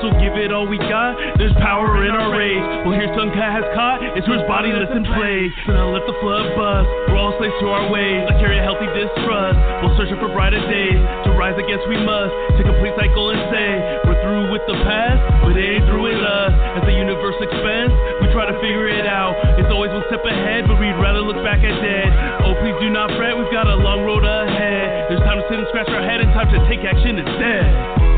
We'll 0.00 0.16
give 0.16 0.32
it 0.40 0.48
all 0.48 0.64
we 0.64 0.80
got. 0.80 1.12
There's 1.36 1.52
power 1.60 2.08
in 2.08 2.16
our 2.16 2.32
rage. 2.32 2.64
Well, 2.88 2.96
here 2.96 3.12
some 3.12 3.28
cat 3.36 3.52
has 3.52 3.68
caught. 3.76 4.00
It's 4.16 4.24
whose 4.24 4.40
body 4.48 4.72
that's 4.72 4.88
in 4.96 5.04
play. 5.04 5.52
So 5.68 5.76
now 5.76 5.92
let 5.92 6.08
the 6.08 6.16
flood 6.24 6.56
bust. 6.56 6.88
We're 7.12 7.20
all 7.20 7.36
slaves 7.36 7.52
to 7.60 7.68
our 7.68 7.92
ways. 7.92 8.24
I 8.24 8.32
carry 8.40 8.56
a 8.56 8.64
healthy 8.64 8.88
distrust. 8.96 9.60
We'll 9.84 9.92
search 10.00 10.08
for 10.16 10.32
brighter 10.32 10.60
days. 10.72 10.96
To 11.28 11.36
rise 11.36 11.60
against 11.60 11.84
we 11.84 12.00
must. 12.00 12.32
To 12.56 12.62
complete 12.64 12.96
cycle 12.96 13.28
and 13.36 13.44
say 13.52 13.68
we're 14.08 14.16
through 14.24 14.48
with 14.48 14.64
the 14.64 14.80
past, 14.88 15.20
but 15.44 15.52
it 15.52 15.62
ain't 15.62 15.84
through 15.84 16.08
with 16.08 16.22
us. 16.24 16.52
As 16.80 16.82
the 16.88 16.96
universe 16.96 17.36
expands, 17.44 17.92
we 18.24 18.32
try 18.32 18.48
to 18.48 18.56
figure 18.64 18.88
it 18.88 19.04
out. 19.04 19.36
It's 19.60 19.68
always 19.68 19.92
one 19.92 20.04
step 20.08 20.24
ahead, 20.24 20.64
but 20.64 20.80
we'd 20.80 20.96
rather 20.96 21.20
look 21.20 21.44
back 21.44 21.60
at 21.60 21.76
dead. 21.84 22.08
Oh, 22.48 22.56
please 22.64 22.76
do 22.80 22.88
not 22.88 23.12
fret. 23.20 23.36
We've 23.36 23.52
got 23.52 23.68
a 23.68 23.76
long 23.76 24.00
road 24.08 24.24
ahead. 24.24 25.12
There's 25.12 25.24
time 25.28 25.38
to 25.38 25.46
sit 25.52 25.60
and 25.60 25.68
scratch 25.68 25.92
our 25.92 26.02
head 26.02 26.24
and 26.24 26.32
time 26.32 26.48
to 26.56 26.58
take 26.72 26.80
action 26.88 27.20
instead. 27.20 28.09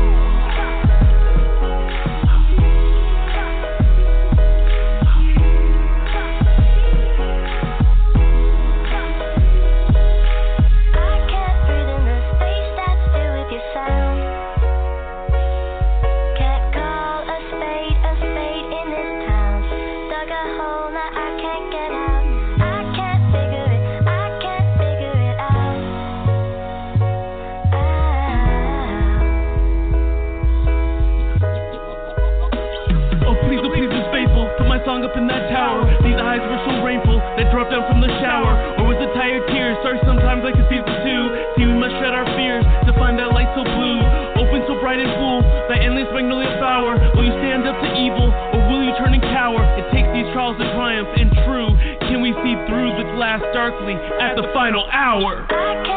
At 54.19 54.35
the 54.35 54.49
final 54.53 54.87
hour? 54.91 55.92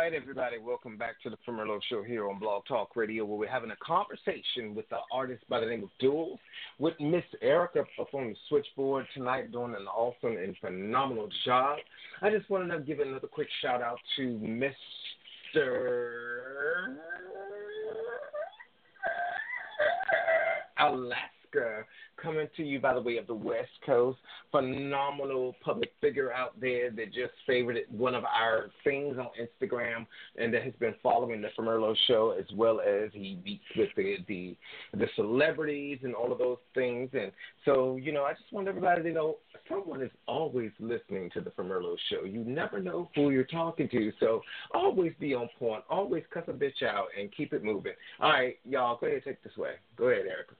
Right, 0.00 0.14
everybody, 0.14 0.56
welcome 0.56 0.96
back 0.96 1.20
to 1.24 1.28
the 1.28 1.36
Primerlo 1.46 1.78
Show 1.90 2.02
here 2.02 2.30
on 2.30 2.38
Blog 2.38 2.64
Talk 2.66 2.96
Radio, 2.96 3.22
where 3.26 3.36
we're 3.36 3.50
having 3.50 3.70
a 3.70 3.76
conversation 3.84 4.74
with 4.74 4.88
the 4.88 4.96
artist 5.12 5.44
by 5.50 5.60
the 5.60 5.66
name 5.66 5.82
of 5.82 5.90
Duals, 6.02 6.38
with 6.78 6.94
Miss 7.00 7.22
Erica 7.42 7.80
up 8.00 8.14
on 8.14 8.28
the 8.28 8.36
switchboard 8.48 9.04
tonight, 9.12 9.52
doing 9.52 9.74
an 9.74 9.86
awesome 9.86 10.38
and 10.38 10.56
phenomenal 10.58 11.28
job. 11.44 11.80
I 12.22 12.30
just 12.30 12.48
wanted 12.48 12.74
to 12.74 12.80
give 12.80 13.00
another 13.00 13.26
quick 13.26 13.48
shout 13.60 13.82
out 13.82 13.98
to 14.16 14.22
Mr. 14.22 14.72
Alaska, 20.78 21.84
coming 22.22 22.48
to 22.56 22.62
you 22.62 22.80
by 22.80 22.94
the 22.94 23.00
way 23.00 23.16
of 23.16 23.26
the 23.26 23.34
West 23.34 23.70
Coast. 23.84 24.18
Phenomenal 24.50 25.54
public 25.62 25.92
figure 26.00 26.32
out 26.32 26.60
there 26.60 26.90
that 26.90 27.06
just 27.06 27.32
favorited 27.48 27.90
one 27.90 28.14
of 28.14 28.24
our 28.24 28.70
things 28.84 29.16
on 29.18 29.28
Instagram 29.40 30.06
and 30.36 30.52
that 30.52 30.62
has 30.62 30.72
been 30.80 30.94
following 31.02 31.40
the 31.40 31.48
Famerlo 31.58 31.94
show 32.06 32.34
as 32.38 32.46
well 32.54 32.80
as 32.80 33.10
he 33.12 33.38
beats 33.44 33.64
with 33.76 33.88
the, 33.96 34.16
the 34.28 34.56
the 34.94 35.06
celebrities 35.16 35.98
and 36.02 36.14
all 36.14 36.32
of 36.32 36.38
those 36.38 36.58
things. 36.74 37.10
And 37.12 37.32
so, 37.64 37.96
you 37.96 38.12
know, 38.12 38.24
I 38.24 38.32
just 38.32 38.52
want 38.52 38.68
everybody 38.68 39.02
to 39.02 39.12
know 39.12 39.36
someone 39.68 40.02
is 40.02 40.10
always 40.26 40.70
listening 40.80 41.30
to 41.34 41.40
the 41.40 41.50
Famerlo 41.50 41.96
show. 42.10 42.24
You 42.24 42.44
never 42.44 42.80
know 42.80 43.08
who 43.14 43.30
you're 43.30 43.44
talking 43.44 43.88
to. 43.90 44.12
So 44.20 44.42
always 44.74 45.12
be 45.20 45.34
on 45.34 45.48
point, 45.58 45.84
always 45.88 46.24
cuss 46.32 46.44
a 46.48 46.52
bitch 46.52 46.82
out 46.82 47.06
and 47.18 47.30
keep 47.34 47.52
it 47.52 47.64
moving. 47.64 47.92
All 48.20 48.30
right, 48.30 48.58
y'all, 48.64 48.98
go 49.00 49.06
ahead 49.06 49.22
take 49.24 49.42
this 49.42 49.56
way. 49.56 49.72
Go 49.96 50.06
ahead, 50.06 50.26
Erica. 50.26 50.54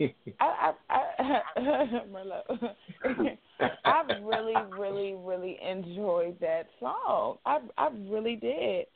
I, 0.00 0.12
I, 0.40 0.72
I. 0.88 1.40
I 3.84 4.02
really, 4.22 4.54
really, 4.76 5.14
really 5.18 5.58
enjoyed 5.66 6.38
that 6.40 6.66
song. 6.80 7.38
I, 7.46 7.58
I 7.78 7.88
really 8.08 8.36
did. 8.36 8.86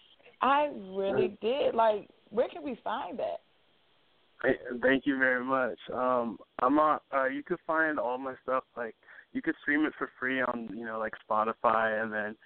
I 0.40 0.70
really 0.90 1.36
did. 1.40 1.74
Like, 1.74 2.08
where 2.30 2.48
can 2.48 2.62
we 2.62 2.78
find 2.82 3.18
that? 3.18 3.40
Thank 4.82 5.04
you 5.04 5.18
very 5.18 5.44
much. 5.44 5.78
Um, 5.92 6.38
I'm 6.60 6.78
on. 6.78 7.00
Uh, 7.12 7.26
you 7.26 7.42
could 7.42 7.58
find 7.66 7.98
all 7.98 8.18
my 8.18 8.34
stuff 8.44 8.64
like 8.76 8.94
you 9.32 9.42
could 9.42 9.56
stream 9.62 9.84
it 9.84 9.92
for 9.98 10.10
free 10.18 10.40
on 10.40 10.68
you 10.74 10.84
know 10.84 10.98
like 10.98 11.12
Spotify 11.28 12.00
and 12.02 12.12
then 12.12 12.36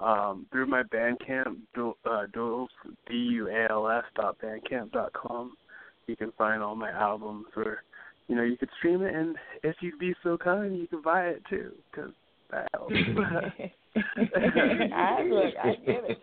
um, 0.00 0.46
through 0.50 0.66
my 0.66 0.82
Bandcamp, 0.84 1.58
uh, 1.76 2.26
duals 2.34 2.68
d 3.08 3.14
u 3.14 3.48
a 3.48 3.70
l 3.70 3.88
s 3.88 4.04
dot 4.14 4.36
bandcamp 4.40 4.92
dot 4.92 5.12
com. 5.12 5.52
You 6.06 6.16
can 6.16 6.32
find 6.36 6.62
all 6.62 6.74
my 6.74 6.90
albums, 6.90 7.46
or 7.56 7.82
you 8.28 8.36
know 8.36 8.42
you 8.42 8.56
could 8.56 8.70
stream 8.78 9.02
it, 9.02 9.14
and 9.14 9.36
if 9.62 9.76
you'd 9.80 9.98
be 9.98 10.14
so 10.22 10.36
kind, 10.36 10.76
you 10.76 10.86
could 10.86 11.02
buy 11.02 11.28
it 11.28 11.42
too, 11.48 11.72
because 11.90 12.12
that 12.50 12.68
helps. 12.72 12.94
I 13.96 15.22
look, 15.22 15.54
I 15.62 15.74
get 15.84 16.04
it. 16.08 16.18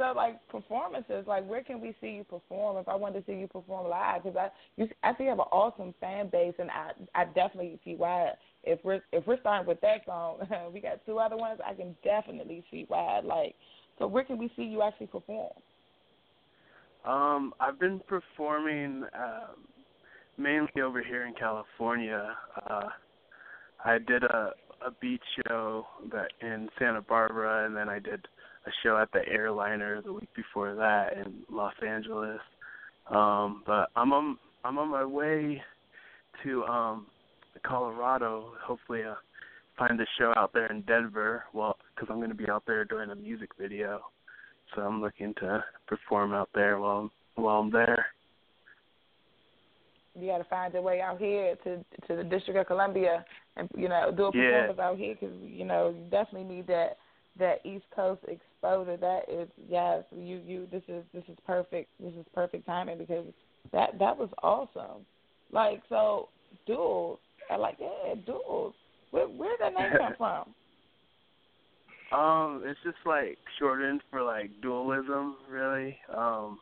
So, 0.00 0.14
like 0.16 0.40
performances, 0.48 1.26
like 1.26 1.46
where 1.46 1.62
can 1.62 1.78
we 1.78 1.94
see 2.00 2.08
you 2.08 2.24
perform? 2.24 2.78
If 2.78 2.88
I 2.88 2.94
wanted 2.94 3.26
to 3.26 3.30
see 3.30 3.38
you 3.38 3.46
perform 3.46 3.86
live, 3.86 4.22
because 4.22 4.36
I, 4.36 4.48
you, 4.80 4.88
I 5.02 5.12
see 5.12 5.24
you 5.24 5.28
have 5.28 5.40
an 5.40 5.44
awesome 5.52 5.94
fan 6.00 6.30
base, 6.30 6.54
and 6.58 6.70
I, 6.70 6.92
I 7.14 7.24
definitely 7.26 7.78
see 7.84 7.96
why. 7.96 8.30
If 8.64 8.78
we're 8.82 9.02
if 9.12 9.26
we're 9.26 9.38
starting 9.40 9.68
with 9.68 9.80
that 9.82 10.06
song, 10.06 10.38
we 10.72 10.80
got 10.80 11.04
two 11.04 11.18
other 11.18 11.36
ones. 11.36 11.60
I 11.62 11.74
can 11.74 11.94
definitely 12.02 12.64
see 12.70 12.86
why. 12.88 13.20
Like, 13.22 13.54
so 13.98 14.06
where 14.06 14.24
can 14.24 14.38
we 14.38 14.50
see 14.56 14.62
you 14.62 14.80
actually 14.80 15.08
perform? 15.08 15.52
Um, 17.04 17.54
I've 17.60 17.78
been 17.78 18.00
performing 18.06 19.04
um, 19.14 19.66
mainly 20.36 20.82
over 20.82 21.02
here 21.02 21.26
in 21.26 21.34
California. 21.34 22.36
Uh, 22.68 22.88
I 23.84 23.98
did 23.98 24.24
a 24.24 24.52
a 24.84 24.90
beach 25.00 25.22
show 25.46 25.86
that 26.10 26.32
in 26.40 26.68
Santa 26.78 27.02
Barbara, 27.02 27.66
and 27.66 27.76
then 27.76 27.88
I 27.88 27.98
did 27.98 28.26
a 28.66 28.70
show 28.82 28.96
at 28.96 29.12
the 29.12 29.26
Airliner 29.28 30.02
the 30.02 30.12
week 30.12 30.28
before 30.34 30.74
that 30.74 31.16
in 31.16 31.42
Los 31.50 31.74
Angeles. 31.86 32.40
Um, 33.10 33.62
but 33.66 33.90
I'm 33.96 34.12
on 34.12 34.38
I'm 34.64 34.78
on 34.78 34.88
my 34.88 35.04
way 35.04 35.62
to 36.44 36.64
um 36.64 37.06
Colorado. 37.66 38.52
Hopefully, 38.62 39.02
uh, 39.02 39.14
find 39.76 40.00
a 40.00 40.06
show 40.18 40.32
out 40.36 40.52
there 40.52 40.66
in 40.66 40.82
Denver. 40.82 41.44
Well, 41.52 41.76
because 41.94 42.08
I'm 42.10 42.18
going 42.18 42.30
to 42.30 42.34
be 42.34 42.48
out 42.48 42.64
there 42.66 42.84
doing 42.84 43.10
a 43.10 43.14
music 43.14 43.50
video, 43.58 44.00
so 44.74 44.82
I'm 44.82 45.00
looking 45.00 45.34
to 45.40 45.64
perform 45.86 46.32
out 46.32 46.48
there 46.54 46.78
while 46.78 47.10
I'm, 47.36 47.42
while 47.42 47.60
I'm 47.60 47.70
there. 47.70 48.06
You 50.18 50.26
got 50.26 50.38
to 50.38 50.44
find 50.44 50.72
your 50.72 50.82
way 50.82 51.00
out 51.00 51.18
here 51.18 51.56
to 51.64 51.76
to 52.08 52.16
the 52.16 52.24
District 52.24 52.58
of 52.58 52.66
Columbia, 52.66 53.24
and 53.56 53.68
you 53.76 53.88
know 53.88 54.10
do 54.14 54.24
a 54.24 54.30
Yeah. 54.34 54.66
performance 54.66 54.78
out 54.80 54.98
here 54.98 55.14
because 55.14 55.36
you 55.42 55.64
know 55.64 55.90
you 55.90 56.10
definitely 56.10 56.54
need 56.54 56.66
that 56.66 56.98
that 57.38 57.64
East 57.64 57.84
Coast 57.94 58.20
exposure. 58.26 58.96
That 58.96 59.28
is 59.28 59.48
yes, 59.68 60.04
you 60.10 60.38
you 60.44 60.66
this 60.70 60.82
is 60.88 61.04
this 61.14 61.24
is 61.28 61.38
perfect. 61.46 61.90
This 62.00 62.12
is 62.14 62.26
perfect 62.34 62.66
timing 62.66 62.98
because 62.98 63.26
that 63.72 63.98
that 63.98 64.16
was 64.16 64.30
awesome. 64.42 65.06
Like 65.52 65.82
so, 65.88 66.28
Duals. 66.68 67.18
I 67.48 67.56
like 67.56 67.76
yeah, 67.80 68.14
Duals. 68.26 68.74
Where 69.12 69.26
where 69.26 69.56
did 69.56 69.60
that 69.60 69.80
name 69.80 69.92
come 69.96 70.14
from? 70.18 70.54
Um, 72.12 72.62
it's 72.64 72.80
just 72.82 72.98
like 73.06 73.38
shortened 73.58 74.02
for 74.10 74.22
like 74.22 74.50
dualism, 74.62 75.36
really. 75.48 75.96
Um, 76.14 76.58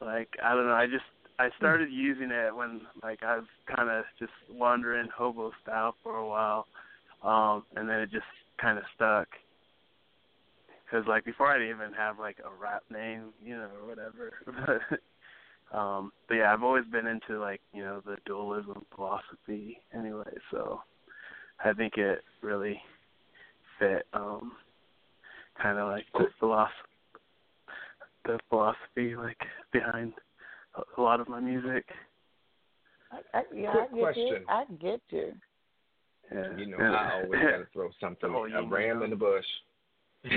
like 0.00 0.28
I 0.42 0.54
don't 0.54 0.66
know. 0.66 0.74
I 0.74 0.86
just 0.86 1.04
I 1.38 1.48
started 1.58 1.90
using 1.90 2.30
it 2.30 2.54
when 2.54 2.82
like 3.02 3.22
I 3.22 3.36
was 3.36 3.46
kind 3.74 3.90
of 3.90 4.04
just 4.18 4.32
wandering 4.50 5.08
hobo 5.14 5.52
style 5.62 5.94
for 6.02 6.16
a 6.16 6.26
while, 6.26 6.66
um, 7.24 7.64
and 7.74 7.88
then 7.88 8.00
it 8.00 8.10
just 8.10 8.24
kind 8.60 8.78
of 8.78 8.84
stuck. 8.94 9.28
Cause 10.90 11.02
like 11.08 11.24
before 11.24 11.48
I 11.48 11.58
didn't 11.58 11.74
even 11.74 11.92
have 11.94 12.20
like 12.20 12.36
a 12.38 12.62
rap 12.62 12.84
name, 12.92 13.32
you 13.44 13.56
know, 13.56 13.68
or 13.80 13.88
whatever. 13.88 14.32
but 15.72 15.76
um, 15.76 16.12
but 16.28 16.36
yeah, 16.36 16.52
I've 16.52 16.62
always 16.62 16.84
been 16.84 17.08
into 17.08 17.40
like 17.40 17.60
you 17.72 17.82
know 17.82 18.00
the 18.06 18.16
dualism 18.24 18.84
philosophy 18.94 19.78
anyway. 19.92 20.32
So 20.52 20.80
I 21.64 21.72
think 21.72 21.94
it 21.96 22.22
really 22.40 22.80
fit 23.78 24.06
um 24.12 24.52
kind 25.62 25.78
of 25.78 25.88
like 25.88 26.04
the 26.14 26.26
philosophy 26.38 26.72
the 28.24 28.38
philosophy 28.48 29.16
like 29.16 29.38
behind 29.72 30.12
a- 30.76 31.00
a 31.00 31.02
lot 31.02 31.20
of 31.20 31.28
my 31.28 31.40
music 31.40 31.84
I, 33.12 33.38
I, 33.38 33.42
yeah, 33.54 33.72
Quick 33.72 33.84
I 33.84 33.86
get 33.86 33.96
you. 33.96 34.02
question. 34.02 34.44
I 34.48 34.64
get 34.80 35.00
you. 35.10 35.32
yeah 36.32 36.56
You 36.56 36.66
know, 36.66 36.78
I 36.78 37.22
always 37.22 37.40
got 37.40 37.56
to 37.58 37.66
throw 37.72 37.90
something, 38.00 38.30
oh, 38.34 38.44
a 38.46 38.68
ram 38.68 38.98
know. 38.98 39.04
in 39.04 39.10
the 39.10 39.16
bush. 39.16 39.44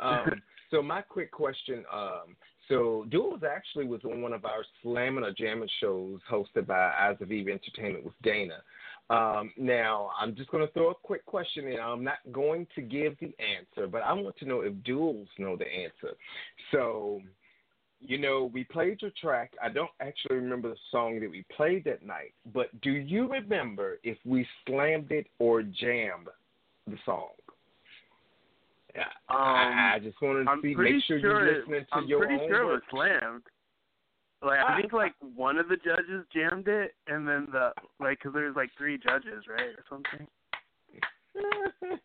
um, 0.00 0.42
so 0.70 0.82
my 0.82 1.00
quick 1.00 1.30
question, 1.32 1.84
um, 1.92 2.36
so 2.68 3.06
Duals 3.08 3.42
actually 3.42 3.86
was 3.86 4.02
on 4.04 4.20
one 4.20 4.34
of 4.34 4.44
our 4.44 4.62
slamming 4.82 5.24
or 5.24 5.32
jamming 5.32 5.68
shows 5.80 6.20
hosted 6.30 6.66
by 6.66 6.92
Eyes 7.00 7.16
of 7.22 7.32
Eve 7.32 7.48
Entertainment 7.48 8.04
with 8.04 8.14
Dana. 8.22 8.58
Um, 9.10 9.52
now, 9.56 10.10
I'm 10.20 10.34
just 10.36 10.50
going 10.50 10.66
to 10.66 10.72
throw 10.74 10.90
a 10.90 10.94
quick 10.94 11.24
question 11.24 11.66
in. 11.66 11.80
I'm 11.80 12.04
not 12.04 12.18
going 12.30 12.66
to 12.74 12.82
give 12.82 13.18
the 13.20 13.34
answer, 13.40 13.86
but 13.86 14.02
I 14.02 14.12
want 14.12 14.36
to 14.38 14.44
know 14.44 14.60
if 14.60 14.74
Duals 14.86 15.28
know 15.38 15.56
the 15.56 15.64
answer. 15.66 16.14
So, 16.72 17.22
you 18.00 18.18
know, 18.18 18.50
we 18.52 18.64
played 18.64 19.00
your 19.00 19.10
track. 19.18 19.52
I 19.62 19.70
don't 19.70 19.90
actually 20.00 20.36
remember 20.36 20.68
the 20.68 20.76
song 20.90 21.20
that 21.20 21.30
we 21.30 21.44
played 21.56 21.84
that 21.84 22.04
night, 22.04 22.34
but 22.52 22.68
do 22.82 22.90
you 22.90 23.28
remember 23.28 23.98
if 24.02 24.18
we 24.26 24.46
slammed 24.66 25.10
it 25.10 25.26
or 25.38 25.62
jammed 25.62 26.28
the 26.86 26.96
song? 27.06 27.28
Yeah, 28.94 29.04
I, 29.28 29.94
I 29.94 29.98
just 30.02 30.20
wanted 30.20 30.44
to 30.44 30.50
Um, 30.50 30.58
I'm 30.58 30.62
see, 30.62 30.74
make 30.74 31.02
sure 31.04 31.18
sure 31.18 31.18
you're 31.18 31.60
listening 31.60 31.80
to 31.80 31.94
I'm 31.94 32.06
your 32.08 32.26
pretty 32.26 32.42
own 32.42 32.48
sure 32.48 32.62
it 32.62 32.64
was 32.66 32.82
slammed 32.90 33.42
like 34.42 34.60
I 34.60 34.80
think 34.80 34.92
like 34.92 35.14
one 35.34 35.58
of 35.58 35.68
the 35.68 35.76
judges 35.76 36.24
jammed 36.32 36.68
it, 36.68 36.94
and 37.06 37.26
then 37.26 37.48
the 37.50 37.72
like, 37.98 38.20
cause 38.20 38.32
there's 38.32 38.56
like 38.56 38.70
three 38.78 38.98
judges, 38.98 39.44
right, 39.48 39.74
or 39.76 39.84
something. 39.88 40.26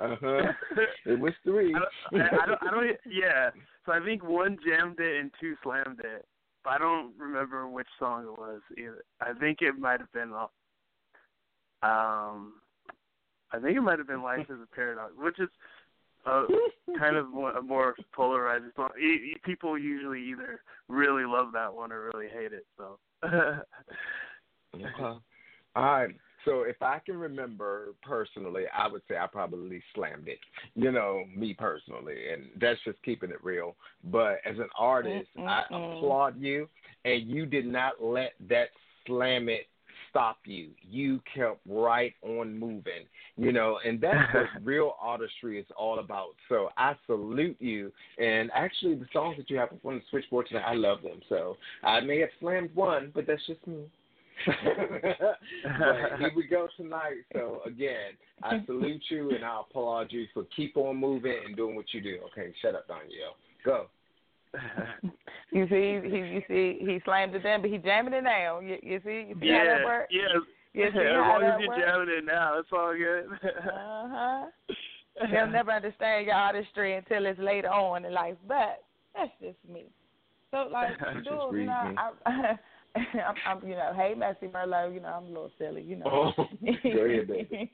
uh 0.00 0.16
huh. 0.20 0.52
It 1.06 1.18
was 1.18 1.32
three. 1.42 1.74
I 1.74 1.78
don't, 1.78 2.22
I, 2.22 2.42
I 2.42 2.46
don't, 2.46 2.62
I 2.62 2.70
don't, 2.70 2.96
yeah. 3.10 3.50
So 3.86 3.92
I 3.92 4.04
think 4.04 4.22
one 4.22 4.58
jammed 4.66 5.00
it 5.00 5.20
and 5.20 5.30
two 5.40 5.54
slammed 5.62 6.00
it, 6.00 6.26
but 6.64 6.70
I 6.70 6.78
don't 6.78 7.12
remember 7.18 7.66
which 7.68 7.88
song 7.98 8.24
it 8.24 8.38
was 8.38 8.60
either. 8.76 9.04
I 9.20 9.32
think 9.38 9.58
it 9.62 9.78
might 9.78 10.00
have 10.00 10.12
been, 10.12 10.32
uh, 10.32 10.46
um, 11.86 12.54
I 13.52 13.58
think 13.60 13.76
it 13.76 13.80
might 13.80 13.98
have 13.98 14.08
been 14.08 14.22
Life 14.22 14.46
is 14.50 14.58
a 14.62 14.74
Paradox, 14.74 15.12
which 15.16 15.40
is 15.40 15.48
uh, 16.26 16.44
kind 16.98 17.16
of 17.16 17.28
more, 17.28 17.52
a 17.52 17.62
more 17.62 17.94
polarized 18.12 18.64
song. 18.76 18.90
E- 19.00 19.36
people 19.44 19.78
usually 19.78 20.22
either 20.22 20.60
really 20.88 21.24
love 21.24 21.48
that 21.52 21.72
one 21.72 21.92
or 21.92 22.10
really 22.12 22.28
hate 22.28 22.52
it. 22.52 22.66
So. 22.76 22.98
Okay. 24.74 24.86
All 25.00 25.20
right. 25.76 26.14
So 26.44 26.62
if 26.62 26.80
I 26.80 27.00
can 27.04 27.18
remember 27.18 27.88
personally, 28.02 28.64
I 28.74 28.88
would 28.88 29.02
say 29.08 29.16
I 29.18 29.26
probably 29.26 29.82
slammed 29.94 30.28
it. 30.28 30.38
You 30.74 30.90
know, 30.90 31.24
me 31.36 31.54
personally, 31.54 32.32
and 32.32 32.44
that's 32.60 32.80
just 32.84 33.02
keeping 33.02 33.30
it 33.30 33.42
real. 33.44 33.76
But 34.04 34.38
as 34.46 34.58
an 34.58 34.68
artist, 34.78 35.28
I 35.36 35.64
Mm-mm-mm. 35.70 35.98
applaud 35.98 36.40
you, 36.40 36.68
and 37.04 37.28
you 37.28 37.46
did 37.46 37.66
not 37.66 38.02
let 38.02 38.32
that 38.48 38.68
slam 39.06 39.48
it 39.48 39.66
stop 40.10 40.38
you. 40.44 40.70
You 40.82 41.20
kept 41.34 41.60
right 41.66 42.14
on 42.22 42.58
moving. 42.58 43.06
You 43.36 43.52
know, 43.52 43.78
and 43.84 44.00
that's 44.00 44.34
what 44.34 44.46
real 44.64 44.96
artistry 45.00 45.58
is 45.58 45.66
all 45.76 45.98
about. 45.98 46.30
So 46.48 46.68
I 46.76 46.94
salute 47.06 47.56
you. 47.60 47.92
And 48.18 48.50
actually, 48.54 48.94
the 48.94 49.06
songs 49.12 49.36
that 49.38 49.48
you 49.48 49.56
have 49.56 49.70
on 49.84 49.96
the 49.96 50.02
switchboard 50.10 50.48
tonight, 50.48 50.64
I 50.66 50.74
love 50.74 51.02
them. 51.02 51.20
So 51.28 51.56
I 51.82 52.00
may 52.00 52.18
have 52.20 52.30
slammed 52.40 52.74
one, 52.74 53.12
but 53.14 53.26
that's 53.26 53.46
just 53.46 53.66
me. 53.66 53.84
here 54.62 56.32
we 56.34 56.46
go 56.46 56.66
tonight. 56.76 57.24
So 57.34 57.60
again, 57.66 58.12
I 58.42 58.64
salute 58.64 59.02
you 59.10 59.30
and 59.30 59.44
I 59.44 59.60
applaud 59.60 60.08
you 60.10 60.26
for 60.32 60.44
keep 60.56 60.76
on 60.76 60.96
moving 60.96 61.36
and 61.46 61.56
doing 61.56 61.76
what 61.76 61.86
you 61.92 62.00
do. 62.00 62.18
Okay, 62.32 62.52
shut 62.62 62.74
up, 62.74 62.88
Danielle. 62.88 63.36
Go. 63.64 63.86
You 65.52 65.66
see, 65.68 65.98
he 66.08 66.16
you 66.16 66.42
see 66.46 66.78
he 66.80 67.00
slammed 67.04 67.34
it 67.34 67.42
then, 67.42 67.60
but 67.60 67.70
he 67.70 67.78
jamming 67.78 68.14
it 68.14 68.22
now. 68.22 68.60
You, 68.60 68.78
you 68.82 69.00
see, 69.04 69.26
you 69.28 69.36
see 69.40 69.48
how 69.48 69.64
that 69.64 69.80
yeah, 69.80 69.84
works. 69.84 70.12
yeah. 70.12 70.40
You 70.72 70.84
see 70.92 70.98
as 71.00 71.16
long 71.16 71.42
as 71.42 71.60
you're 71.60 71.76
jamming 71.76 72.14
it 72.18 72.24
now, 72.24 72.58
it's 72.58 72.68
all 72.72 72.94
good. 72.96 73.26
Uh 73.42 74.08
huh. 74.08 74.46
They'll 75.30 75.48
never 75.48 75.72
understand 75.72 76.26
your 76.26 76.36
artistry 76.36 76.96
until 76.96 77.26
it's 77.26 77.40
later 77.40 77.68
on 77.68 78.04
in 78.04 78.12
life, 78.12 78.36
but 78.46 78.84
that's 79.16 79.32
just 79.42 79.56
me. 79.68 79.86
So 80.50 80.68
like, 80.70 80.98
That's 81.00 81.16
dude, 81.16 81.60
you 81.60 81.66
know. 81.66 81.94
I, 81.96 82.10
I'm, 82.96 83.34
I'm, 83.46 83.68
you 83.68 83.74
know, 83.74 83.92
hey, 83.94 84.14
Messy 84.16 84.46
Merlot, 84.46 84.94
you 84.94 85.00
know, 85.00 85.08
I'm 85.08 85.24
a 85.24 85.28
little 85.28 85.50
silly, 85.58 85.82
you 85.82 85.96
know. 85.96 86.32
Oh, 86.38 86.44
go 86.64 87.04
ahead, 87.04 87.28
baby. 87.28 87.70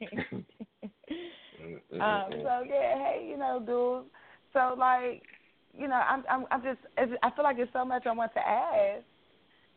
um, 2.00 2.26
so 2.30 2.64
yeah, 2.66 2.98
hey, 2.98 3.26
you 3.30 3.38
know, 3.38 3.58
dude. 3.60 4.10
So 4.52 4.74
like, 4.78 5.22
you 5.78 5.88
know, 5.88 5.94
I'm, 5.94 6.24
I'm, 6.30 6.44
I'm 6.50 6.62
just, 6.62 6.78
I 6.98 7.30
feel 7.30 7.44
like 7.44 7.56
there's 7.56 7.68
so 7.72 7.84
much 7.84 8.06
I 8.06 8.12
want 8.12 8.32
to 8.34 8.40
ask. 8.40 9.04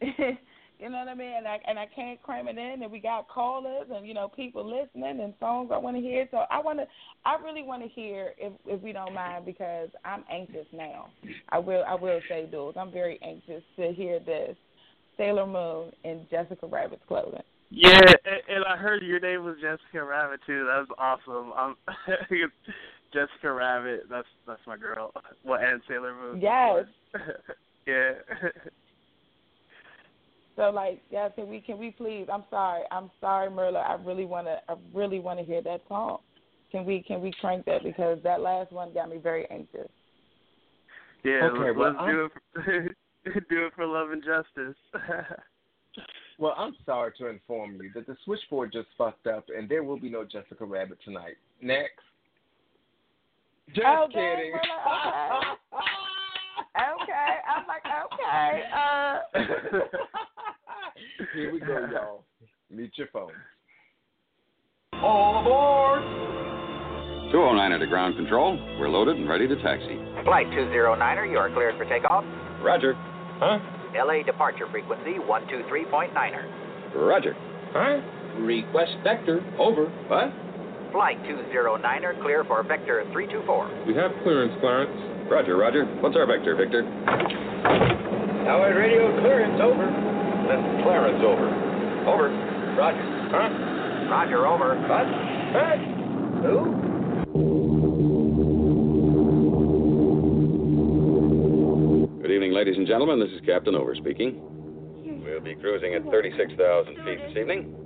you 0.80 0.90
know 0.90 0.98
what 0.98 1.10
I 1.10 1.14
mean? 1.14 1.34
And 1.38 1.48
I 1.48 1.60
and 1.68 1.78
I 1.78 1.86
can't 1.94 2.22
cram 2.24 2.48
it 2.48 2.58
in. 2.58 2.82
And 2.82 2.92
we 2.92 3.00
got 3.00 3.28
callers 3.28 3.88
and 3.94 4.08
you 4.08 4.14
know 4.14 4.30
people 4.30 4.66
listening 4.66 5.20
and 5.22 5.34
songs 5.40 5.72
I 5.74 5.78
want 5.78 5.98
to 5.98 6.02
hear. 6.02 6.28
So 6.32 6.46
I 6.50 6.60
want 6.62 6.80
to, 6.80 6.86
I 7.26 7.36
really 7.44 7.64
want 7.64 7.84
to 7.84 7.90
hear 7.90 8.34
if 8.38 8.54
if 8.66 8.82
we 8.82 8.94
don't 8.94 9.14
mind 9.14 9.46
because 9.46 9.90
I'm 10.06 10.24
anxious 10.32 10.66
now. 10.72 11.08
I 11.50 11.60
will 11.60 11.84
I 11.86 11.96
will 11.96 12.22
say, 12.30 12.48
dudes, 12.50 12.78
I'm 12.80 12.92
very 12.92 13.20
anxious 13.22 13.64
to 13.78 13.92
hear 13.92 14.20
this. 14.20 14.56
Sailor 15.18 15.48
Moon 15.48 15.92
in 16.06 16.26
Jessica 16.32 16.66
Rabbit's 16.66 17.02
clothing. 17.06 17.44
Yeah, 17.72 18.00
and, 18.00 18.42
and 18.48 18.66
I 18.66 18.78
heard 18.78 19.04
your 19.04 19.20
name 19.20 19.44
was 19.44 19.58
Jessica 19.62 20.04
Rabbit 20.04 20.40
too. 20.48 20.66
That 20.66 20.88
was 20.88 20.88
awesome. 20.98 21.52
Um, 21.52 21.76
Jessica 23.14 23.52
Rabbit, 23.52 24.04
that's 24.10 24.28
that's 24.48 24.62
my 24.68 24.78
girl. 24.78 25.12
Well, 25.44 25.60
and 25.62 25.82
Sailor 25.88 26.14
Moon. 26.16 26.42
Yes. 26.42 26.86
yeah. 27.88 28.12
So 30.56 30.72
like, 30.72 31.02
yeah, 31.10 31.30
can 31.30 31.48
we 31.48 31.62
can 31.62 31.78
we 31.78 31.92
please? 31.92 32.28
I'm 32.30 32.44
sorry, 32.50 32.82
I'm 32.92 33.10
sorry, 33.22 33.50
Merla. 33.50 33.80
I 33.80 33.94
really 33.94 34.26
wanna, 34.26 34.58
I 34.68 34.74
really 34.94 35.22
wanna 35.22 35.44
hear 35.44 35.62
that 35.62 35.84
song. 35.88 36.18
Can 36.70 36.84
we 36.84 37.02
can 37.02 37.22
we 37.22 37.32
crank 37.40 37.64
that 37.66 37.82
because 37.82 38.20
that 38.26 38.42
last 38.42 38.74
one 38.74 38.94
got 38.94 39.10
me 39.10 39.20
very 39.20 39.50
anxious. 39.50 39.88
Yeah, 41.24 41.46
Okay, 41.46 41.60
let's, 41.60 41.78
well, 41.78 41.96
let's 41.98 42.12
do 42.12 42.26
it. 42.26 42.96
For, 43.24 43.40
do 43.50 43.66
it 43.68 43.74
for 43.74 43.86
love 43.86 44.12
and 44.12 44.22
justice. 44.22 44.76
Well, 46.38 46.56
I'm 46.58 46.76
sorry 46.86 47.12
to 47.20 47.28
inform 47.28 47.80
you 47.82 47.92
that 47.96 48.08
the 48.08 48.16
switchboard 48.26 48.72
just 48.72 48.88
fucked 48.98 49.28
up, 49.28 49.46
and 49.56 49.68
there 49.68 49.84
will 49.84 50.00
be 50.00 50.10
no 50.10 50.24
Jessica 50.24 50.66
Rabbit 50.66 50.98
tonight. 51.04 51.36
Next. 51.62 52.00
Just 53.74 53.86
Oh, 53.86 54.08
dang, 54.12 54.38
kidding. 54.38 54.52
Merla, 54.52 55.58
Okay, 56.80 57.32
I'm 57.48 57.66
like, 57.68 57.84
okay. 58.06 58.64
Uh, 58.74 59.20
Here 61.34 61.52
we 61.54 61.60
go, 61.60 61.88
y'all. 61.92 62.24
Meet 62.72 62.98
your 62.98 63.08
phone. 63.12 63.32
All 64.94 65.40
aboard! 65.42 66.02
209er 67.34 67.80
to 67.80 67.88
ground 67.88 68.16
control. 68.16 68.58
We're 68.80 68.90
loaded 68.90 69.18
and 69.18 69.28
ready 69.30 69.48
to 69.48 69.56
taxi. 69.62 70.00
Flight 70.24 70.48
209er, 70.48 71.30
you 71.30 71.38
are 71.38 71.50
cleared 71.50 71.76
for 71.78 71.86
takeoff. 71.86 72.24
Roger. 72.64 72.94
Huh? 73.40 73.60
LA 73.96 74.24
departure 74.24 74.68
frequency 74.72 75.16
123.9er. 75.20 76.46
Roger. 76.96 77.36
Huh? 77.72 78.00
Request 78.42 78.92
vector. 79.04 79.42
Over. 79.60 79.86
What? 80.08 80.32
Flight 80.92 81.22
209er 81.24 82.22
clear 82.22 82.44
for 82.46 82.64
vector 82.64 83.04
324. 83.14 83.86
We 83.86 83.94
have 83.96 84.12
clearance, 84.24 84.54
Clarence. 84.60 84.92
Roger, 85.30 85.56
Roger. 85.58 85.86
What's 86.02 86.16
our 86.16 86.26
vector, 86.26 86.56
Victor? 86.56 86.84
Howard 88.50 88.76
radio 88.76 89.14
clearance 89.22 89.62
over. 89.62 89.86
Then 89.86 90.82
Clarence 90.82 91.22
over. 91.22 91.46
Over. 92.10 92.30
Roger. 92.74 93.06
Huh? 93.30 94.10
Roger, 94.10 94.48
over. 94.48 94.74
What? 94.90 95.06
Hey! 95.54 95.78
Who? 96.42 96.90
Good 102.24 102.32
evening, 102.32 102.54
ladies 102.54 102.78
and 102.78 102.88
gentlemen. 102.88 103.20
This 103.20 103.30
is 103.30 103.42
Captain 103.46 103.76
Over 103.76 103.94
speaking. 103.94 104.42
We'll 105.24 105.40
be 105.42 105.54
cruising 105.56 105.94
at 105.94 106.04
36,000 106.10 106.96
feet 107.06 107.20
this 107.28 107.38
evening. 107.38 107.79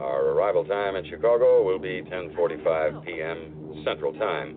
Our 0.00 0.30
arrival 0.30 0.64
time 0.64 0.96
in 0.96 1.04
Chicago 1.04 1.62
will 1.62 1.78
be 1.78 2.00
10:45 2.02 3.04
p.m. 3.04 3.82
Central 3.84 4.14
Time. 4.14 4.56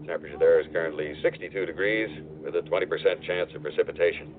The 0.00 0.06
temperature 0.06 0.38
there 0.38 0.60
is 0.60 0.66
currently 0.72 1.12
62 1.22 1.66
degrees 1.66 2.08
with 2.42 2.54
a 2.56 2.60
20% 2.60 3.22
chance 3.22 3.50
of 3.54 3.62
precipitation. 3.62 4.34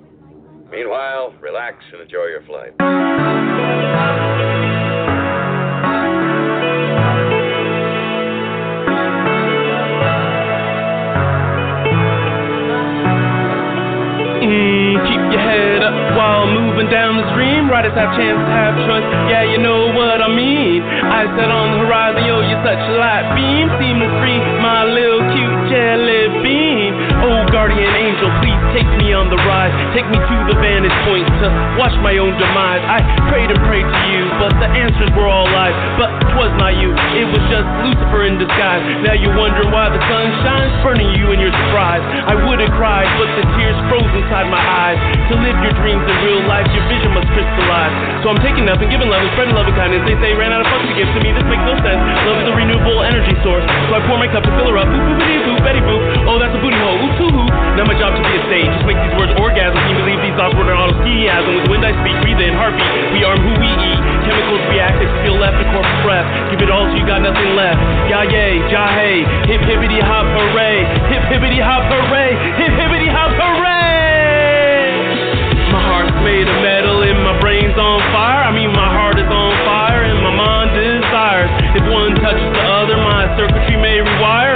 Meanwhile, 0.72 1.36
relax 1.40 1.78
and 1.94 2.02
enjoy 2.02 2.26
your 2.26 2.42
flight. 2.48 2.74
Riders 17.72 17.96
have 17.98 18.14
chance 18.14 18.38
to 18.38 18.54
have 18.54 18.76
choice. 18.86 19.08
Yeah, 19.32 19.44
you 19.50 19.58
know 19.58 19.90
what 19.96 20.22
I 20.22 20.30
mean. 20.30 20.84
I 20.84 21.26
set 21.34 21.50
on 21.50 21.74
the 21.74 21.80
horizon, 21.88 22.28
yo, 22.28 22.44
you're 22.46 22.62
such 22.62 22.78
a 22.78 22.94
light 23.00 23.26
beam. 23.34 23.66
Seamless 23.82 24.14
free, 24.22 24.40
my 24.62 24.86
little 24.86 25.24
cute 25.34 25.58
jelly 25.74 26.30
bean. 26.46 26.92
Oh, 27.24 27.48
guardian 27.50 27.94
angel, 27.98 28.30
please 28.44 28.53
take 28.74 28.90
me 28.98 29.14
on 29.14 29.30
the 29.30 29.40
ride. 29.46 29.72
Take 29.94 30.10
me 30.10 30.18
to 30.18 30.36
the 30.50 30.58
vantage 30.58 30.98
point 31.06 31.30
to 31.30 31.48
watch 31.78 31.94
my 32.02 32.18
own 32.18 32.34
demise. 32.42 32.82
I 32.84 33.00
prayed 33.30 33.54
and 33.54 33.62
prayed 33.70 33.86
to 33.86 34.02
you, 34.10 34.26
but 34.42 34.52
the 34.58 34.68
answers 34.68 35.14
were 35.14 35.30
all 35.30 35.46
lies. 35.48 35.78
But 36.02 36.10
'twas 36.34 36.52
not 36.58 36.74
you, 36.82 36.90
it 37.14 37.30
was 37.30 37.44
just 37.54 37.66
Lucifer 37.86 38.26
in 38.26 38.42
disguise. 38.42 38.82
Now 39.06 39.14
you 39.14 39.30
wonder 39.38 39.64
why 39.70 39.94
the 39.94 40.02
sun 40.10 40.26
shines, 40.42 40.74
burning 40.82 41.14
you 41.14 41.32
in 41.32 41.40
your 41.40 41.54
surprise. 41.54 42.02
I 42.26 42.34
would 42.34 42.60
have 42.60 42.74
cried, 42.74 43.08
but 43.22 43.30
the 43.38 43.46
tears 43.56 43.78
froze 43.88 44.10
inside 44.18 44.50
my 44.50 44.60
eyes. 44.60 44.98
To 45.30 45.38
live 45.38 45.58
your 45.62 45.76
dreams 45.78 46.02
in 46.10 46.18
real 46.26 46.42
life, 46.50 46.66
your 46.74 46.84
vision 46.90 47.14
must 47.14 47.30
crystallize. 47.32 47.94
So 48.26 48.34
I'm 48.34 48.42
taking 48.42 48.66
up 48.68 48.82
and 48.82 48.90
giving 48.90 49.08
love 49.08 49.22
and 49.22 49.32
spreading 49.38 49.54
love 49.54 49.70
and 49.70 49.78
kindness. 49.78 50.02
They 50.10 50.18
say 50.18 50.34
ran 50.34 50.50
out 50.50 50.66
of 50.66 50.68
funds 50.74 50.90
to 50.90 50.96
give 50.98 51.08
to 51.14 51.20
me. 51.22 51.30
This 51.32 51.46
makes 51.46 51.64
no 51.64 51.78
sense. 51.86 52.02
Love 52.26 52.42
is 52.42 52.48
a 52.50 52.56
renewable 52.58 53.06
energy 53.06 53.38
source. 53.46 53.64
So 53.90 53.92
I 53.94 54.02
pour 54.10 54.18
my 54.18 54.28
cup 54.32 54.42
to 54.44 54.52
fill 54.58 54.72
her 54.74 54.78
up. 54.82 54.90
Boop, 54.90 55.04
boopity, 55.06 55.38
boop, 55.46 55.60
Betty 55.62 55.82
boop. 55.86 56.02
Oh, 56.26 56.40
that's 56.42 56.56
a 56.56 56.62
booty 56.64 56.80
hole. 56.80 56.98
Ooh, 56.98 57.14
hoo, 57.20 57.30
hoo. 57.30 57.48
Now 57.78 57.86
my 57.86 57.96
job 58.00 58.16
to 58.16 58.22
be 58.24 58.34
a 58.34 58.44
sage. 58.50 58.63
Just 58.72 58.86
make 58.88 59.00
these 59.00 59.16
words 59.20 59.34
orgasm. 59.40 59.76
Can 59.76 59.90
you 59.92 60.00
believe 60.04 60.22
these 60.24 60.38
thoughts 60.38 60.56
were 60.56 60.68
auto 60.72 60.96
skiasm? 61.04 61.64
With 61.64 61.68
wind 61.74 61.84
I 61.84 61.92
speak, 62.04 62.16
breathe 62.24 62.40
in, 62.40 62.54
heartbeat. 62.56 62.88
We 63.12 63.24
arm 63.26 63.40
who 63.44 63.54
we 63.60 63.70
eat. 63.70 64.02
Chemicals 64.24 64.64
react, 64.72 65.00
they 65.04 65.10
feel 65.24 65.36
left 65.36 65.60
a 65.60 65.66
corpse 65.76 65.96
breath. 66.06 66.28
Give 66.52 66.62
it 66.64 66.72
all 66.72 66.88
so 66.88 66.96
you 66.96 67.06
got 67.06 67.20
nothing 67.20 67.56
left. 67.60 67.80
Ya 68.08 68.24
yay, 68.24 68.64
ja 68.72 68.88
hey. 68.96 69.26
Hip 69.52 69.64
hippity 69.68 70.00
hop 70.00 70.28
hooray. 70.32 70.88
Hip 71.12 71.24
hippity 71.28 71.60
hop 71.60 71.84
hooray. 71.92 72.32
Hip 72.62 72.74
hippity 72.78 73.10
hop 73.12 73.32
hooray. 73.36 75.04
My 75.74 75.82
heart's 75.82 76.20
made 76.22 76.46
of 76.48 76.60
metal 76.62 77.02
and 77.04 77.20
my 77.26 77.36
brain's 77.42 77.76
on 77.76 78.00
fire. 78.14 78.46
I 78.46 78.52
mean, 78.54 78.72
my 78.72 78.90
heart 78.94 79.18
is 79.18 79.28
on 79.28 79.52
fire 79.66 80.06
and 80.06 80.22
my 80.22 80.34
mind 80.34 80.70
desires. 80.78 81.50
If 81.74 81.84
one 81.90 82.14
touches 82.22 82.50
the 82.54 82.64
other, 82.64 82.98
my 82.98 83.26
circuitry 83.34 83.78
may 83.82 84.00
rewire. 84.06 84.53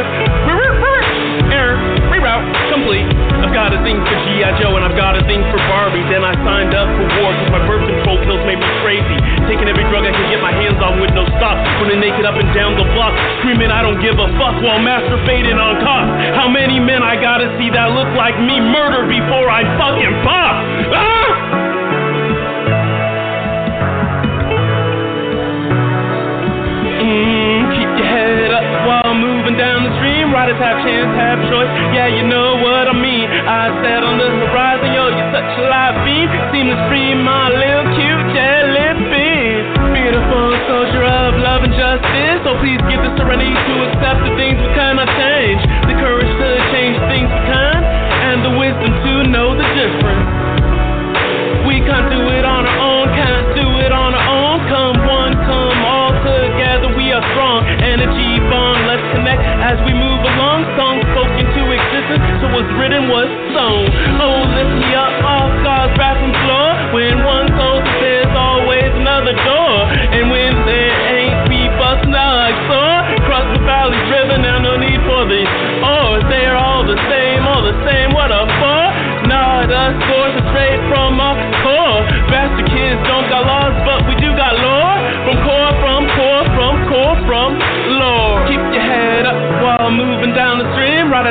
Got 3.67 3.75
a 3.75 3.83
thing 3.83 3.99
for 3.99 4.15
G.I. 4.23 4.63
Joe 4.63 4.79
and 4.79 4.83
I've 4.87 4.95
got 4.95 5.19
a 5.19 5.23
thing 5.27 5.43
for 5.51 5.59
Barbie. 5.67 5.99
Then 6.07 6.23
I 6.23 6.31
signed 6.39 6.71
up 6.71 6.87
for 6.87 7.03
war 7.19 7.35
because 7.35 7.51
my 7.51 7.59
birth 7.67 7.83
control 7.83 8.15
pills 8.23 8.39
made 8.47 8.63
me 8.63 8.69
crazy. 8.79 9.19
Taking 9.43 9.67
every 9.67 9.83
drug 9.91 10.07
I 10.07 10.15
can 10.15 10.23
get 10.31 10.39
my 10.39 10.55
hands 10.55 10.79
on 10.79 11.03
with 11.03 11.11
no 11.11 11.27
stop. 11.35 11.59
Running 11.83 11.99
naked 11.99 12.23
up 12.23 12.39
and 12.39 12.47
down 12.55 12.79
the 12.79 12.87
block. 12.95 13.11
Screaming 13.43 13.67
I 13.67 13.83
don't 13.83 13.99
give 13.99 14.15
a 14.15 14.31
fuck 14.39 14.55
while 14.63 14.79
masturbating 14.79 15.59
on 15.59 15.83
cops. 15.83 16.15
How 16.39 16.47
many 16.47 16.79
men 16.79 17.03
I 17.03 17.19
gotta 17.19 17.51
see 17.59 17.67
that 17.75 17.91
look 17.91 18.07
like 18.15 18.39
me 18.39 18.55
murder 18.63 19.03
before 19.03 19.51
I 19.51 19.67
fucking 19.75 20.15
pop? 20.23 20.55
Ah! 20.95 21.56
Written 62.77 63.09
was 63.09 63.27
sown. 63.53 63.89
Oh, 64.21 64.46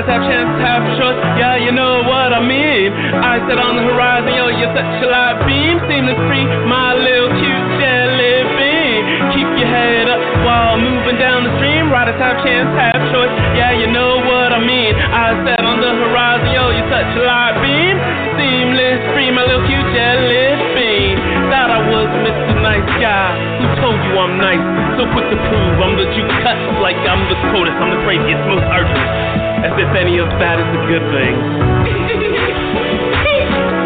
stream. 0.04 0.16
Riders 0.16 0.28
chance 0.28 0.52
have 0.60 0.84
trust. 0.98 1.18
Yeah, 1.40 1.56
you 1.56 1.72
know 1.72 2.04
what 2.04 2.32
I 2.32 2.40
mean. 2.40 2.92
I 2.92 3.40
said 3.48 3.58
on 3.58 3.76
the 3.76 3.84
horizon, 3.84 4.32
yo, 4.36 4.48
you're 4.52 4.74
such 4.74 4.92
a 5.00 5.08
light 5.08 5.40
beam. 5.46 5.80
Seamless 5.88 6.20
free, 6.28 6.44
my 6.68 6.92
little 6.92 7.32
cute 7.32 7.68
jelly 7.80 8.36
bean. 8.60 9.02
Keep 9.32 9.48
your 9.56 9.70
head 9.70 10.08
up 10.08 10.20
while 10.44 10.76
moving 10.76 11.16
down 11.16 11.44
the 11.44 11.52
stream. 11.56 11.88
Riders 11.88 12.18
have 12.20 12.44
chance, 12.44 12.68
have 12.76 13.00
choice. 13.12 13.32
Yeah, 13.56 13.72
you 13.72 13.88
know 13.88 14.20
what 14.20 14.52
I 14.52 14.60
mean. 14.60 14.92
I 14.96 15.32
said 15.48 15.64
on 15.64 15.80
the 15.80 15.92
horizon, 15.96 16.52
yo, 16.52 16.76
you're 16.76 16.90
such 16.92 17.10
a 17.16 17.22
light 17.24 17.56
beam. 17.64 17.96
Seamless 18.36 19.00
free, 19.16 19.32
my 19.32 19.48
little 19.48 19.64
cute 19.64 19.88
jelly 19.96 20.60
bean. 20.76 21.16
Thought 21.48 21.72
I 21.72 21.80
was 21.88 22.10
Mr. 22.20 22.52
Nice 22.60 22.90
Guy. 23.00 23.28
Who 23.62 23.64
told 23.80 23.98
you 24.04 24.12
I'm 24.18 24.36
nice? 24.36 24.60
So 25.00 25.08
quick 25.14 25.28
to 25.32 25.38
prove 25.48 25.76
I'm 25.80 25.96
the 25.96 26.06
juke 26.12 26.32
cut 26.44 26.58
like 26.84 27.00
I'm 27.06 27.24
the 27.32 27.38
coldest. 27.48 27.76
I'm 27.80 27.90
the 27.96 28.02
craziest, 28.04 28.42
most 28.50 28.66
urgent. 28.68 29.45
As 29.66 29.74
if 29.82 29.90
any 29.98 30.22
of 30.22 30.30
that 30.38 30.62
is 30.62 30.70
a 30.78 30.82
good 30.86 31.02
thing. 31.10 31.34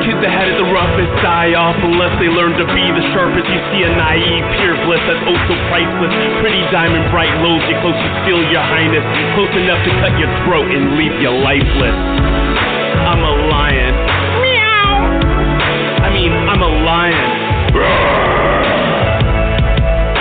Kids 0.04 0.20
had 0.20 0.44
it 0.44 0.60
the 0.60 0.68
roughest 0.68 1.08
die 1.24 1.56
off 1.56 1.80
unless 1.80 2.12
they 2.20 2.28
learn 2.28 2.52
to 2.60 2.68
be 2.68 2.84
the 2.92 3.00
sharpest. 3.16 3.48
You 3.48 3.60
see 3.72 3.88
a 3.88 3.92
naive 3.96 4.44
pure 4.60 4.76
bliss 4.84 5.00
that's 5.08 5.24
oh 5.24 5.40
so 5.48 5.56
priceless. 5.72 6.12
Pretty 6.44 6.60
diamond 6.68 7.08
bright 7.08 7.32
loads 7.40 7.64
you 7.64 7.80
close 7.80 7.96
to 7.96 8.10
steal 8.20 8.44
your 8.52 8.60
highness. 8.60 9.00
Close 9.32 9.48
enough 9.56 9.80
to 9.88 9.92
cut 10.04 10.12
your 10.20 10.28
throat 10.44 10.68
and 10.68 11.00
leave 11.00 11.16
you 11.16 11.32
lifeless. 11.32 11.96
I'm 11.96 13.24
a 13.24 13.48
lion. 13.48 13.96
Meow. 14.44 16.04
I 16.04 16.12
mean, 16.12 16.28
I'm 16.28 16.60
a 16.60 16.72
lion. 16.84 17.24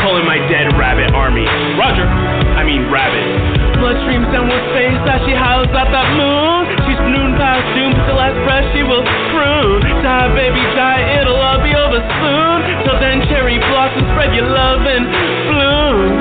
Calling 0.08 0.24
my 0.24 0.40
dead 0.48 0.72
rabbit 0.80 1.12
army. 1.12 1.44
Roger. 1.76 2.08
I 2.08 2.64
mean 2.64 2.88
rabbit. 2.88 3.59
Blood 3.80 3.96
streams 4.04 4.28
down 4.36 4.52
her 4.52 4.64
face 4.76 5.00
as 5.08 5.24
she 5.24 5.32
howls 5.32 5.72
at 5.72 5.88
that 5.88 6.10
moon. 6.20 6.68
She's 6.84 7.00
noon 7.00 7.40
past 7.40 7.64
doom, 7.80 7.96
still 7.96 8.20
as 8.20 8.36
breath. 8.44 8.68
she 8.76 8.84
will 8.84 9.08
prune. 9.32 9.80
Die, 10.04 10.30
baby, 10.36 10.60
die, 10.76 11.00
it'll 11.16 11.40
all 11.40 11.64
be 11.64 11.72
over 11.72 12.04
soon. 12.04 12.58
Till 12.84 13.00
then, 13.00 13.24
cherry 13.32 13.56
blossom, 13.56 14.04
spread 14.12 14.36
your 14.36 14.52
love 14.52 14.84
and 14.84 15.08
bloom. 15.48 16.12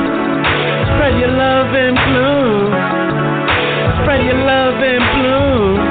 Spread 0.94 1.18
your 1.18 1.34
love 1.34 1.74
and 1.74 1.98
bloom. 2.06 2.70
Spread 4.06 4.22
your 4.22 4.38
love 4.38 4.78
and 4.78 5.02
bloom. 5.18 5.82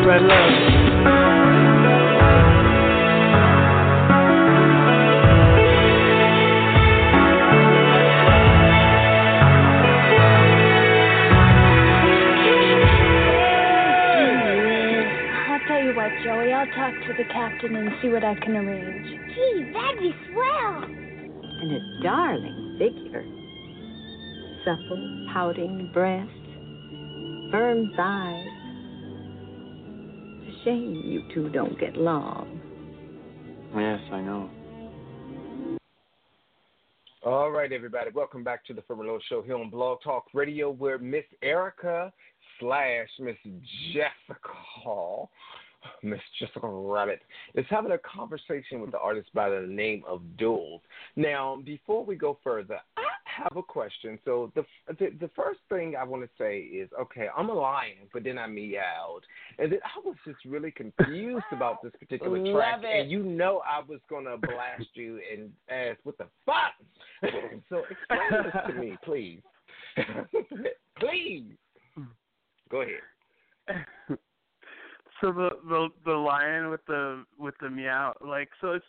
Spread 0.00 0.22
love. 0.24 0.69
The 17.20 17.32
captain 17.34 17.76
and 17.76 17.90
see 18.00 18.08
what 18.08 18.24
I 18.24 18.34
can 18.36 18.56
arrange. 18.56 19.06
Gee, 19.34 19.70
that'd 19.74 20.00
be 20.00 20.14
swell. 20.32 20.84
And 20.84 21.72
a 21.72 22.02
darling 22.02 22.76
figure. 22.78 23.24
Supple, 24.64 25.26
pouting 25.30 25.90
breasts, 25.92 26.32
firm 27.52 27.92
thighs. 27.94 28.46
It's 30.46 30.56
a 30.56 30.64
shame 30.64 31.02
you 31.04 31.22
two 31.34 31.50
don't 31.50 31.78
get 31.78 31.94
along. 31.96 32.58
Yes, 33.76 34.00
I 34.10 34.20
know. 34.22 34.48
All 37.22 37.50
right, 37.50 37.70
everybody. 37.70 38.10
Welcome 38.14 38.42
back 38.42 38.64
to 38.64 38.72
the 38.72 38.80
Furlough 38.88 39.20
Show 39.28 39.42
here 39.42 39.56
on 39.56 39.68
Blog 39.68 39.98
Talk 40.02 40.24
Radio, 40.32 40.70
where 40.70 40.96
Miss 40.96 41.24
Erica 41.42 42.10
slash 42.58 43.08
Miss 43.18 43.36
Jessica 43.92 44.38
Hall, 44.54 45.30
Miss 46.02 46.20
Jessica 46.38 46.66
Rabbit, 46.66 47.22
is 47.54 47.66
having 47.68 47.92
a 47.92 47.98
conversation 47.98 48.80
with 48.80 48.90
the 48.90 48.98
artist 48.98 49.28
by 49.34 49.48
the 49.48 49.66
name 49.66 50.02
of 50.06 50.22
Duals. 50.38 50.80
Now, 51.16 51.60
before 51.64 52.04
we 52.04 52.16
go 52.16 52.38
further, 52.42 52.78
I 52.96 53.02
have 53.24 53.56
a 53.56 53.62
question. 53.62 54.18
So 54.24 54.52
the 54.54 54.64
the, 54.98 55.10
the 55.20 55.30
first 55.36 55.60
thing 55.68 55.94
I 55.96 56.04
want 56.04 56.22
to 56.22 56.28
say 56.38 56.58
is, 56.58 56.88
okay, 57.00 57.28
I'm 57.36 57.48
a 57.48 57.54
lion, 57.54 58.08
but 58.12 58.24
then 58.24 58.38
I 58.38 58.46
meowed, 58.46 59.24
and 59.58 59.72
then 59.72 59.80
I 59.84 60.00
was 60.04 60.16
just 60.26 60.44
really 60.44 60.70
confused 60.70 61.44
about 61.52 61.82
this 61.82 61.92
particular 61.98 62.38
track, 62.52 62.80
it. 62.82 63.02
and 63.02 63.10
you 63.10 63.22
know 63.22 63.62
I 63.66 63.82
was 63.86 64.00
gonna 64.08 64.36
blast 64.36 64.88
you 64.94 65.20
and 65.32 65.50
ask, 65.68 65.98
what 66.04 66.18
the 66.18 66.26
fuck? 66.46 66.74
so 67.68 67.82
explain 67.90 68.44
this 68.44 68.54
to 68.66 68.74
me, 68.74 68.96
please. 69.04 69.40
please. 70.98 71.52
Go 72.70 72.82
ahead. 72.82 73.86
so 75.20 75.32
the 75.32 75.50
the 75.68 75.88
the 76.04 76.12
lion 76.12 76.70
with 76.70 76.84
the 76.86 77.24
with 77.38 77.54
the 77.60 77.70
meow 77.70 78.14
like 78.20 78.48
so 78.60 78.72
it's 78.72 78.84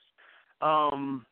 um 0.61 1.25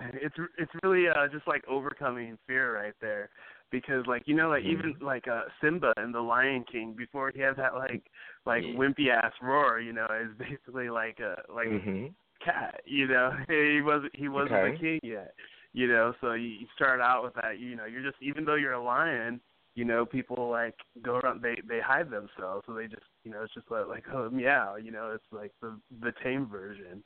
it's 0.00 0.34
it's 0.58 0.70
really 0.82 1.08
uh 1.08 1.26
just 1.32 1.46
like 1.46 1.64
overcoming 1.68 2.38
fear 2.46 2.74
right 2.74 2.94
there. 3.00 3.30
Because 3.70 4.06
like 4.06 4.22
you 4.26 4.34
know 4.34 4.48
like 4.48 4.64
even 4.64 4.94
like 5.00 5.28
uh 5.28 5.42
Simba 5.60 5.92
in 6.02 6.12
the 6.12 6.20
Lion 6.20 6.64
King 6.70 6.94
before 6.96 7.30
he 7.34 7.40
has 7.40 7.56
that 7.56 7.74
like 7.74 8.04
like 8.46 8.62
wimpy 8.64 9.08
ass 9.10 9.32
roar 9.42 9.80
you 9.80 9.92
know 9.92 10.06
is 10.22 10.30
basically 10.38 10.88
like 10.88 11.18
a 11.20 11.42
like 11.52 11.66
Mhm. 11.66 12.12
cat 12.44 12.80
you 12.84 13.06
know? 13.06 13.32
He 13.48 13.80
wasn't 13.82 14.14
he 14.14 14.28
wasn't 14.28 14.52
Okay. 14.52 14.72
the 14.72 14.78
king 14.78 15.00
yet 15.02 15.34
you 15.72 15.86
know? 15.86 16.14
So 16.20 16.32
you, 16.32 16.48
you 16.48 16.66
start 16.76 17.00
out 17.00 17.24
with 17.24 17.34
that 17.34 17.58
you 17.58 17.76
know? 17.76 17.84
You're 17.84 18.02
just 18.02 18.22
even 18.22 18.44
though 18.44 18.54
you're 18.54 18.72
a 18.72 18.82
lion 18.82 19.40
you 19.78 19.84
know 19.84 20.04
people 20.04 20.50
like 20.50 20.74
go 21.02 21.18
around 21.18 21.40
they 21.40 21.54
they 21.68 21.78
hide 21.78 22.10
themselves 22.10 22.64
so 22.66 22.74
they 22.74 22.88
just 22.88 23.06
you 23.22 23.30
know 23.30 23.44
it's 23.44 23.54
just 23.54 23.70
like, 23.70 23.86
like 23.86 24.04
oh 24.12 24.28
meow 24.28 24.74
you 24.74 24.90
know 24.90 25.12
it's 25.14 25.24
like 25.30 25.52
the 25.62 25.78
the 26.00 26.12
tame 26.24 26.48
version 26.48 27.00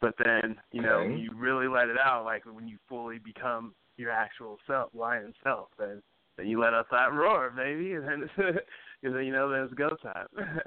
but 0.00 0.12
then 0.24 0.56
you 0.72 0.82
know 0.82 1.02
Okay. 1.02 1.20
you 1.20 1.30
really 1.36 1.68
let 1.68 1.88
it 1.88 1.96
out 2.04 2.24
like 2.24 2.42
when 2.44 2.66
you 2.66 2.78
fully 2.88 3.18
become 3.18 3.74
your 3.96 4.10
actual 4.10 4.58
self 4.66 4.90
lion 4.92 5.32
self 5.44 5.68
then 5.78 6.02
then 6.36 6.48
you 6.48 6.60
let 6.60 6.74
out 6.74 6.86
that 6.90 7.12
roar 7.12 7.50
baby 7.50 7.92
and 7.92 8.04
then 8.04 8.28
and 9.04 9.14
then 9.14 9.24
you 9.24 9.32
know 9.32 9.48
then 9.48 9.60
it's 9.60 9.74
go 9.74 9.90
time 10.02 10.26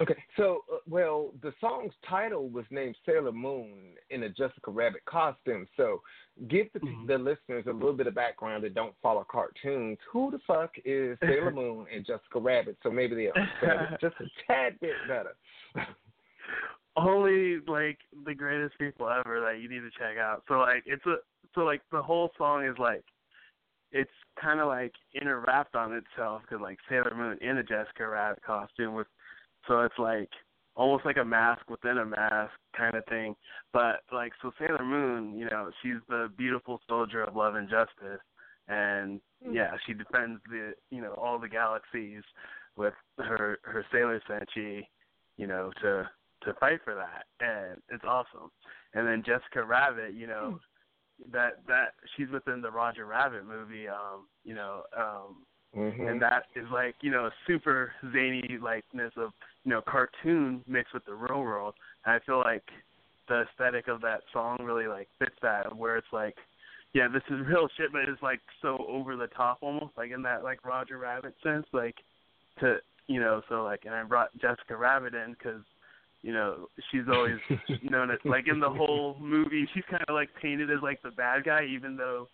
Okay, 0.00 0.14
so 0.36 0.64
uh, 0.72 0.78
well, 0.88 1.32
the 1.42 1.52
song's 1.60 1.92
title 2.08 2.48
was 2.48 2.64
named 2.70 2.96
Sailor 3.04 3.32
Moon 3.32 3.94
in 4.10 4.22
a 4.22 4.28
Jessica 4.28 4.70
Rabbit 4.70 5.04
costume. 5.06 5.66
So, 5.76 6.02
give 6.48 6.66
the, 6.72 6.80
the 7.06 7.18
listeners 7.18 7.64
a 7.66 7.72
little 7.72 7.94
bit 7.94 8.06
of 8.06 8.14
background 8.14 8.62
that 8.62 8.74
don't 8.74 8.94
follow 9.02 9.26
cartoons. 9.28 9.98
Who 10.12 10.30
the 10.30 10.38
fuck 10.46 10.70
is 10.84 11.18
Sailor 11.20 11.50
Moon 11.54 11.86
and 11.92 12.06
Jessica 12.06 12.38
Rabbit? 12.38 12.76
So 12.82 12.90
maybe 12.90 13.16
they'll 13.16 13.32
understand 13.34 13.94
it 13.94 14.00
just 14.00 14.14
a 14.20 14.24
tad 14.46 14.78
bit 14.80 14.92
better. 15.08 15.34
only 16.96 17.58
like 17.66 17.98
the 18.24 18.34
greatest 18.34 18.78
people 18.78 19.08
ever 19.08 19.40
that 19.40 19.60
you 19.60 19.68
need 19.68 19.80
to 19.80 19.90
check 19.98 20.16
out. 20.16 20.44
So 20.46 20.58
like 20.60 20.84
it's 20.86 21.04
a 21.06 21.16
so 21.54 21.62
like 21.62 21.82
the 21.90 22.02
whole 22.02 22.30
song 22.38 22.64
is 22.64 22.76
like 22.78 23.04
it's 23.90 24.10
kind 24.40 24.60
of 24.60 24.68
like 24.68 24.92
interwrapped 25.20 25.74
on 25.74 25.92
itself 25.92 26.42
because 26.42 26.62
like 26.62 26.78
Sailor 26.88 27.14
Moon 27.16 27.38
in 27.40 27.58
a 27.58 27.62
Jessica 27.62 28.06
Rabbit 28.06 28.42
costume 28.44 28.94
with 28.94 29.06
so 29.66 29.80
it's 29.80 29.98
like 29.98 30.30
almost 30.76 31.04
like 31.04 31.16
a 31.16 31.24
mask 31.24 31.68
within 31.68 31.98
a 31.98 32.06
mask 32.06 32.52
kind 32.76 32.94
of 32.94 33.04
thing. 33.06 33.34
But 33.72 34.00
like 34.12 34.32
so 34.40 34.52
Sailor 34.58 34.84
Moon, 34.84 35.36
you 35.36 35.46
know, 35.46 35.70
she's 35.82 36.00
the 36.08 36.30
beautiful 36.36 36.80
soldier 36.88 37.24
of 37.24 37.34
love 37.34 37.56
and 37.56 37.68
justice 37.68 38.20
and 38.68 39.20
yeah, 39.50 39.72
she 39.86 39.94
defends 39.94 40.40
the 40.48 40.72
you 40.90 41.00
know 41.00 41.14
all 41.14 41.38
the 41.38 41.48
galaxies 41.48 42.22
with 42.76 42.94
her 43.18 43.58
her 43.62 43.84
sailor 43.90 44.20
senshi, 44.28 44.86
you 45.36 45.46
know, 45.46 45.70
to 45.82 46.08
to 46.44 46.54
fight 46.60 46.80
for 46.84 46.94
that, 46.94 47.24
and 47.40 47.80
it's 47.88 48.04
awesome. 48.06 48.50
And 48.94 49.06
then 49.06 49.22
Jessica 49.24 49.64
Rabbit, 49.64 50.14
you 50.14 50.26
know, 50.26 50.60
that 51.32 51.62
that 51.66 51.94
she's 52.16 52.28
within 52.30 52.60
the 52.60 52.70
Roger 52.70 53.06
Rabbit 53.06 53.46
movie, 53.46 53.88
um, 53.88 54.26
you 54.44 54.54
know, 54.54 54.82
um, 54.96 55.44
Mhm. 55.76 56.10
and 56.10 56.22
that 56.22 56.46
is 56.56 56.64
like 56.72 56.94
you 57.02 57.10
know 57.10 57.26
a 57.26 57.32
super 57.46 57.92
zany 58.12 58.58
likeness 58.60 59.12
of 59.16 59.32
you 59.64 59.70
know 59.70 59.82
cartoon 59.82 60.64
mixed 60.66 60.94
with 60.94 61.04
the 61.04 61.14
real 61.14 61.42
world. 61.42 61.74
And 62.04 62.14
I 62.14 62.24
feel 62.24 62.38
like 62.38 62.64
the 63.28 63.42
aesthetic 63.42 63.88
of 63.88 64.00
that 64.00 64.22
song 64.32 64.58
really 64.62 64.86
like 64.86 65.08
fits 65.18 65.36
that, 65.42 65.76
where 65.76 65.96
it's 65.98 66.12
like, 66.12 66.36
yeah, 66.94 67.08
this 67.08 67.22
is 67.30 67.46
real 67.46 67.68
shit, 67.76 67.92
but 67.92 68.08
it's 68.08 68.22
like 68.22 68.40
so 68.62 68.84
over 68.88 69.16
the 69.16 69.26
top 69.28 69.58
almost, 69.60 69.96
like 69.96 70.10
in 70.10 70.22
that 70.22 70.42
like 70.42 70.64
Roger 70.64 70.98
Rabbit 70.98 71.34
sense, 71.42 71.66
like 71.72 71.96
to 72.60 72.78
you 73.06 73.20
know, 73.20 73.42
so 73.48 73.64
like, 73.64 73.84
and 73.84 73.94
I 73.94 74.02
brought 74.04 74.32
Jessica 74.38 74.76
Rabbit 74.76 75.14
in 75.14 75.32
because 75.32 75.62
you 76.22 76.32
know 76.32 76.68
she's 76.90 77.08
always 77.12 77.38
known 77.82 78.10
as 78.10 78.18
like 78.24 78.48
in 78.48 78.58
the 78.58 78.70
whole 78.70 79.16
movie 79.20 79.68
she's 79.74 79.84
kind 79.90 80.04
of 80.08 80.14
like 80.14 80.30
painted 80.40 80.70
as 80.70 80.78
like 80.82 81.02
the 81.02 81.10
bad 81.10 81.44
guy, 81.44 81.64
even 81.64 81.96
though 81.96 82.26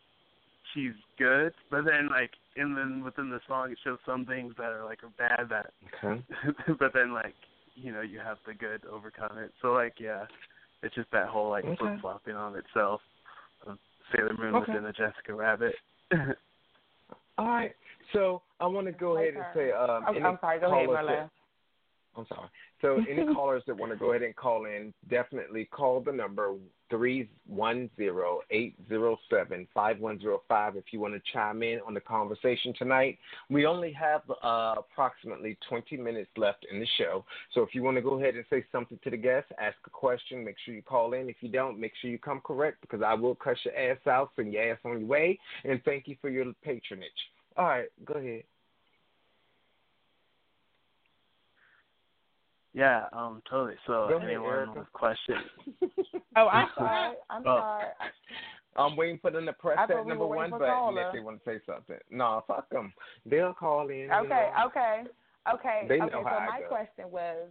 she's 0.72 0.93
good. 1.18 1.53
But 1.70 1.85
then 1.85 2.09
like 2.11 2.30
and 2.57 2.76
then 2.76 3.02
within 3.05 3.30
the 3.30 3.40
song 3.48 3.70
it 3.72 3.78
shows 3.82 3.98
some 4.07 4.24
things 4.26 4.55
that 4.57 4.70
are 4.72 4.84
like 4.84 5.02
are 5.02 5.12
bad 5.18 5.48
that 5.50 5.72
Okay. 6.02 6.22
but 6.78 6.92
then 6.94 7.12
like 7.12 7.34
you 7.74 7.92
know 7.92 8.00
you 8.00 8.18
have 8.20 8.38
the 8.46 8.55
good 8.55 8.82
overcome 8.90 9.38
it. 9.38 9.52
So 9.61 9.72
like 9.72 9.94
yeah, 9.98 10.24
it's 10.82 10.94
just 10.94 11.11
that 11.12 11.28
whole 11.28 11.50
like 11.50 11.64
Okay. 11.64 11.76
flip 11.78 12.00
flopping 12.00 12.36
on 12.36 12.57
itself. 12.57 13.00
Of 13.66 13.78
Sailor 14.14 14.34
Moon 14.38 14.55
Okay. 14.57 14.72
within 14.72 14.86
a 14.86 14.92
Jessica 14.92 15.34
Rabbit. 15.34 15.74
All 17.38 17.46
right, 17.48 17.74
so 18.12 18.42
I 18.61 18.66
want 18.66 18.86
to 18.86 18.92
go 18.92 19.16
ahead 19.16 19.34
and 19.34 19.44
say, 19.55 19.72
um, 19.72 20.05
I'm- 20.07 20.24
I'm 20.26 20.38
sorry, 20.40 20.61
go 20.61 20.66
ahead, 20.66 20.86
callers 20.86 20.98
Marla. 21.05 21.30
I'm 22.16 22.26
sorry. 22.28 22.48
So 22.80 23.00
any 23.10 23.24
callers 23.34 23.62
that 23.66 23.76
want 23.76 23.92
to 23.92 23.98
go 23.98 24.10
ahead 24.10 24.22
and 24.22 24.34
call 24.36 24.66
in, 24.66 24.92
definitely 25.08 25.64
call 25.64 26.00
the 26.00 26.12
number 26.12 26.54
three 26.90 27.28
one 27.46 27.90
zero 27.96 28.40
eight 28.50 28.76
zero 28.88 29.18
seven 29.30 29.66
five 29.74 29.98
one 29.98 30.20
zero 30.20 30.42
five 30.48 30.76
if 30.76 30.84
you 30.92 31.00
want 31.00 31.14
to 31.14 31.20
chime 31.32 31.62
in 31.62 31.80
on 31.86 31.94
the 31.94 32.00
conversation 32.00 32.74
tonight. 32.78 33.18
We 33.50 33.66
only 33.66 33.92
have 33.92 34.22
uh, 34.42 34.74
approximately 34.78 35.56
20 35.68 35.96
minutes 35.96 36.30
left 36.36 36.66
in 36.70 36.78
the 36.78 36.86
show. 36.98 37.24
So 37.52 37.62
if 37.62 37.74
you 37.74 37.82
want 37.82 37.96
to 37.96 38.02
go 38.02 38.18
ahead 38.18 38.34
and 38.34 38.44
say 38.50 38.64
something 38.70 38.98
to 39.02 39.10
the 39.10 39.16
guest, 39.16 39.46
ask 39.60 39.76
a 39.86 39.90
question, 39.90 40.44
make 40.44 40.56
sure 40.64 40.74
you 40.74 40.82
call 40.82 41.14
in. 41.14 41.28
If 41.28 41.36
you 41.40 41.48
don't, 41.48 41.80
make 41.80 41.92
sure 42.00 42.10
you 42.10 42.18
come 42.18 42.40
correct 42.44 42.80
because 42.80 43.02
I 43.02 43.14
will 43.14 43.34
cuss 43.34 43.56
your 43.64 43.76
ass 43.76 43.98
out, 44.06 44.30
send 44.36 44.52
your 44.52 44.72
ass 44.72 44.78
on 44.84 45.00
your 45.00 45.08
way, 45.08 45.38
and 45.64 45.82
thank 45.84 46.06
you 46.06 46.16
for 46.20 46.28
your 46.28 46.44
patronage. 46.62 47.10
All 47.56 47.66
right, 47.66 47.88
go 48.04 48.14
ahead. 48.14 48.42
Yeah, 52.75 53.05
um, 53.12 53.43
totally. 53.49 53.77
So 53.87 54.09
Go 54.11 54.18
anyone 54.18 54.53
Erica. 54.53 54.79
with 54.81 54.93
questions? 54.93 55.45
Oh, 56.37 56.49
I'm 56.49 56.68
sorry. 56.77 57.14
I'm 57.31 57.43
Oh. 57.47 57.57
sorry. 57.61 57.85
I'm 58.77 58.97
waiting 58.97 59.18
for 59.22 59.31
them 59.31 59.47
to 59.47 59.53
press 59.53 59.79
I 59.79 59.87
that 59.87 60.05
we 60.05 60.09
number 60.09 60.27
were 60.27 60.35
one 60.37 60.51
waiting 60.51 60.59
for 60.59 60.66
button 60.66 60.99
if 60.99 61.12
they 61.12 61.20
want 61.20 61.45
to 61.45 61.49
say 61.51 61.61
something. 61.64 61.97
No, 62.11 62.43
fuck 62.49 62.68
them. 62.70 62.93
They'll 63.25 63.55
call 63.55 63.89
in. 63.89 63.99
you 63.99 64.12
Okay, 64.12 64.51
know. 64.57 64.66
okay, 64.66 65.03
okay. 65.53 65.87
They 65.89 65.99
know 65.99 66.07
okay. 66.07 66.14
how 66.25 66.31
so 66.31 66.37
I 66.43 66.47
my 66.47 66.61
go. 66.62 66.66
question 66.68 67.11
was, 67.12 67.49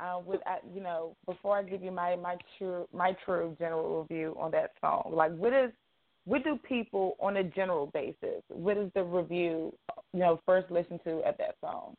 um, 0.00 0.26
with 0.26 0.40
uh, 0.46 0.56
you 0.74 0.82
know, 0.82 1.16
before 1.24 1.56
I 1.56 1.62
give 1.62 1.82
you 1.82 1.90
my 1.90 2.14
my 2.16 2.36
true 2.58 2.86
my 2.92 3.16
true 3.24 3.56
general 3.58 4.02
review 4.02 4.36
on 4.38 4.50
that 4.50 4.72
song, 4.82 5.12
like 5.14 5.34
what 5.34 5.54
is 5.54 5.72
what 6.26 6.44
do 6.44 6.58
people 6.68 7.16
on 7.20 7.38
a 7.38 7.44
general 7.44 7.86
basis? 7.94 8.42
What 8.48 8.76
is 8.76 8.90
the 8.94 9.02
review? 9.02 9.72
You 10.12 10.20
know, 10.20 10.40
first 10.44 10.70
listen 10.70 11.00
to 11.04 11.22
at 11.26 11.38
that 11.38 11.56
song. 11.62 11.94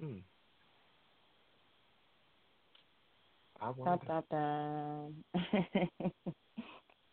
Hmm. 0.00 0.18
I 3.60 3.70
wonder. 3.70 4.04
dun, 4.06 4.22
dun. 4.30 6.12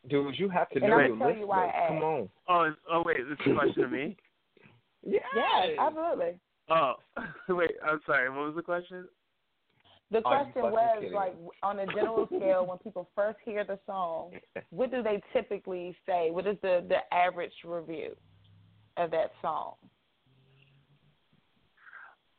Dude, 0.09 0.37
you 0.37 0.49
have 0.49 0.69
to 0.71 0.79
And 0.79 0.89
know 0.89 0.95
I'm 0.95 1.07
your 1.07 1.17
gonna 1.17 1.31
tell 1.31 1.39
you 1.39 1.47
why 1.47 1.65
listeners. 1.65 1.83
I 1.83 1.87
Come 1.87 2.03
on. 2.03 2.29
Oh, 2.49 2.73
oh 2.91 3.03
wait, 3.05 3.17
this 3.29 3.37
is 3.45 3.51
a 3.51 3.55
question 3.55 3.83
to 3.83 3.89
me. 3.89 4.17
Yes. 5.05 5.21
Yes, 5.35 5.77
absolutely. 5.79 6.39
Oh, 6.69 6.93
wait. 7.49 7.71
I'm 7.85 7.99
sorry. 8.05 8.29
What 8.29 8.45
was 8.45 8.55
the 8.55 8.61
question? 8.61 9.05
The 10.11 10.21
question 10.21 10.61
was 10.61 10.97
kidding 10.99 11.13
like 11.13 11.35
on 11.61 11.79
a 11.79 11.85
general 11.87 12.25
scale, 12.27 12.65
when 12.65 12.77
people 12.77 13.09
first 13.13 13.37
hear 13.43 13.65
the 13.65 13.79
song, 13.85 14.31
what 14.69 14.91
do 14.91 15.03
they 15.03 15.21
typically 15.33 15.93
say? 16.05 16.29
What 16.31 16.47
is 16.47 16.55
the 16.61 16.85
the 16.87 17.13
average 17.13 17.51
review 17.65 18.15
of 18.95 19.11
that 19.11 19.31
song? 19.41 19.73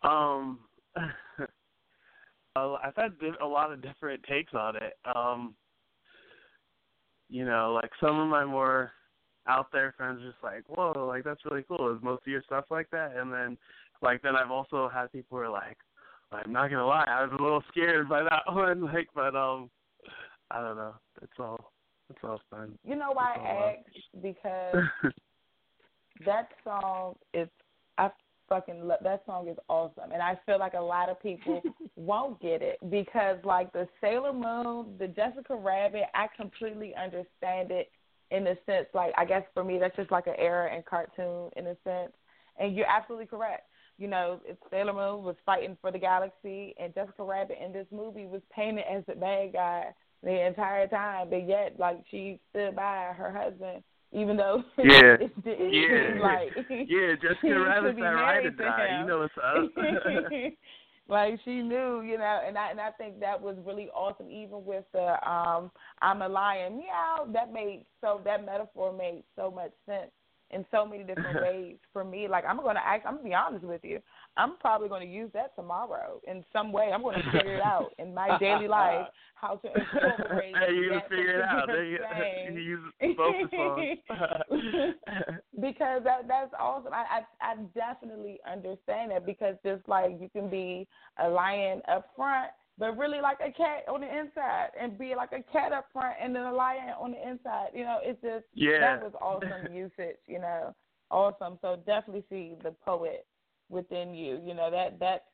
Um, 0.04 0.58
I've 2.56 2.96
had 2.96 3.12
a 3.40 3.46
lot 3.46 3.72
of 3.72 3.82
different 3.82 4.22
takes 4.24 4.54
on 4.54 4.76
it. 4.76 4.94
Um, 5.14 5.54
you 7.28 7.44
know, 7.44 7.72
like 7.82 7.90
some 8.00 8.18
of 8.20 8.28
my 8.28 8.44
more 8.44 8.92
out 9.48 9.66
there 9.72 9.94
friends 9.96 10.22
are 10.22 10.30
just 10.30 10.42
like, 10.42 10.62
"Whoa, 10.68 11.06
like 11.06 11.24
that's 11.24 11.44
really 11.44 11.64
cool." 11.66 11.94
Is 11.94 12.02
most 12.02 12.22
of 12.22 12.28
your 12.28 12.42
stuff 12.42 12.66
like 12.70 12.88
that? 12.90 13.16
And 13.16 13.32
then, 13.32 13.58
like, 14.02 14.22
then 14.22 14.36
I've 14.36 14.50
also 14.50 14.88
had 14.88 15.10
people 15.10 15.38
who 15.38 15.44
are 15.44 15.50
like, 15.50 15.76
"I'm 16.30 16.52
not 16.52 16.70
gonna 16.70 16.86
lie, 16.86 17.06
I 17.08 17.24
was 17.24 17.32
a 17.38 17.42
little 17.42 17.62
scared 17.68 18.08
by 18.08 18.22
that 18.22 18.42
one." 18.52 18.82
Like, 18.82 19.08
but 19.14 19.34
um, 19.34 19.70
I 20.50 20.60
don't 20.60 20.76
know. 20.76 20.94
It's 21.22 21.32
all, 21.38 21.72
it's 22.10 22.20
all 22.22 22.40
fun. 22.50 22.78
You 22.84 22.96
know 22.96 23.12
why 23.12 23.36
I 23.36 23.76
asked? 23.78 24.22
Because 24.22 24.84
that 26.24 26.48
song 26.62 27.16
is 27.32 27.48
I 27.98 28.10
fucking 28.48 28.86
love 28.86 29.00
that 29.02 29.22
song 29.26 29.48
is 29.48 29.56
awesome, 29.68 30.12
and 30.12 30.22
I 30.22 30.38
feel 30.46 30.58
like 30.58 30.74
a 30.74 30.80
lot 30.80 31.08
of 31.08 31.20
people 31.20 31.62
won't 31.96 32.40
get 32.40 32.62
it 32.62 32.78
because 32.90 33.38
like 33.44 33.72
the 33.72 33.88
Sailor 34.00 34.32
Moon, 34.32 34.96
the 34.98 35.08
Jessica 35.08 35.54
Rabbit, 35.54 36.04
I 36.14 36.26
completely 36.36 36.94
understand 36.94 37.70
it 37.70 37.90
in 38.30 38.44
the 38.44 38.56
sense 38.66 38.86
like 38.94 39.12
I 39.16 39.24
guess 39.24 39.42
for 39.52 39.64
me 39.64 39.78
that's 39.78 39.96
just 39.96 40.10
like 40.10 40.26
an 40.26 40.34
era 40.38 40.74
in 40.74 40.82
cartoon 40.82 41.50
in 41.56 41.66
a 41.66 41.76
sense, 41.84 42.12
and 42.58 42.74
you're 42.74 42.88
absolutely 42.88 43.26
correct. 43.26 43.68
You 43.98 44.08
know, 44.08 44.40
it's 44.44 44.60
Sailor 44.70 44.92
Moon 44.92 45.24
was 45.24 45.36
fighting 45.46 45.76
for 45.80 45.92
the 45.92 45.98
galaxy, 45.98 46.74
and 46.80 46.94
Jessica 46.94 47.22
Rabbit 47.22 47.58
in 47.64 47.72
this 47.72 47.86
movie 47.92 48.26
was 48.26 48.42
painted 48.54 48.84
as 48.90 49.04
the 49.06 49.14
bad 49.14 49.52
guy 49.52 49.84
the 50.22 50.46
entire 50.46 50.88
time, 50.88 51.28
but 51.30 51.46
yet 51.46 51.76
like 51.78 52.02
she 52.10 52.40
stood 52.50 52.74
by 52.74 53.12
her 53.16 53.30
husband 53.30 53.82
even 54.14 54.36
though 54.36 54.62
Yeah. 54.78 55.16
it 55.20 55.32
Yeah. 55.44 56.22
like 56.22 56.50
Yeah, 56.88 57.14
Jessica 57.20 57.60
Rabbit's 57.60 57.96
be 57.96 58.02
right 58.02 58.42
to 58.42 58.50
die. 58.50 58.86
him. 58.88 59.00
You 59.00 59.06
know 59.06 59.18
what's 59.18 59.34
up. 59.38 59.70
like 61.08 61.38
she 61.44 61.60
knew, 61.60 62.00
you 62.02 62.16
know, 62.16 62.40
and 62.46 62.56
I 62.56 62.70
and 62.70 62.80
I 62.80 62.90
think 62.92 63.20
that 63.20 63.40
was 63.40 63.56
really 63.66 63.88
awesome. 63.90 64.30
Even 64.30 64.64
with 64.64 64.84
the 64.92 65.16
um 65.28 65.70
I'm 66.00 66.22
a 66.22 66.28
lion, 66.28 66.78
meow, 66.78 67.26
that 67.32 67.52
made 67.52 67.84
so 68.00 68.20
that 68.24 68.44
metaphor 68.46 68.92
made 68.92 69.24
so 69.36 69.50
much 69.50 69.72
sense 69.86 70.10
in 70.50 70.64
so 70.70 70.86
many 70.86 71.02
different 71.02 71.42
ways 71.42 71.76
for 71.92 72.04
me. 72.04 72.28
Like 72.28 72.44
I'm 72.48 72.56
gonna 72.58 72.80
act 72.84 73.04
I'm 73.06 73.16
gonna 73.16 73.28
be 73.28 73.34
honest 73.34 73.64
with 73.64 73.80
you. 73.84 74.00
I'm 74.36 74.56
probably 74.58 74.88
gonna 74.88 75.04
use 75.04 75.30
that 75.34 75.54
tomorrow 75.54 76.20
in 76.26 76.44
some 76.52 76.72
way. 76.72 76.90
I'm 76.92 77.02
gonna 77.02 77.22
figure 77.32 77.56
it 77.56 77.62
out 77.62 77.92
in 77.98 78.12
my 78.14 78.36
daily 78.38 78.68
life 78.68 79.06
how 79.34 79.56
to 79.56 79.68
incorporate 79.68 80.54
Hey, 80.56 80.74
you 80.74 80.88
that 80.90 81.08
gonna 81.08 81.08
figure 81.08 81.38
it 81.40 81.42
out. 81.42 81.66
There 81.66 81.84
you, 81.84 81.98
particular 81.98 82.50
you 82.60 82.78
use 83.00 83.16
both 83.16 83.34
the 83.50 84.94
because 85.60 86.02
that 86.04 86.26
that's 86.26 86.52
awesome. 86.58 86.92
I, 86.92 87.22
I 87.40 87.52
I 87.52 87.56
definitely 87.74 88.40
understand 88.50 89.12
that 89.12 89.26
because 89.26 89.56
just 89.64 89.88
like 89.88 90.12
you 90.20 90.28
can 90.30 90.50
be 90.50 90.88
a 91.22 91.28
lion 91.28 91.82
up 91.88 92.10
front, 92.16 92.50
but 92.78 92.96
really 92.96 93.20
like 93.20 93.38
a 93.40 93.52
cat 93.52 93.84
on 93.88 94.00
the 94.00 94.08
inside, 94.08 94.70
and 94.80 94.98
be 94.98 95.14
like 95.14 95.30
a 95.32 95.42
cat 95.52 95.72
up 95.72 95.86
front 95.92 96.16
and 96.20 96.34
then 96.34 96.42
a 96.42 96.52
lion 96.52 96.94
on 96.98 97.12
the 97.12 97.28
inside. 97.28 97.68
You 97.72 97.84
know, 97.84 97.98
it's 98.02 98.20
just 98.20 98.44
Yeah. 98.52 98.80
that 98.80 99.02
was 99.02 99.12
awesome 99.20 99.72
usage. 99.72 100.18
You 100.26 100.40
know, 100.40 100.74
awesome. 101.10 101.58
So 101.62 101.76
definitely 101.86 102.24
see 102.28 102.56
the 102.62 102.72
poet 102.84 103.26
within 103.68 104.14
you. 104.14 104.40
You 104.44 104.54
know 104.54 104.70
that 104.70 104.98
that's 104.98 105.24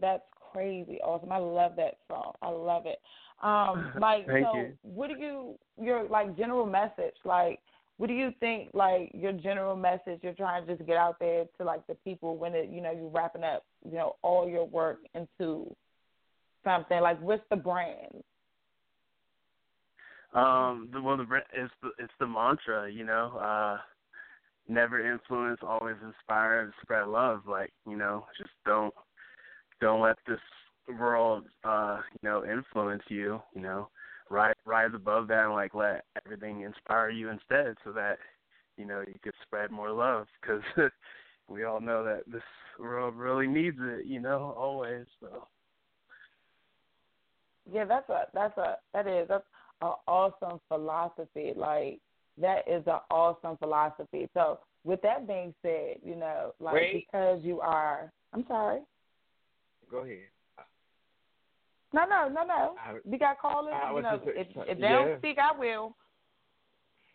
that's 0.00 0.22
crazy 0.52 0.98
awesome. 1.02 1.32
I 1.32 1.38
love 1.38 1.72
that 1.76 1.98
song. 2.08 2.32
I 2.42 2.48
love 2.48 2.86
it. 2.86 3.00
Um, 3.42 3.92
like 4.00 4.26
Thank 4.26 4.46
so, 4.46 4.56
you. 4.56 4.72
what 4.82 5.08
do 5.08 5.16
you 5.18 5.58
your 5.80 6.08
like 6.08 6.36
general 6.36 6.66
message 6.66 7.14
like? 7.24 7.60
What 7.98 8.08
do 8.08 8.12
you 8.12 8.30
think 8.40 8.70
like 8.74 9.10
your 9.14 9.32
general 9.32 9.74
message 9.74 10.20
you're 10.22 10.34
trying 10.34 10.66
to 10.66 10.76
just 10.76 10.86
get 10.86 10.98
out 10.98 11.18
there 11.18 11.46
to 11.56 11.64
like 11.64 11.86
the 11.86 11.94
people 11.94 12.36
when 12.36 12.54
it 12.54 12.68
you 12.70 12.82
know 12.82 12.92
you're 12.92 13.08
wrapping 13.08 13.42
up 13.42 13.64
you 13.84 13.96
know 13.96 14.16
all 14.20 14.46
your 14.46 14.66
work 14.66 14.98
into 15.14 15.74
something 16.62 17.00
like 17.00 17.20
what's 17.22 17.42
the 17.48 17.56
brand? 17.56 18.22
Um, 20.34 20.90
the 20.92 21.00
well, 21.00 21.16
the 21.16 21.24
br- 21.24 21.36
it's 21.54 21.72
the 21.82 21.90
it's 21.98 22.12
the 22.20 22.26
mantra, 22.26 22.90
you 22.90 23.04
know. 23.04 23.38
Uh, 23.38 23.78
never 24.68 25.12
influence, 25.12 25.60
always 25.62 25.96
inspire, 26.04 26.60
and 26.60 26.72
spread 26.82 27.08
love. 27.08 27.42
Like 27.48 27.72
you 27.88 27.96
know, 27.96 28.26
just 28.38 28.50
don't 28.64 28.94
don't 29.80 30.00
let 30.00 30.16
this 30.26 30.40
world, 30.88 31.44
uh, 31.64 32.00
you 32.12 32.28
know, 32.28 32.44
influence 32.44 33.02
you. 33.08 33.40
You 33.54 33.62
know, 33.62 33.88
rise 34.30 34.54
rise 34.64 34.90
above 34.94 35.28
that 35.28 35.44
and 35.44 35.54
like 35.54 35.74
let 35.74 36.04
everything 36.24 36.62
inspire 36.62 37.10
you 37.10 37.30
instead, 37.30 37.76
so 37.84 37.92
that 37.92 38.18
you 38.76 38.84
know 38.84 39.02
you 39.06 39.14
could 39.22 39.34
spread 39.42 39.70
more 39.70 39.90
love. 39.90 40.26
Because 40.40 40.62
we 41.48 41.64
all 41.64 41.80
know 41.80 42.04
that 42.04 42.22
this 42.30 42.42
world 42.78 43.14
really 43.14 43.46
needs 43.46 43.78
it. 43.80 44.06
You 44.06 44.20
know, 44.20 44.54
always. 44.56 45.06
So. 45.20 45.46
Yeah, 47.72 47.84
that's 47.84 48.08
a 48.08 48.24
that's 48.32 48.56
a 48.58 48.76
that 48.94 49.06
is 49.06 49.28
that's 49.28 49.44
an 49.82 49.92
awesome 50.06 50.60
philosophy. 50.68 51.52
Like 51.56 52.00
that 52.40 52.68
is 52.68 52.82
an 52.86 53.00
awesome 53.10 53.56
philosophy. 53.56 54.28
So 54.34 54.60
with 54.84 55.00
that 55.02 55.26
being 55.26 55.54
said, 55.62 55.96
you 56.04 56.16
know, 56.16 56.54
like 56.60 56.74
Wait. 56.74 57.06
because 57.10 57.40
you 57.42 57.60
are 57.60 58.12
I'm 58.32 58.44
sorry. 58.48 58.80
Go 59.90 59.98
ahead. 59.98 60.18
No, 61.92 62.04
no, 62.04 62.28
no, 62.28 62.44
no. 62.44 62.74
I- 62.78 62.98
we 63.04 63.18
got 63.18 63.40
callers. 63.40 63.74
You 63.94 64.02
know, 64.02 64.20
if, 64.26 64.48
if 64.54 64.78
they 64.78 64.82
yeah. 64.82 64.92
don't 64.92 65.18
speak, 65.18 65.38
I 65.38 65.58
will. 65.58 65.94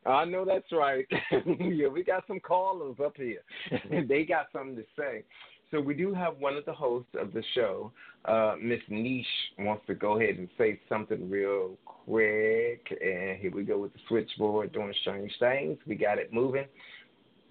I 0.03 0.25
know 0.25 0.45
that's 0.45 0.71
right. 0.71 1.05
yeah, 1.59 1.87
we 1.87 2.03
got 2.03 2.23
some 2.27 2.39
callers 2.39 2.95
up 3.03 3.15
here. 3.15 3.41
they 4.07 4.23
got 4.23 4.47
something 4.51 4.75
to 4.75 4.83
say. 4.97 5.23
So 5.71 5.79
we 5.79 5.93
do 5.93 6.13
have 6.13 6.37
one 6.37 6.57
of 6.57 6.65
the 6.65 6.73
hosts 6.73 7.15
of 7.17 7.31
the 7.31 7.41
show, 7.55 7.93
uh, 8.25 8.55
Miss 8.61 8.81
Niche, 8.89 9.25
wants 9.57 9.85
to 9.87 9.95
go 9.95 10.19
ahead 10.19 10.37
and 10.37 10.49
say 10.57 10.79
something 10.89 11.29
real 11.29 11.77
quick. 11.85 12.85
And 12.89 13.39
here 13.39 13.51
we 13.53 13.63
go 13.63 13.79
with 13.79 13.93
the 13.93 13.99
switchboard 14.09 14.73
doing 14.73 14.93
strange 15.01 15.31
things. 15.39 15.77
We 15.87 15.95
got 15.95 16.17
it 16.17 16.33
moving. 16.33 16.65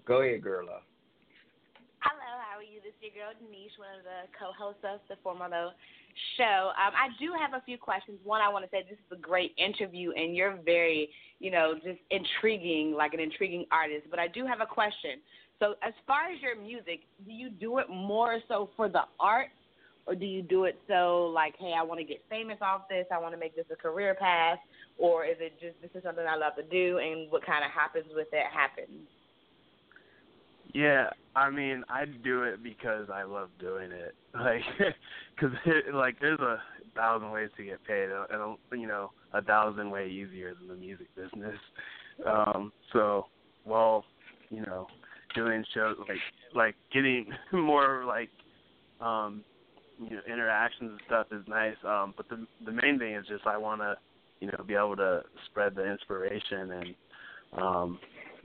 Go 0.05 0.21
ahead, 0.21 0.43
girl. 0.43 0.67
Hello, 2.01 2.31
how 2.47 2.57
are 2.57 2.63
you? 2.63 2.79
This 2.83 2.93
is 3.01 3.13
your 3.15 3.25
girl 3.25 3.33
Denise, 3.39 3.71
one 3.77 3.89
of 3.97 4.03
the 4.03 4.29
co-hosts 4.37 4.85
of 4.85 4.99
the 5.09 5.15
Formalo 5.27 5.71
show. 6.37 6.71
Um, 6.77 6.93
I 6.93 7.09
do 7.19 7.33
have 7.39 7.53
a 7.53 7.63
few 7.65 7.77
questions. 7.77 8.19
One, 8.23 8.41
I 8.41 8.49
want 8.49 8.65
to 8.65 8.69
say 8.69 8.83
this 8.83 8.97
is 8.97 9.17
a 9.17 9.21
great 9.21 9.53
interview, 9.57 10.11
and 10.11 10.35
you're 10.35 10.57
very, 10.63 11.09
you 11.39 11.49
know, 11.49 11.73
just 11.75 11.99
intriguing, 12.09 12.93
like 12.93 13.13
an 13.13 13.19
intriguing 13.19 13.65
artist. 13.71 14.07
But 14.09 14.19
I 14.19 14.27
do 14.27 14.45
have 14.45 14.61
a 14.61 14.65
question. 14.65 15.21
So, 15.61 15.75
as 15.83 15.93
far 16.07 16.31
as 16.33 16.41
your 16.41 16.59
music, 16.59 17.01
do 17.23 17.31
you 17.31 17.51
do 17.51 17.77
it 17.77 17.87
more 17.87 18.39
so 18.47 18.71
for 18.75 18.89
the 18.89 19.03
art, 19.19 19.49
or 20.07 20.15
do 20.15 20.25
you 20.25 20.41
do 20.41 20.63
it 20.63 20.75
so 20.87 21.31
like, 21.35 21.53
hey, 21.59 21.75
I 21.77 21.83
want 21.83 21.99
to 21.99 22.03
get 22.03 22.19
famous 22.31 22.57
off 22.63 22.89
this, 22.89 23.05
I 23.13 23.19
want 23.19 23.35
to 23.35 23.39
make 23.39 23.55
this 23.55 23.67
a 23.71 23.75
career 23.75 24.15
path, 24.15 24.57
or 24.97 25.23
is 25.23 25.35
it 25.39 25.53
just 25.61 25.79
this 25.79 25.91
is 25.93 26.03
something 26.03 26.25
I 26.27 26.35
love 26.35 26.55
to 26.55 26.63
do, 26.63 26.97
and 26.97 27.31
what 27.31 27.45
kind 27.45 27.63
of 27.63 27.69
happens 27.69 28.07
with 28.15 28.29
it 28.33 28.45
happens? 28.51 29.07
Yeah, 30.73 31.11
I 31.35 31.51
mean, 31.51 31.83
I 31.89 32.05
do 32.05 32.41
it 32.41 32.63
because 32.63 33.09
I 33.13 33.23
love 33.23 33.49
doing 33.59 33.91
it. 33.91 34.15
Like, 34.33 34.61
because 35.35 35.57
like 35.93 36.15
there's 36.21 36.39
a 36.39 36.61
thousand 36.95 37.31
ways 37.31 37.49
to 37.57 37.65
get 37.65 37.83
paid, 37.85 38.09
uh, 38.09 38.27
and 38.31 38.81
you 38.81 38.87
know, 38.87 39.11
a 39.33 39.41
thousand 39.41 39.91
way 39.91 40.07
easier 40.07 40.53
than 40.53 40.69
the 40.69 40.75
music 40.75 41.07
business. 41.17 41.57
Um, 42.25 42.71
so, 42.93 43.25
well, 43.65 44.05
you 44.49 44.61
know, 44.61 44.87
doing 45.35 45.63
shows 45.73 45.95
like 46.07 46.17
like 46.53 46.75
getting 46.93 47.27
more 47.53 48.03
like 48.05 48.29
um 48.99 49.43
you 49.99 50.15
know 50.15 50.21
interactions 50.31 50.91
and 50.91 51.01
stuff 51.05 51.27
is 51.31 51.47
nice 51.47 51.75
um 51.85 52.13
but 52.17 52.27
the 52.29 52.45
the 52.65 52.71
main 52.71 52.97
thing 52.99 53.13
is 53.13 53.25
just 53.27 53.45
I 53.45 53.57
want 53.57 53.81
to 53.81 53.95
you 54.39 54.47
know 54.47 54.63
be 54.65 54.73
able 54.73 54.95
to 54.97 55.21
spread 55.49 55.75
the 55.75 55.89
inspiration 55.89 56.71
and 56.71 56.95
um 57.53 57.99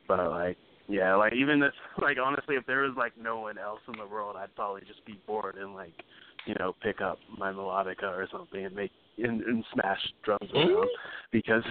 but 0.08 0.30
like 0.30 0.56
yeah 0.88 1.14
like 1.14 1.32
even 1.32 1.62
if 1.62 1.72
like 2.02 2.18
honestly 2.22 2.56
if 2.56 2.66
there 2.66 2.82
was 2.82 2.94
like 2.96 3.12
no 3.20 3.40
one 3.40 3.58
else 3.58 3.80
in 3.88 3.98
the 3.98 4.06
world 4.06 4.36
I'd 4.36 4.54
probably 4.54 4.82
just 4.86 5.04
be 5.06 5.18
bored 5.26 5.56
and 5.56 5.74
like 5.74 5.94
you 6.46 6.54
know 6.58 6.74
pick 6.82 7.00
up 7.00 7.18
my 7.36 7.52
melodica 7.52 8.04
or 8.04 8.28
something 8.30 8.64
and 8.64 8.74
make 8.74 8.90
and, 9.18 9.42
and 9.42 9.64
smash 9.72 10.00
drums 10.22 10.50
around 10.54 10.88
because 11.32 11.62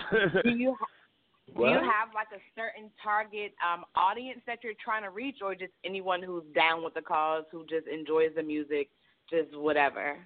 do 0.44 0.50
you 0.52 0.76
do 1.54 1.62
you 1.62 1.78
have 1.78 2.10
like 2.14 2.28
a 2.34 2.42
certain 2.56 2.90
target 3.04 3.54
um 3.64 3.86
audience 3.96 4.40
that 4.48 4.64
you're 4.64 4.74
trying 4.84 5.04
to 5.04 5.10
reach 5.10 5.38
or 5.42 5.54
just 5.56 5.72
anyone 5.84 6.22
who's 6.22 6.44
down 6.56 6.84
with 6.84 6.94
the 6.94 7.02
cause 7.02 7.44
who 7.52 7.66
just 7.68 7.88
enjoys 7.88 8.30
the 8.36 8.44
music 8.44 8.90
just 9.30 9.56
whatever 9.58 10.18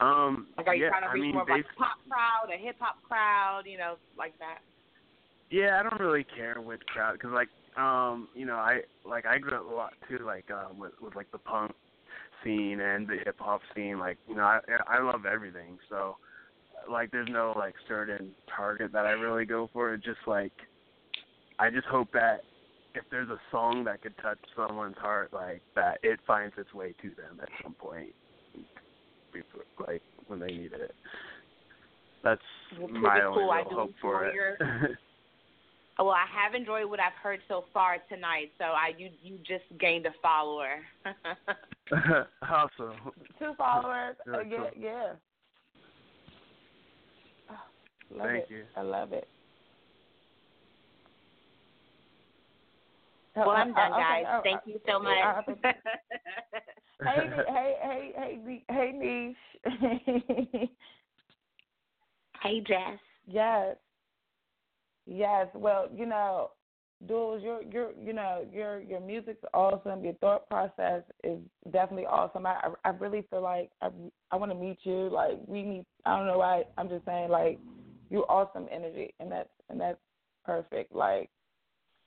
um 0.00 0.46
like 0.56 0.66
are 0.66 0.74
you 0.74 0.82
yeah, 0.84 0.88
trying 0.90 1.02
to 1.02 1.08
I 1.08 1.12
reach 1.14 1.22
mean, 1.22 1.32
more 1.32 1.42
of 1.42 1.48
like 1.48 1.64
a 1.64 1.78
pop 1.78 1.98
crowd 2.08 2.52
a 2.52 2.58
hip 2.58 2.76
hop 2.78 3.02
crowd 3.08 3.62
you 3.66 3.78
know 3.78 3.96
like 4.18 4.36
that 4.38 4.58
Yeah, 5.50 5.78
I 5.78 5.82
don't 5.82 6.00
really 6.00 6.24
care 6.24 6.60
which 6.60 6.80
crowd 6.86 7.14
because 7.14 7.30
like 7.32 7.48
um, 7.76 8.28
you 8.34 8.46
know, 8.46 8.56
I 8.56 8.80
like 9.04 9.26
I 9.26 9.38
grew 9.38 9.56
up 9.56 9.70
a 9.70 9.74
lot 9.74 9.92
too, 10.08 10.18
like 10.24 10.50
um, 10.50 10.78
with 10.78 10.92
with 11.00 11.14
like 11.16 11.30
the 11.32 11.38
punk 11.38 11.72
scene 12.42 12.80
and 12.80 13.06
the 13.08 13.16
hip 13.24 13.36
hop 13.38 13.60
scene. 13.74 13.98
Like, 13.98 14.18
you 14.28 14.34
know, 14.36 14.42
I 14.42 14.60
I 14.88 15.02
love 15.02 15.26
everything. 15.26 15.78
So, 15.88 16.16
like, 16.90 17.10
there's 17.10 17.28
no 17.30 17.54
like 17.56 17.74
certain 17.88 18.30
target 18.54 18.92
that 18.92 19.06
I 19.06 19.10
really 19.10 19.44
go 19.44 19.68
for. 19.72 19.94
It's 19.94 20.04
just 20.04 20.18
like, 20.26 20.52
I 21.58 21.70
just 21.70 21.86
hope 21.86 22.12
that 22.12 22.42
if 22.94 23.04
there's 23.10 23.28
a 23.28 23.38
song 23.50 23.84
that 23.84 24.02
could 24.02 24.16
touch 24.22 24.38
someone's 24.56 24.96
heart, 24.98 25.32
like 25.32 25.62
that, 25.74 25.98
it 26.02 26.20
finds 26.26 26.54
its 26.58 26.72
way 26.72 26.94
to 27.02 27.08
them 27.10 27.40
at 27.42 27.48
some 27.62 27.74
point, 27.74 28.10
like 29.86 30.02
when 30.26 30.40
they 30.40 30.46
need 30.46 30.72
it. 30.72 30.94
That's 32.22 32.40
Well, 32.78 32.88
my 32.88 33.22
only 33.22 33.42
cool. 33.42 33.52
Real 33.52 33.64
hope 33.70 33.94
for 34.00 34.26
it. 34.26 34.34
Well, 35.98 36.10
I 36.10 36.26
have 36.28 36.54
enjoyed 36.54 36.86
what 36.90 36.98
I've 36.98 37.12
heard 37.22 37.38
so 37.46 37.66
far 37.72 37.98
tonight. 38.08 38.50
So 38.58 38.64
I 38.64 38.92
you 38.98 39.10
you 39.22 39.38
just 39.38 39.62
gained 39.78 40.06
a 40.06 40.14
follower. 40.20 40.80
awesome. 42.42 42.96
Two 43.38 43.52
followers. 43.56 44.16
Uh, 44.26 44.32
Very 44.32 44.50
yeah, 44.50 44.56
cool. 44.56 44.70
yeah. 44.76 45.12
Oh, 48.14 48.18
love 48.18 48.28
Thank 48.28 48.44
it. 48.44 48.50
you. 48.50 48.64
I 48.76 48.82
love 48.82 49.12
it. 49.12 49.28
well, 53.36 53.50
I'm 53.50 53.72
Uh, 53.72 53.74
done, 53.74 53.92
uh, 53.92 53.96
okay, 53.96 54.02
guys. 54.02 54.24
uh, 54.28 54.40
Thank 54.42 54.56
uh, 54.58 54.60
you 54.66 54.80
so 54.86 54.96
uh, 54.96 55.00
much. 55.00 55.44
hey, 57.04 57.30
hey, 57.48 57.76
hey, 57.82 58.12
hey, 58.16 58.64
hey, 58.68 58.92
Niche. 58.92 59.36
hey, 62.42 62.60
Jess. 62.60 62.98
Yes. 63.26 63.76
Yes. 65.06 65.48
Well, 65.54 65.88
you 65.94 66.06
know, 66.06 66.50
Duals, 67.06 67.42
your 67.42 67.62
your 67.64 67.90
you 68.02 68.12
know 68.14 68.46
your 68.50 68.80
your 68.80 69.00
music's 69.00 69.44
awesome. 69.52 70.04
Your 70.04 70.14
thought 70.14 70.48
process 70.48 71.02
is 71.22 71.38
definitely 71.70 72.06
awesome. 72.06 72.46
I 72.46 72.52
I, 72.62 72.88
I 72.88 72.88
really 72.90 73.26
feel 73.28 73.42
like 73.42 73.70
I 73.82 73.90
I 74.30 74.36
want 74.36 74.52
to 74.52 74.56
meet 74.56 74.78
you. 74.84 75.10
Like 75.10 75.38
we 75.46 75.62
need. 75.62 75.84
I 76.06 76.16
don't 76.16 76.26
know 76.26 76.38
why. 76.38 76.62
I'm 76.78 76.88
just 76.88 77.04
saying 77.04 77.28
like 77.30 77.58
you 78.10 78.20
awesome 78.28 78.66
energy, 78.70 79.14
and 79.20 79.30
that's 79.30 79.50
and 79.68 79.80
that's 79.80 79.98
perfect. 80.44 80.94
Like 80.94 81.30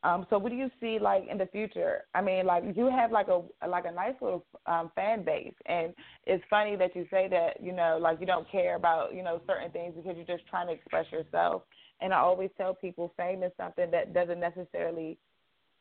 um, 0.03 0.27
so 0.29 0.37
what 0.37 0.51
do 0.51 0.55
you 0.55 0.69
see 0.79 0.99
like 1.01 1.23
in 1.29 1.37
the 1.37 1.47
future? 1.47 2.03
I 2.13 2.21
mean, 2.21 2.45
like 2.45 2.63
you 2.75 2.85
have 2.89 3.11
like 3.11 3.27
a 3.29 3.41
like 3.67 3.85
a 3.85 3.91
nice 3.91 4.13
little 4.21 4.45
um, 4.67 4.91
fan 4.95 5.23
base, 5.25 5.55
and 5.65 5.93
it's 6.25 6.43
funny 6.49 6.75
that 6.75 6.95
you 6.95 7.07
say 7.09 7.27
that. 7.29 7.61
You 7.61 7.71
know, 7.73 7.97
like 7.99 8.19
you 8.19 8.27
don't 8.27 8.49
care 8.49 8.75
about 8.75 9.15
you 9.15 9.23
know 9.23 9.41
certain 9.47 9.71
things 9.71 9.95
because 9.95 10.15
you're 10.15 10.37
just 10.37 10.47
trying 10.49 10.67
to 10.67 10.73
express 10.73 11.05
yourself. 11.11 11.63
And 11.99 12.13
I 12.13 12.17
always 12.17 12.51
tell 12.57 12.75
people, 12.75 13.11
fame 13.17 13.41
is 13.41 13.51
something 13.57 13.89
that 13.91 14.13
doesn't 14.13 14.39
necessarily. 14.39 15.17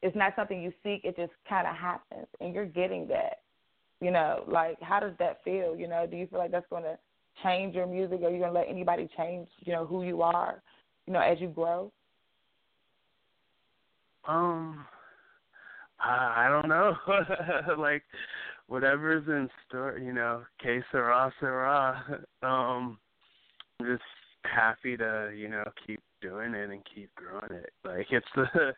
It's 0.02 0.16
not 0.16 0.34
something 0.34 0.62
you 0.62 0.72
seek. 0.82 1.04
It 1.04 1.16
just 1.16 1.32
kind 1.48 1.66
of 1.66 1.76
happens, 1.76 2.26
and 2.40 2.54
you're 2.54 2.66
getting 2.66 3.06
that. 3.08 3.40
You 4.00 4.10
know, 4.10 4.44
like 4.48 4.80
how 4.80 4.98
does 4.98 5.14
that 5.18 5.44
feel? 5.44 5.76
You 5.76 5.88
know, 5.88 6.06
do 6.10 6.16
you 6.16 6.26
feel 6.26 6.38
like 6.38 6.52
that's 6.52 6.68
going 6.70 6.84
to 6.84 6.98
change 7.42 7.74
your 7.74 7.86
music, 7.86 8.20
are 8.22 8.30
you 8.30 8.38
to 8.40 8.50
let 8.50 8.68
anybody 8.68 9.08
change? 9.16 9.48
You 9.60 9.72
know, 9.72 9.86
who 9.86 10.04
you 10.04 10.22
are. 10.22 10.62
You 11.06 11.12
know, 11.12 11.20
as 11.20 11.40
you 11.40 11.48
grow. 11.48 11.92
Um, 14.26 14.84
I, 16.00 16.46
I 16.46 16.48
don't 16.48 16.68
know. 16.68 16.96
like 17.78 18.02
whatever's 18.66 19.26
in 19.28 19.48
store, 19.68 19.98
you 19.98 20.12
know, 20.12 20.42
que 20.62 20.82
sera, 20.90 21.32
sera. 21.40 22.02
Um, 22.42 22.98
I'm 23.78 23.86
just 23.86 24.02
happy 24.44 24.96
to, 24.96 25.32
you 25.36 25.48
know, 25.48 25.64
keep 25.86 26.00
doing 26.20 26.54
it 26.54 26.70
and 26.70 26.82
keep 26.94 27.14
growing 27.14 27.62
it. 27.62 27.72
Like 27.84 28.06
it's 28.10 28.26
the, 28.34 28.46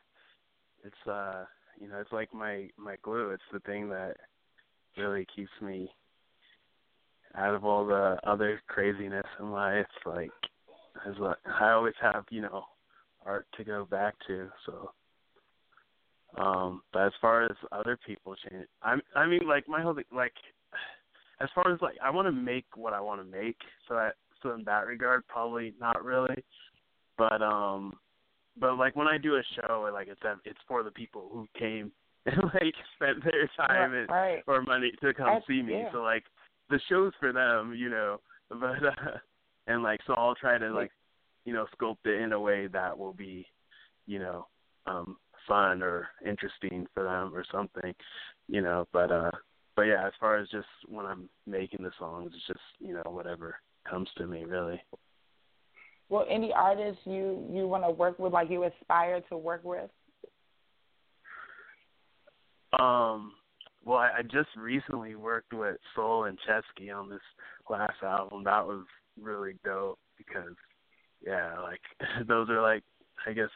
it's 0.84 1.08
uh, 1.08 1.44
you 1.80 1.88
know, 1.88 1.98
it's 2.00 2.12
like 2.12 2.32
my 2.34 2.68
my 2.76 2.96
glue. 3.02 3.30
It's 3.30 3.42
the 3.52 3.60
thing 3.60 3.88
that 3.90 4.16
really 4.96 5.26
keeps 5.34 5.50
me 5.62 5.90
out 7.36 7.54
of 7.54 7.64
all 7.64 7.86
the 7.86 8.18
other 8.26 8.60
craziness 8.68 9.26
in 9.40 9.50
life. 9.50 9.86
Like, 10.06 10.30
as 11.06 11.14
like 11.18 11.36
I 11.60 11.70
always 11.70 11.94
have, 12.00 12.24
you 12.30 12.42
know, 12.42 12.64
art 13.24 13.46
to 13.56 13.64
go 13.64 13.84
back 13.84 14.14
to. 14.26 14.48
So. 14.66 14.90
Um, 16.36 16.82
but 16.92 17.06
as 17.06 17.12
far 17.22 17.44
as 17.44 17.56
other 17.72 17.98
people 18.06 18.36
change, 18.48 18.66
I 18.82 18.96
I 19.16 19.26
mean 19.26 19.48
like 19.48 19.66
my 19.66 19.80
whole 19.80 19.94
thing, 19.94 20.04
like 20.14 20.34
as 21.40 21.48
far 21.54 21.72
as 21.72 21.80
like 21.80 21.96
I 22.02 22.10
want 22.10 22.26
to 22.26 22.32
make 22.32 22.66
what 22.76 22.92
I 22.92 23.00
want 23.00 23.20
to 23.20 23.38
make, 23.38 23.56
so 23.88 23.94
that 23.94 24.14
so 24.42 24.52
in 24.52 24.62
that 24.64 24.86
regard 24.86 25.26
probably 25.26 25.72
not 25.80 26.04
really, 26.04 26.44
but 27.16 27.40
um, 27.42 27.94
but 28.58 28.76
like 28.76 28.96
when 28.96 29.08
I 29.08 29.18
do 29.18 29.36
a 29.36 29.42
show, 29.56 29.88
like 29.92 30.08
it's 30.08 30.20
it's 30.44 30.58
for 30.66 30.82
the 30.82 30.90
people 30.90 31.28
who 31.32 31.48
came 31.58 31.92
and 32.26 32.36
like 32.54 32.74
spent 32.94 33.24
their 33.24 33.48
time 33.56 33.94
and 33.94 34.08
right. 34.10 34.42
or 34.46 34.62
money 34.62 34.92
to 35.00 35.14
come 35.14 35.26
That's- 35.26 35.44
see 35.48 35.62
me. 35.62 35.80
yeah. 35.80 35.92
So 35.92 36.02
like 36.02 36.24
the 36.70 36.80
show's 36.88 37.12
for 37.20 37.32
them, 37.32 37.74
you 37.76 37.88
know, 37.88 38.20
but 38.50 38.84
uh, 38.84 39.18
and 39.66 39.82
like 39.82 40.00
so 40.06 40.14
I'll 40.14 40.34
try 40.34 40.58
to 40.58 40.70
like 40.72 40.90
you 41.44 41.52
know 41.52 41.66
sculpt 41.78 42.06
it 42.06 42.20
in 42.20 42.32
a 42.32 42.40
way 42.40 42.66
that 42.68 42.96
will 42.96 43.12
be, 43.12 43.46
you 44.06 44.18
know, 44.18 44.46
um 44.86 45.16
fun 45.46 45.82
or 45.82 46.08
interesting 46.26 46.86
for 46.92 47.04
them 47.04 47.32
or 47.34 47.44
something, 47.50 47.94
you 48.48 48.60
know. 48.60 48.86
But 48.92 49.10
uh, 49.10 49.30
but 49.76 49.82
yeah, 49.82 50.06
as 50.06 50.12
far 50.20 50.38
as 50.38 50.48
just 50.48 50.66
when 50.86 51.06
I'm 51.06 51.28
making 51.46 51.82
the 51.82 51.92
songs, 51.98 52.32
it's 52.34 52.46
just 52.46 52.60
you 52.78 52.94
know 52.94 53.10
whatever 53.10 53.56
comes 53.88 54.08
to 54.18 54.26
me 54.26 54.44
really. 54.44 54.80
Well, 56.10 56.26
any 56.28 56.52
artists 56.52 57.02
you 57.04 57.46
you 57.50 57.66
want 57.66 57.84
to 57.84 57.90
work 57.90 58.18
with, 58.18 58.32
like 58.32 58.50
you 58.50 58.64
aspire 58.64 59.20
to 59.28 59.36
work 59.36 59.62
with? 59.64 59.90
Um, 62.78 63.32
well, 63.84 63.98
I, 63.98 64.18
I 64.18 64.22
just 64.22 64.48
recently 64.56 65.14
worked 65.14 65.52
with 65.52 65.76
Soul 65.94 66.24
and 66.24 66.38
Chesky 66.48 66.94
on 66.94 67.08
this 67.08 67.20
last 67.70 68.02
album. 68.02 68.44
That 68.44 68.66
was 68.66 68.84
really 69.20 69.54
dope 69.64 69.98
because, 70.16 70.54
yeah, 71.24 71.58
like 71.60 71.80
those 72.28 72.48
are 72.50 72.62
like, 72.62 72.82
I 73.26 73.32
guess 73.32 73.50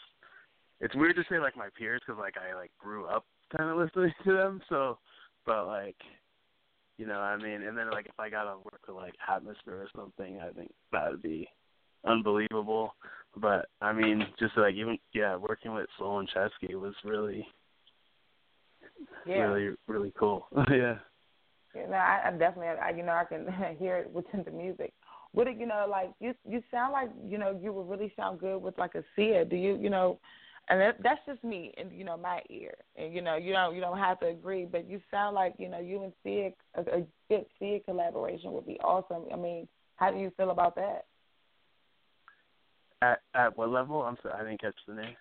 it's 0.81 0.95
weird 0.95 1.17
to 1.17 1.25
say 1.31 1.39
like 1.39 1.57
my 1.57 1.69
peers 1.79 2.01
because 2.07 2.19
like 2.21 2.35
I 2.37 2.57
like 2.57 2.71
grew 2.79 3.07
up 3.07 3.25
kind 3.57 3.71
of 3.71 3.77
listening 3.85 4.13
to 4.25 4.33
them. 4.33 4.61
So, 4.69 4.99
but 5.47 5.67
like, 5.67 5.97
you 6.99 7.07
know, 7.07 7.19
I 7.19 7.37
mean, 7.37 7.63
and 7.63 7.77
then 7.77 7.91
like 7.91 8.07
if 8.07 8.19
I 8.19 8.29
got 8.29 8.45
to 8.45 8.57
work 8.57 8.81
with 8.87 8.97
like 8.97 9.15
Atmosphere 9.29 9.83
or 9.83 9.89
something, 9.97 10.41
I 10.41 10.53
think 10.53 10.73
that 10.93 11.11
would 11.11 11.23
be 11.23 11.49
unbelievable. 12.05 12.95
But 13.37 13.67
I 13.81 13.93
mean, 13.93 14.27
just 14.39 14.57
like 14.57 14.75
even 14.75 14.99
yeah, 15.15 15.37
working 15.37 15.75
with 15.75 15.87
Soul 15.99 16.19
and 16.19 16.29
Chesky 16.29 16.75
was 16.75 16.95
really 17.05 17.47
Yeah. 19.27 19.43
really 19.43 19.77
really 19.87 20.13
cool. 20.19 20.47
yeah. 20.71 20.99
You 21.75 21.89
know, 21.89 21.95
I, 21.95 22.21
I 22.27 22.31
definitely, 22.33 22.67
I, 22.67 22.91
you 22.91 23.03
know, 23.03 23.13
I 23.13 23.25
can 23.25 23.47
hear 23.79 23.97
it 23.97 24.11
within 24.11 24.43
the 24.45 24.51
music. 24.51 24.93
What 25.33 25.45
do 25.45 25.51
you 25.53 25.67
know? 25.67 25.87
Like 25.89 26.13
you, 26.21 26.35
you 26.49 26.63
sound 26.71 26.93
like 26.93 27.11
you 27.27 27.39
know 27.39 27.59
you 27.61 27.73
would 27.73 27.89
really 27.89 28.13
sound 28.17 28.41
good 28.41 28.59
with 28.59 28.77
like 28.79 28.95
a 28.95 29.03
Sia. 29.17 29.45
Do 29.45 29.57
you, 29.57 29.77
you 29.81 29.91
know? 29.91 30.19
And 30.69 30.81
that, 30.81 30.97
that's 31.03 31.21
just 31.27 31.43
me, 31.43 31.73
and 31.77 31.91
you 31.91 32.05
know 32.05 32.17
my 32.17 32.41
ear, 32.49 32.75
and 32.97 33.13
you 33.13 33.21
know 33.21 33.37
you 33.37 33.53
don't 33.53 33.75
you 33.75 33.81
don't 33.81 33.99
have 33.99 34.21
to 34.21 34.29
agree, 34.29 34.65
but 34.65 34.89
you 34.89 35.01
sound 35.11 35.35
like 35.35 35.55
you 35.59 35.69
know 35.69 35.81
you 35.81 36.05
and 36.05 36.13
Sia 36.23 36.51
a, 36.75 36.81
a 36.99 37.07
good 37.29 37.47
Sia 37.59 37.81
collaboration 37.81 38.53
would 38.53 38.67
be 38.67 38.79
awesome. 38.81 39.25
I 39.33 39.37
mean, 39.37 39.67
how 39.97 40.13
do 40.13 40.19
you 40.19 40.31
feel 40.37 40.51
about 40.51 40.77
that? 40.77 41.07
At 43.01 43.23
at 43.35 43.57
what 43.57 43.71
level? 43.71 44.03
I'm 44.03 44.17
sorry, 44.23 44.35
I 44.35 44.45
didn't 44.45 44.61
catch 44.61 44.77
the 44.87 44.95
name. 44.95 45.17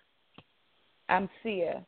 I'm 1.08 1.28
Sia. 1.42 1.84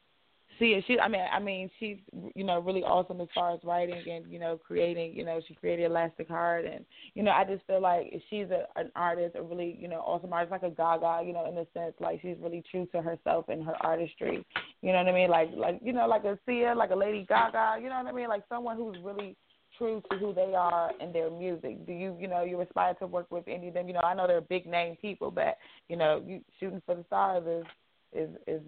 Sia, 0.58 0.80
she. 0.86 0.98
I 0.98 1.08
mean, 1.08 1.22
I 1.32 1.38
mean, 1.38 1.70
she's 1.78 1.96
you 2.34 2.44
know 2.44 2.60
really 2.60 2.82
awesome 2.82 3.20
as 3.20 3.28
far 3.34 3.54
as 3.54 3.60
writing 3.64 4.02
and 4.08 4.30
you 4.30 4.38
know 4.38 4.58
creating. 4.58 5.14
You 5.14 5.24
know, 5.24 5.40
she 5.46 5.54
created 5.54 5.86
Elastic 5.86 6.28
Heart, 6.28 6.66
and 6.66 6.84
you 7.14 7.22
know, 7.22 7.30
I 7.30 7.44
just 7.44 7.66
feel 7.66 7.80
like 7.80 8.12
she's 8.30 8.46
a, 8.50 8.66
an 8.76 8.90
artist, 8.96 9.36
a 9.36 9.42
really 9.42 9.76
you 9.80 9.88
know 9.88 10.00
awesome 10.00 10.32
artist, 10.32 10.52
like 10.52 10.62
a 10.62 10.70
Gaga. 10.70 11.26
You 11.26 11.32
know, 11.32 11.46
in 11.46 11.56
a 11.58 11.66
sense, 11.74 11.94
like 12.00 12.20
she's 12.22 12.36
really 12.40 12.62
true 12.70 12.86
to 12.92 13.02
herself 13.02 13.48
and 13.48 13.64
her 13.64 13.76
artistry. 13.80 14.44
You 14.82 14.92
know 14.92 14.98
what 14.98 15.08
I 15.08 15.12
mean? 15.12 15.30
Like 15.30 15.50
like 15.56 15.80
you 15.82 15.92
know, 15.92 16.06
like 16.06 16.24
a 16.24 16.38
Sia, 16.46 16.74
like 16.74 16.90
a 16.90 16.96
Lady 16.96 17.26
Gaga. 17.28 17.82
You 17.82 17.88
know 17.88 18.02
what 18.02 18.06
I 18.06 18.12
mean? 18.12 18.28
Like 18.28 18.44
someone 18.48 18.76
who's 18.76 18.96
really 19.02 19.36
true 19.78 20.02
to 20.10 20.18
who 20.18 20.32
they 20.32 20.54
are 20.54 20.90
and 21.00 21.14
their 21.14 21.30
music. 21.30 21.86
Do 21.86 21.92
you, 21.92 22.16
you 22.20 22.28
know, 22.28 22.44
you 22.44 22.60
aspire 22.60 22.94
to 22.94 23.06
work 23.06 23.26
with 23.30 23.44
any 23.48 23.68
of 23.68 23.74
them? 23.74 23.88
You 23.88 23.94
know, 23.94 24.00
I 24.00 24.14
know 24.14 24.26
they're 24.26 24.40
big 24.40 24.66
name 24.66 24.96
people, 25.00 25.30
but 25.30 25.58
you 25.88 25.96
know, 25.96 26.22
you 26.24 26.40
shooting 26.60 26.82
for 26.86 26.94
the 26.94 27.04
stars 27.04 27.44
is 27.46 27.66
is 28.14 28.30
is 28.46 28.62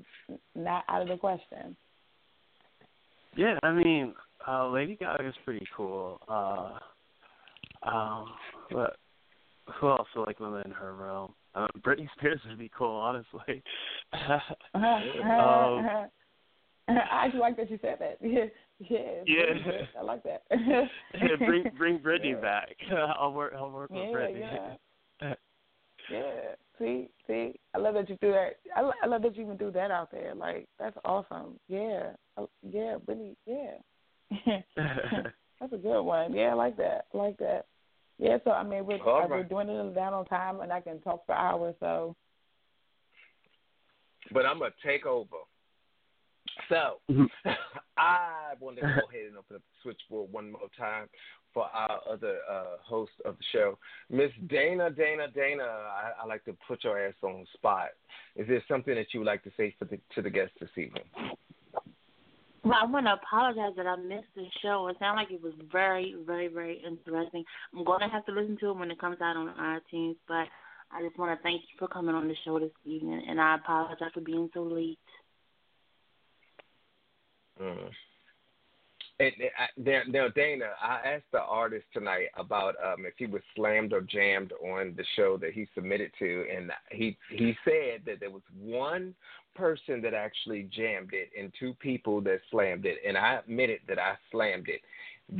not 0.54 0.84
out 0.88 1.02
of 1.02 1.08
the 1.08 1.16
question. 1.16 1.76
Yeah, 3.36 3.58
I 3.62 3.72
mean, 3.72 4.14
uh 4.46 4.68
Lady 4.68 4.96
Gaga 4.96 5.28
is 5.28 5.34
pretty 5.44 5.66
cool. 5.76 6.20
Uh 6.28 6.78
um 7.88 8.34
but 8.70 8.96
who 9.80 9.88
else 9.88 10.08
would 10.14 10.26
like 10.26 10.40
women 10.40 10.62
in 10.64 10.70
her 10.70 10.94
realm? 10.94 11.34
Um, 11.54 11.68
Britney 11.80 12.08
Spears 12.16 12.40
would 12.48 12.58
be 12.58 12.70
cool, 12.76 12.94
honestly. 12.94 13.62
um, 14.74 14.82
I 16.88 16.96
actually 17.10 17.40
like 17.40 17.56
that 17.56 17.70
you 17.70 17.78
said 17.82 17.98
that. 18.00 18.18
Yeah, 18.78 19.24
yeah, 19.24 19.24
Yeah. 19.26 19.82
I 19.98 20.02
like 20.02 20.22
that. 20.24 20.42
yeah, 20.50 21.36
bring 21.38 21.64
bring 21.78 21.98
Britney 21.98 22.32
Yeah. 22.34 22.40
back. 22.42 22.76
I'll 23.18 23.32
work 23.32 23.54
I'll 23.56 23.70
work 23.70 23.90
with 23.90 24.08
Yeah, 24.12 24.14
Britney. 24.14 24.76
Yeah, 26.10 26.54
see, 26.78 27.08
see, 27.26 27.54
I 27.74 27.78
love 27.78 27.94
that 27.94 28.08
you 28.08 28.16
do 28.20 28.32
that. 28.32 28.56
I, 28.76 28.80
lo- 28.82 28.92
I 29.02 29.06
love 29.06 29.22
that 29.22 29.36
you 29.36 29.44
even 29.44 29.56
do 29.56 29.70
that 29.72 29.90
out 29.90 30.10
there. 30.10 30.34
Like 30.34 30.68
that's 30.78 30.96
awesome. 31.04 31.58
Yeah, 31.68 32.10
yeah, 32.62 32.94
Whitney. 33.06 33.36
Yeah, 33.46 33.78
that's 34.76 35.72
a 35.72 35.76
good 35.76 36.02
one. 36.02 36.32
Yeah, 36.32 36.50
I 36.50 36.54
like 36.54 36.76
that. 36.76 37.06
I 37.12 37.16
like 37.16 37.36
that. 37.38 37.66
Yeah, 38.18 38.38
so 38.44 38.52
I 38.52 38.62
mean, 38.62 38.86
we're 38.86 39.02
All 39.02 39.24
uh, 39.24 39.26
we're 39.28 39.42
doing 39.42 39.68
it 39.68 39.94
down 39.94 40.14
on 40.14 40.24
time, 40.26 40.60
and 40.60 40.72
I 40.72 40.80
can 40.80 41.00
talk 41.00 41.26
for 41.26 41.34
hours. 41.34 41.74
So 41.80 42.14
But 44.32 44.46
I'm 44.46 44.58
gonna 44.58 44.72
take 44.84 45.06
over. 45.06 45.36
So 46.68 47.00
I 47.96 48.52
want 48.60 48.76
to 48.76 48.82
go 48.82 48.88
ahead 48.88 49.26
and 49.28 49.36
open 49.36 49.56
up 49.56 49.62
the 49.62 49.82
switchboard 49.82 50.32
one 50.32 50.52
more 50.52 50.68
time 50.78 51.08
for 51.56 51.64
our 51.72 52.00
other 52.12 52.40
uh, 52.50 52.76
host 52.84 53.12
of 53.24 53.34
the 53.38 53.44
show, 53.50 53.78
Miss 54.10 54.30
Dana. 54.46 54.90
Dana, 54.90 55.28
Dana. 55.34 55.62
I, 55.62 56.22
I 56.22 56.26
like 56.26 56.44
to 56.44 56.54
put 56.68 56.84
your 56.84 57.02
ass 57.02 57.14
on 57.22 57.40
the 57.40 57.46
spot. 57.54 57.88
Is 58.36 58.46
there 58.46 58.62
something 58.68 58.94
that 58.94 59.06
you 59.14 59.20
would 59.20 59.26
like 59.26 59.42
to 59.44 59.50
say 59.56 59.74
the, 59.80 59.98
to 60.14 60.20
the 60.20 60.28
guests 60.28 60.52
this 60.60 60.68
evening? 60.76 61.04
Well, 62.62 62.74
I 62.78 62.84
want 62.84 63.06
to 63.06 63.14
apologize 63.14 63.74
that 63.78 63.86
I 63.86 63.96
missed 63.96 64.28
the 64.36 64.44
show. 64.60 64.86
It 64.88 64.96
sounded 64.98 65.22
like 65.22 65.32
it 65.32 65.42
was 65.42 65.54
very, 65.72 66.14
very, 66.26 66.48
very 66.48 66.82
interesting. 66.86 67.42
I'm 67.74 67.84
going 67.84 68.00
to 68.00 68.08
have 68.08 68.26
to 68.26 68.32
listen 68.32 68.58
to 68.60 68.70
it 68.72 68.76
when 68.76 68.90
it 68.90 69.00
comes 69.00 69.16
out 69.22 69.38
on 69.38 69.54
iTunes, 69.58 70.16
but 70.28 70.48
I 70.92 71.00
just 71.02 71.18
want 71.18 71.38
to 71.38 71.42
thank 71.42 71.62
you 71.62 71.78
for 71.78 71.88
coming 71.88 72.14
on 72.14 72.28
the 72.28 72.34
show 72.44 72.58
this 72.58 72.68
evening, 72.84 73.22
and 73.26 73.40
I 73.40 73.54
apologize 73.54 74.10
for 74.12 74.20
being 74.20 74.50
so 74.52 74.62
late. 74.62 74.98
Mm. 77.58 77.88
And, 79.18 79.32
and 79.76 79.96
I, 79.96 80.02
now, 80.10 80.28
Dana, 80.28 80.66
I 80.82 81.00
asked 81.06 81.30
the 81.32 81.40
artist 81.40 81.86
tonight 81.94 82.26
about 82.36 82.74
um, 82.84 83.06
if 83.06 83.14
he 83.16 83.26
was 83.26 83.40
slammed 83.54 83.92
or 83.94 84.02
jammed 84.02 84.52
on 84.62 84.94
the 84.96 85.04
show 85.14 85.38
that 85.38 85.52
he 85.52 85.66
submitted 85.74 86.10
to, 86.18 86.44
and 86.54 86.70
he 86.90 87.16
he 87.30 87.54
said 87.64 88.02
that 88.04 88.20
there 88.20 88.30
was 88.30 88.42
one 88.60 89.14
person 89.54 90.02
that 90.02 90.12
actually 90.12 90.68
jammed 90.70 91.10
it 91.14 91.30
and 91.38 91.50
two 91.58 91.72
people 91.80 92.20
that 92.22 92.40
slammed 92.50 92.84
it, 92.84 92.98
and 93.06 93.16
I 93.16 93.36
admitted 93.36 93.80
that 93.88 93.98
I 93.98 94.16
slammed 94.30 94.68
it. 94.68 94.82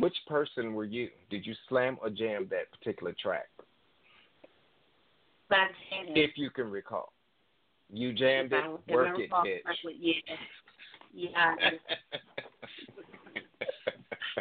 Which 0.00 0.16
person 0.26 0.72
were 0.72 0.84
you? 0.84 1.10
Did 1.28 1.44
you 1.44 1.54
slam 1.68 1.98
or 2.00 2.08
jam 2.08 2.48
that 2.50 2.72
particular 2.78 3.14
track? 3.20 3.48
But 5.50 5.58
I 5.58 5.66
jammed 5.90 6.16
it. 6.16 6.20
If 6.20 6.38
you 6.38 6.48
can 6.48 6.70
recall, 6.70 7.12
you 7.92 8.14
jammed 8.14 8.54
it. 8.54 8.64
I- 8.64 8.72
if 8.72 8.80
I 8.88 8.94
Work 8.94 9.18
it, 9.18 9.30
bitch. 9.30 9.60
Yeah. 9.92 10.34
Yeah. 11.12 11.70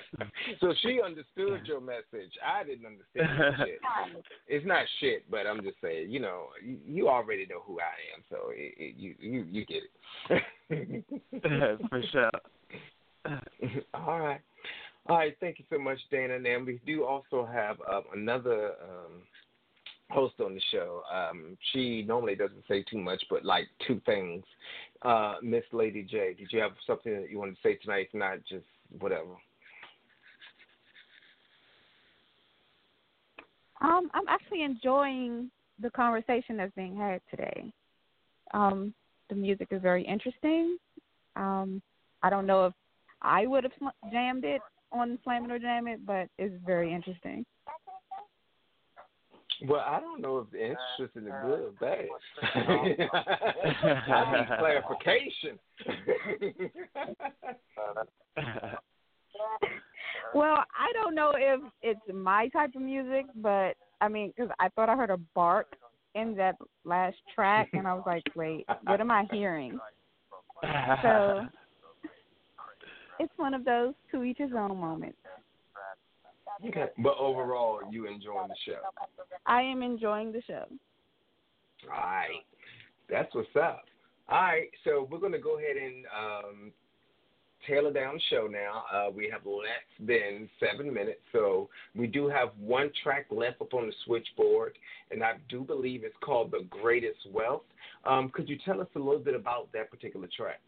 so 0.59 0.73
she 0.81 0.99
understood 1.03 1.65
your 1.65 1.81
message. 1.81 2.31
I 2.45 2.63
didn't 2.63 2.85
understand 2.85 3.55
shit. 3.65 3.79
It's 4.47 4.65
not 4.65 4.85
shit, 4.99 5.29
but 5.29 5.47
I'm 5.47 5.61
just 5.61 5.77
saying, 5.81 6.09
you 6.09 6.19
know, 6.19 6.47
you, 6.63 6.77
you 6.85 7.09
already 7.09 7.45
know 7.45 7.61
who 7.65 7.79
I 7.79 8.15
am, 8.15 8.23
so 8.29 8.51
it, 8.51 8.73
it, 8.77 8.95
you 8.97 9.15
you 9.19 9.45
you 9.49 9.65
get 9.65 9.83
it. 10.29 11.05
For 11.89 12.01
sure. 12.11 12.31
All 13.93 14.19
right, 14.19 14.41
all 15.07 15.17
right. 15.17 15.35
Thank 15.39 15.59
you 15.59 15.65
so 15.69 15.79
much, 15.79 15.99
Dana. 16.11 16.39
Now 16.39 16.63
we 16.65 16.79
do 16.85 17.05
also 17.05 17.47
have 17.51 17.77
uh, 17.89 18.01
another 18.13 18.73
um, 18.83 19.21
host 20.11 20.35
on 20.43 20.55
the 20.55 20.61
show. 20.71 21.01
Um, 21.13 21.57
she 21.71 22.03
normally 22.03 22.35
doesn't 22.35 22.63
say 22.67 22.83
too 22.83 22.99
much, 22.99 23.23
but 23.29 23.43
like 23.43 23.67
two 23.87 24.01
things. 24.05 24.43
Uh, 25.01 25.35
Miss 25.41 25.63
Lady 25.71 26.03
J, 26.03 26.35
did 26.37 26.49
you 26.51 26.59
have 26.59 26.71
something 26.85 27.21
that 27.21 27.29
you 27.29 27.39
wanted 27.39 27.55
to 27.55 27.61
say 27.63 27.75
tonight? 27.75 28.07
If 28.07 28.13
not, 28.13 28.37
just 28.47 28.65
whatever. 28.99 29.35
Um, 33.81 34.09
I'm 34.13 34.27
actually 34.27 34.63
enjoying 34.63 35.51
the 35.79 35.89
conversation 35.91 36.57
that's 36.57 36.73
being 36.75 36.95
had 36.95 37.21
today. 37.29 37.71
Um, 38.53 38.93
the 39.29 39.35
music 39.35 39.67
is 39.71 39.81
very 39.81 40.03
interesting. 40.03 40.77
Um, 41.35 41.81
I 42.23 42.29
don't 42.29 42.45
know 42.45 42.67
if 42.67 42.73
I 43.21 43.45
would 43.47 43.63
have 43.63 43.73
sl- 43.77 44.09
jammed 44.11 44.45
it 44.45 44.61
on 44.91 45.19
Slam 45.23 45.45
It 45.45 45.51
or 45.51 45.59
Jam 45.59 45.87
It, 45.87 46.05
but 46.05 46.29
it's 46.37 46.55
very 46.65 46.93
interesting. 46.93 47.45
Well, 49.63 49.83
I 49.85 49.99
don't 49.99 50.21
know 50.21 50.39
if 50.39 50.51
the 50.51 50.61
interest 50.61 51.15
is 51.15 51.23
good 51.23 51.59
or 51.59 51.71
bad. 51.79 52.07
I 54.11 54.37
need 54.37 54.47
clarification. 54.59 55.59
Well, 60.33 60.57
I 60.77 60.91
don't 60.93 61.15
know 61.15 61.33
if 61.35 61.61
it's 61.81 61.99
my 62.13 62.47
type 62.49 62.71
of 62.75 62.81
music, 62.81 63.25
but 63.35 63.75
I 64.01 64.07
mean, 64.07 64.33
because 64.35 64.51
I 64.59 64.69
thought 64.69 64.89
I 64.89 64.95
heard 64.95 65.09
a 65.09 65.17
bark 65.33 65.75
in 66.15 66.35
that 66.35 66.55
last 66.83 67.17
track, 67.33 67.69
and 67.73 67.87
I 67.87 67.93
was 67.93 68.03
like, 68.05 68.23
wait, 68.35 68.65
what 68.85 69.01
am 69.01 69.11
I 69.11 69.25
hearing? 69.31 69.77
So 71.01 71.41
it's 73.19 73.33
one 73.37 73.53
of 73.53 73.65
those 73.65 73.93
to 74.11 74.23
each 74.23 74.37
his 74.37 74.51
own 74.57 74.77
moments. 74.77 75.17
okay. 76.67 76.87
But 76.97 77.17
overall, 77.19 77.81
you 77.91 78.07
enjoying 78.07 78.47
the 78.47 78.55
show. 78.65 78.79
I 79.45 79.61
am 79.61 79.81
enjoying 79.81 80.31
the 80.31 80.41
show. 80.47 80.65
All 81.83 81.89
right. 81.89 82.43
That's 83.09 83.33
what's 83.35 83.47
up. 83.55 83.83
All 84.29 84.41
right. 84.41 84.69
So 84.83 85.07
we're 85.11 85.19
going 85.19 85.33
to 85.33 85.39
go 85.39 85.59
ahead 85.59 85.77
and 85.77 86.05
um, 86.17 86.71
tailor 87.67 87.91
down 87.91 88.15
the 88.15 88.21
show 88.29 88.47
now. 88.47 88.83
Uh, 88.93 89.11
we 89.11 89.29
have 89.31 89.45
less 89.45 89.85
than 89.99 90.49
seven 90.59 90.93
minutes. 90.93 91.19
So 91.31 91.69
we 91.95 92.07
do 92.07 92.27
have 92.27 92.49
one 92.59 92.91
track 93.03 93.27
left 93.29 93.61
up 93.61 93.73
on 93.73 93.87
the 93.87 93.93
switchboard, 94.05 94.77
and 95.11 95.23
I 95.23 95.33
do 95.49 95.61
believe 95.61 96.03
it's 96.03 96.15
called 96.23 96.51
The 96.51 96.65
Greatest 96.69 97.19
Wealth. 97.31 97.63
Um, 98.05 98.29
could 98.33 98.47
you 98.47 98.57
tell 98.63 98.81
us 98.81 98.87
a 98.95 98.99
little 98.99 99.19
bit 99.19 99.35
about 99.35 99.71
that 99.73 99.89
particular 99.89 100.27
track? 100.35 100.61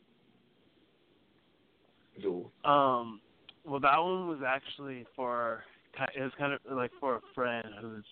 Do 2.21 2.49
Um, 2.65 3.21
well, 3.63 3.79
that 3.79 3.97
one 3.97 4.27
was 4.27 4.39
actually 4.45 5.05
for 5.15 5.63
it 6.15 6.21
was 6.21 6.31
kind 6.37 6.53
of 6.53 6.59
like 6.71 6.91
for 6.99 7.17
a 7.17 7.21
friend 7.35 7.67
whose 7.81 8.05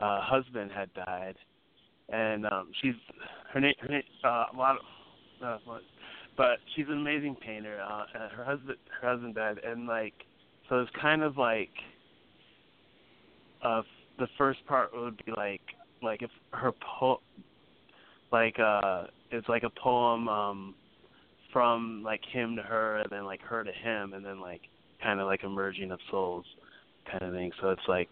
uh, 0.00 0.20
husband 0.20 0.70
had 0.72 0.92
died, 0.94 1.36
and 2.08 2.46
um, 2.46 2.70
she's 2.80 2.94
her 3.52 3.60
name 3.60 3.74
her 3.80 3.88
name 3.88 4.02
uh, 4.24 4.44
a 4.52 4.56
lot 4.56 4.76
of 4.76 4.82
uh, 5.44 5.58
what, 5.64 5.82
but 6.38 6.58
she's 6.74 6.86
an 6.86 6.94
amazing 6.94 7.36
painter. 7.44 7.78
Uh, 7.82 8.04
and 8.14 8.32
her 8.32 8.44
husband 8.44 8.78
her 9.02 9.08
husband 9.10 9.34
died, 9.34 9.58
and 9.62 9.86
like 9.86 10.14
so 10.70 10.78
it's 10.78 10.90
kind 10.98 11.22
of 11.22 11.36
like 11.36 11.68
uh 13.62 13.82
the 14.18 14.28
first 14.38 14.64
part 14.66 14.90
would 14.94 15.20
be 15.26 15.32
like 15.36 15.60
like 16.02 16.22
if 16.22 16.30
her 16.52 16.72
po 16.72 17.20
like 18.32 18.58
uh 18.58 19.04
it's 19.30 19.48
like 19.48 19.64
a 19.64 19.70
poem 19.82 20.28
um 20.28 20.74
from 21.52 22.02
like 22.04 22.20
him 22.32 22.54
to 22.56 22.62
her 22.62 22.98
and 22.98 23.06
then 23.10 23.24
like 23.24 23.40
her 23.42 23.64
to 23.64 23.72
him 23.72 24.12
and 24.12 24.24
then 24.24 24.40
like 24.40 24.60
kind 25.02 25.18
of 25.20 25.26
like 25.26 25.42
a 25.44 25.48
merging 25.48 25.90
of 25.90 25.98
souls 26.10 26.44
kind 27.10 27.22
of 27.22 27.32
thing 27.32 27.50
so 27.60 27.70
it's 27.70 27.88
like 27.88 28.08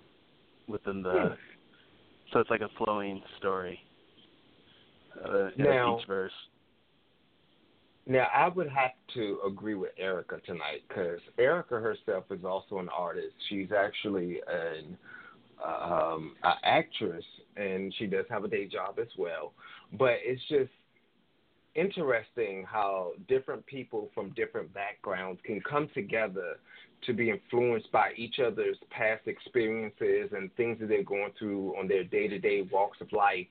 within 0.68 1.02
the 1.02 1.36
so 2.32 2.40
it's 2.40 2.50
like 2.50 2.62
a 2.62 2.68
flowing 2.82 3.22
story 3.38 3.78
uh, 5.24 5.48
in 5.56 5.64
Now- 5.64 5.98
each 5.98 6.06
verse 6.06 6.32
Now, 8.06 8.28
I 8.32 8.48
would 8.48 8.68
have 8.68 8.92
to 9.14 9.40
agree 9.44 9.74
with 9.74 9.90
Erica 9.98 10.40
tonight 10.46 10.82
because 10.86 11.18
Erica 11.38 11.74
herself 11.74 12.24
is 12.30 12.44
also 12.44 12.78
an 12.78 12.88
artist. 12.88 13.34
She's 13.48 13.68
actually 13.76 14.40
an 14.46 14.96
um, 15.64 16.36
an 16.42 16.54
actress, 16.62 17.24
and 17.56 17.92
she 17.98 18.06
does 18.06 18.26
have 18.28 18.44
a 18.44 18.48
day 18.48 18.66
job 18.66 18.98
as 19.00 19.08
well. 19.18 19.54
But 19.98 20.16
it's 20.22 20.42
just 20.48 20.70
interesting 21.74 22.64
how 22.70 23.12
different 23.28 23.64
people 23.66 24.10
from 24.14 24.30
different 24.30 24.72
backgrounds 24.72 25.40
can 25.44 25.60
come 25.68 25.88
together 25.94 26.58
to 27.06 27.12
be 27.12 27.30
influenced 27.30 27.90
by 27.92 28.10
each 28.16 28.36
other's 28.38 28.76
past 28.90 29.26
experiences 29.26 30.30
and 30.32 30.54
things 30.56 30.78
that 30.80 30.88
they're 30.88 31.02
going 31.02 31.32
through 31.38 31.76
on 31.78 31.86
their 31.88 32.04
day 32.04 32.28
to 32.28 32.38
day 32.38 32.66
walks 32.70 33.00
of 33.00 33.12
life 33.12 33.46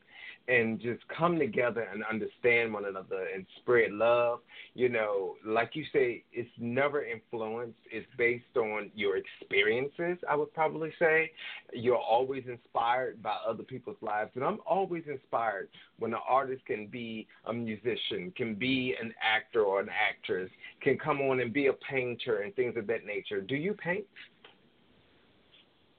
and 0.48 0.80
just 0.80 1.02
come 1.08 1.40
together 1.40 1.88
and 1.92 2.04
understand 2.04 2.72
one 2.72 2.86
another 2.86 3.28
and 3.34 3.46
spread 3.58 3.92
love. 3.92 4.40
You 4.74 4.90
know, 4.90 5.36
like 5.46 5.72
you 5.74 5.84
say, 5.92 6.24
it's 6.32 6.50
never 6.60 7.04
influenced. 7.04 7.80
It's 7.92 8.08
based 8.18 8.56
on 8.56 8.92
your 8.96 9.18
experiences, 9.18 10.18
I 10.30 10.36
would 10.36 10.54
probably 10.54 10.92
say. 11.00 11.32
You're 11.74 11.98
always 11.98 12.44
inspired 12.48 13.24
by 13.24 13.36
other 13.48 13.64
people's 13.64 13.98
lives. 14.02 14.32
And 14.36 14.44
I'm 14.44 14.60
always 14.68 15.04
inspired 15.10 15.70
when 15.98 16.14
an 16.14 16.20
artist 16.28 16.66
can 16.66 16.88
be 16.88 17.28
a 17.46 17.54
musician, 17.54 18.32
can 18.36 18.56
be 18.56 18.96
an 19.02 19.14
actor 19.22 19.64
or 19.64 19.80
an 19.80 19.90
actress, 19.90 20.50
can 20.82 20.98
come 20.98 21.22
on 21.22 21.40
and 21.40 21.52
be 21.52 21.68
a 21.68 21.74
painter 21.90 22.42
and 22.42 22.56
things 22.56 22.76
of 22.78 22.86
that 22.88 23.06
nature. 23.06 23.42
Do 23.42 23.56
you 23.56 23.74
paint? 23.74 24.06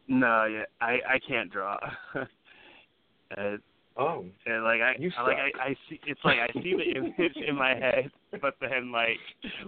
no 0.09 0.45
yeah 0.45 0.63
i 0.81 0.99
i 1.09 1.19
can't 1.27 1.51
draw 1.51 1.77
uh, 3.37 3.57
Oh. 3.99 4.25
and 4.45 4.63
like 4.65 4.81
I, 4.83 4.95
You 4.99 5.11
I 5.17 5.23
like. 5.23 5.37
I, 5.39 5.69
I 5.71 5.77
see 5.89 6.01
it's 6.07 6.21
like 6.25 6.37
I 6.39 6.53
see 6.63 6.75
the 6.75 6.83
image 6.99 7.37
in 7.37 7.55
my 7.57 7.71
head, 7.71 8.11
but 8.43 8.55
then 8.61 8.93
like 8.93 9.17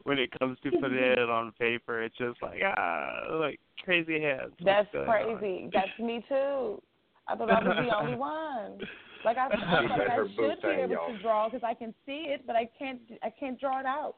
when 0.04 0.18
it 0.18 0.30
comes 0.38 0.58
to 0.64 0.70
putting 0.72 0.98
it 0.98 1.18
on 1.30 1.52
paper, 1.58 2.02
it's 2.02 2.16
just 2.18 2.42
like 2.42 2.60
ah, 2.76 3.20
like 3.32 3.58
crazy 3.84 4.20
hands. 4.20 4.52
That's 4.64 4.88
going 4.92 5.08
on? 5.08 5.38
crazy. 5.38 5.70
That's 5.72 5.98
me 5.98 6.22
too. 6.28 6.82
I 7.26 7.36
thought 7.36 7.50
I 7.50 7.62
was 7.62 7.86
the 7.88 7.96
only 7.96 8.16
one. 8.18 8.78
Like 9.24 9.36
I, 9.38 9.46
I 9.46 9.80
like 9.82 10.10
I 10.10 10.16
should 10.16 10.36
be 10.62 10.68
able 10.68 10.92
y'all. 10.92 11.12
to 11.12 11.18
draw 11.22 11.48
because 11.48 11.64
I 11.66 11.74
can 11.74 11.94
see 12.04 12.26
it, 12.28 12.46
but 12.46 12.54
I 12.54 12.68
can't. 12.78 13.00
I 13.22 13.30
can't 13.30 13.58
draw 13.58 13.80
it 13.80 13.86
out. 13.86 14.16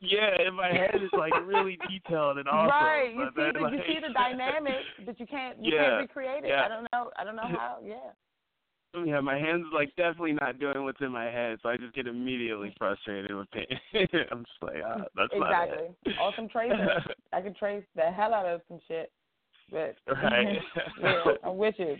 Yeah, 0.00 0.46
in 0.46 0.54
my 0.54 0.68
head 0.68 0.90
it's 0.94 1.12
like 1.14 1.32
really 1.44 1.76
detailed 1.88 2.38
and 2.38 2.48
awesome. 2.48 2.68
right. 2.70 3.10
You 3.12 3.24
but 3.24 3.34
see 3.34 3.42
then, 3.42 3.52
the 3.54 3.60
like, 3.60 3.72
you 3.72 3.80
see 3.94 4.00
the 4.06 4.12
dynamic, 4.12 4.74
but 5.04 5.18
you 5.18 5.26
can't 5.26 5.56
you 5.64 5.74
Yeah, 5.74 5.82
can't 5.88 6.00
recreate 6.02 6.44
it. 6.44 6.48
yeah. 6.50 6.64
I 6.64 6.68
don't 6.68 6.86
know. 6.92 7.10
I 7.18 7.24
don't 7.24 7.34
know 7.34 7.48
how. 7.48 7.78
Yeah. 7.84 7.96
Yeah, 8.94 9.20
my 9.20 9.38
hands 9.38 9.66
like 9.72 9.94
definitely 9.96 10.32
not 10.32 10.58
doing 10.58 10.82
what's 10.82 11.00
in 11.00 11.12
my 11.12 11.26
head, 11.26 11.58
so 11.62 11.68
I 11.68 11.76
just 11.76 11.94
get 11.94 12.06
immediately 12.06 12.74
frustrated 12.78 13.34
with 13.34 13.50
paint. 13.50 13.68
I'm 14.30 14.44
just 14.44 14.62
like, 14.62 14.82
ah, 14.84 15.02
that's 15.14 15.32
exactly. 15.32 15.42
not 15.42 16.06
it. 16.06 16.14
Awesome 16.18 16.48
tracer. 16.48 17.04
I 17.32 17.40
can 17.42 17.54
trace 17.54 17.84
the 17.94 18.10
hell 18.10 18.32
out 18.32 18.46
of 18.46 18.62
some 18.68 18.80
shit. 18.88 19.12
But 19.70 19.96
Right. 20.08 20.58
yeah, 21.02 21.32
I'm 21.44 21.58
with 21.58 21.74
you. 21.78 21.96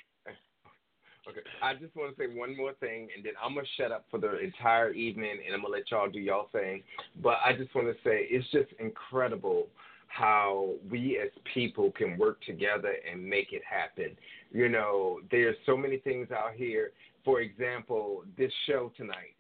Okay, 1.28 1.41
I 1.62 1.74
just 1.74 1.95
want 1.95 2.16
to 2.16 2.22
say 2.22 2.34
one 2.34 2.57
more 2.57 2.72
thing, 2.80 3.09
and 3.14 3.22
then 3.22 3.34
I'm 3.43 3.55
gonna 3.55 3.66
shut 3.76 3.93
up 3.93 4.07
for 4.11 4.18
the 4.18 4.39
entire 4.39 4.93
evening, 4.93 5.39
and 5.45 5.55
I'm 5.55 5.61
gonna 5.61 5.74
let 5.74 5.91
y'all 5.91 6.09
do 6.09 6.18
y'all 6.18 6.49
thing. 6.53 6.82
But 7.22 7.36
I 7.45 7.53
just 7.53 7.74
want 7.74 7.86
to 7.89 7.95
say 8.03 8.26
it's 8.30 8.51
just 8.51 8.68
incredible 8.80 9.68
how 10.07 10.70
we 10.91 11.20
as 11.22 11.30
people 11.55 11.93
can 11.93 12.16
work 12.16 12.41
together 12.45 12.95
and 13.11 13.22
make 13.22 13.53
it 13.53 13.62
happen. 13.68 14.16
You 14.51 14.69
know, 14.69 15.21
there's 15.31 15.57
so 15.67 15.77
many 15.77 15.99
things 15.99 16.29
out 16.31 16.55
here. 16.55 16.93
For 17.25 17.41
example, 17.41 18.25
this 18.37 18.53
show 18.67 18.93
tonight. 18.97 19.35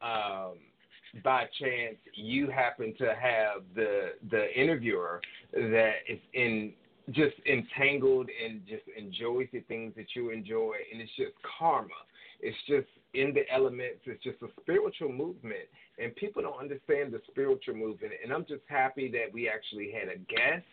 Um, 0.00 0.58
by 1.22 1.44
chance, 1.60 1.96
you 2.14 2.48
happen 2.50 2.94
to 2.98 3.14
have 3.14 3.62
the 3.74 4.12
the 4.30 4.52
interviewer 4.58 5.20
that 5.52 5.92
is 6.08 6.18
in 6.32 6.72
just 7.10 7.34
entangled 7.50 8.28
and 8.42 8.62
just 8.66 8.84
enjoys 8.96 9.48
the 9.52 9.60
things 9.60 9.92
that 9.96 10.06
you 10.14 10.30
enjoy, 10.30 10.74
and 10.92 11.02
it's 11.02 11.10
just 11.16 11.32
karma. 11.58 11.88
It's 12.40 12.56
just 12.66 12.88
in 13.14 13.34
the 13.34 13.42
elements. 13.52 14.00
It's 14.04 14.22
just 14.22 14.40
a 14.42 14.48
spiritual 14.60 15.12
movement, 15.12 15.68
and 15.98 16.14
people 16.16 16.42
don't 16.42 16.58
understand 16.58 17.12
the 17.12 17.20
spiritual 17.30 17.74
movement. 17.74 18.12
And 18.22 18.32
I'm 18.32 18.46
just 18.46 18.62
happy 18.68 19.10
that 19.12 19.32
we 19.32 19.48
actually 19.48 19.92
had 19.92 20.08
a 20.08 20.18
guest, 20.18 20.66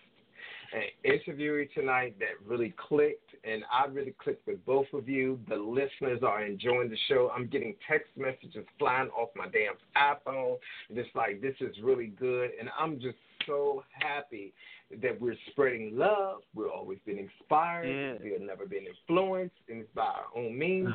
an 0.74 0.84
interviewer 1.04 1.66
tonight 1.66 2.16
that 2.20 2.46
really 2.46 2.74
clicked, 2.78 3.36
and 3.44 3.64
I 3.72 3.86
really 3.88 4.14
clicked 4.22 4.46
with 4.48 4.64
both 4.66 4.88
of 4.94 5.08
you. 5.10 5.40
The 5.48 5.56
listeners 5.56 6.22
are 6.24 6.44
enjoying 6.44 6.90
the 6.90 6.98
show. 7.08 7.32
I'm 7.36 7.48
getting 7.48 7.76
text 7.88 8.10
messages 8.18 8.66
flying 8.78 9.10
off 9.10 9.30
my 9.36 9.48
damn 9.48 9.76
iPhone. 9.96 10.58
Just 10.94 11.10
like 11.16 11.42
this 11.42 11.56
is 11.62 11.76
really 11.84 12.08
good, 12.20 12.52
and 12.60 12.70
I'm 12.78 13.00
just 13.00 13.18
so 13.46 13.84
happy 13.92 14.54
that 15.02 15.20
we're 15.20 15.36
spreading 15.52 15.98
love. 15.98 16.42
We're 16.56 16.72
always 16.72 17.00
been 17.06 17.18
inspired. 17.20 17.88
Yeah. 17.88 18.24
We 18.24 18.32
have 18.34 18.42
never 18.42 18.66
been 18.66 18.86
influenced, 18.86 19.56
and 19.70 19.82
it's 19.82 19.90
by 19.96 20.04
our 20.04 20.26
own 20.36 20.58
means. 20.58 20.90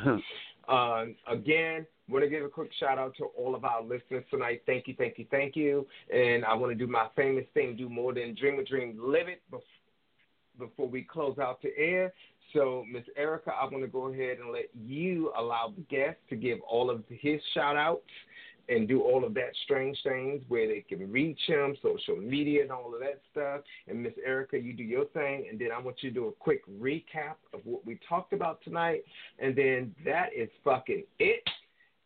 Um, 0.69 1.15
again, 1.31 1.87
want 2.09 2.25
to 2.25 2.31
give 2.31 2.45
a 2.45 2.49
quick 2.49 2.71
shout 2.81 2.99
out 2.99 3.15
to 3.19 3.25
all 3.37 3.55
of 3.55 3.65
our 3.65 3.83
listeners 3.83 4.25
tonight. 4.31 4.63
Thank 4.67 4.89
you, 4.89 4.95
thank 4.97 5.19
you, 5.19 5.27
thank 5.31 5.57
you. 5.57 5.87
And 6.13 6.45
I 6.45 6.55
want 6.55 6.73
to 6.73 6.75
do 6.75 6.91
my 6.91 7.09
famous 7.15 7.45
thing: 7.55 7.77
do 7.77 7.89
more 7.89 8.15
than 8.15 8.35
dream 8.35 8.59
a 8.59 8.65
dream, 8.65 8.99
live 8.99 9.29
it. 9.29 9.43
Bef- 9.53 9.61
before 10.59 10.89
we 10.89 11.03
close 11.03 11.39
out 11.39 11.61
the 11.63 11.77
air. 11.77 12.13
So, 12.53 12.85
Miss 12.91 13.03
Erica, 13.17 13.51
I 13.51 13.65
want 13.65 13.83
to 13.83 13.89
go 13.89 14.13
ahead 14.13 14.39
and 14.39 14.53
let 14.53 14.67
you 14.87 15.33
allow 15.37 15.73
the 15.75 15.83
guest 15.83 16.19
to 16.31 16.37
give 16.37 16.59
all 16.61 16.91
of 16.91 17.03
his 17.09 17.41
shout 17.53 17.77
outs 17.77 18.03
and 18.69 18.89
do 18.89 19.03
all 19.03 19.25
of 19.25 19.35
that 19.35 19.53
strange 19.65 19.99
things 20.03 20.43
where 20.49 20.67
they 20.67 20.85
can 20.89 21.11
reach 21.11 21.41
him, 21.47 21.77
social 21.83 22.17
media 22.17 22.63
and 22.63 22.71
all 22.71 22.95
of 22.95 23.01
that 23.01 23.21
stuff. 23.31 23.61
And 23.89 24.03
Miss 24.03 24.15
Erica, 24.25 24.59
you 24.59 24.73
do 24.73 24.83
your 24.83 25.07
thing, 25.07 25.47
and 25.51 25.59
then 25.59 25.69
I 25.75 25.81
want 25.81 25.97
you 26.03 26.11
to 26.11 26.15
do 26.15 26.29
a 26.29 26.33
quick 26.33 26.63
recap 26.81 27.37
of 27.53 27.61
what 27.65 27.85
we 27.85 27.99
talked 28.09 28.33
about 28.33 28.63
tonight, 28.63 29.05
and 29.39 29.55
then 29.55 29.95
that 30.05 30.31
is 30.37 30.49
fucking 30.63 31.05
it. 31.19 31.45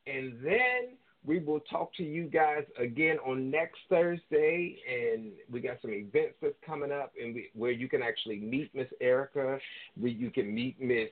And 0.06 0.38
then 0.42 0.96
we 1.24 1.40
will 1.40 1.60
talk 1.60 1.94
to 1.96 2.02
you 2.02 2.24
guys 2.24 2.64
again 2.78 3.18
on 3.18 3.50
next 3.50 3.78
Thursday, 3.88 4.78
and 4.88 5.32
we 5.50 5.60
got 5.60 5.76
some 5.82 5.92
events 5.92 6.36
that's 6.40 6.54
coming 6.64 6.92
up, 6.92 7.12
and 7.22 7.34
we, 7.34 7.50
where 7.54 7.70
you 7.70 7.88
can 7.88 8.02
actually 8.02 8.38
meet 8.38 8.74
Miss 8.74 8.88
Erica, 9.00 9.58
where 9.98 10.10
you 10.10 10.30
can 10.30 10.54
meet 10.54 10.80
Miss 10.80 11.10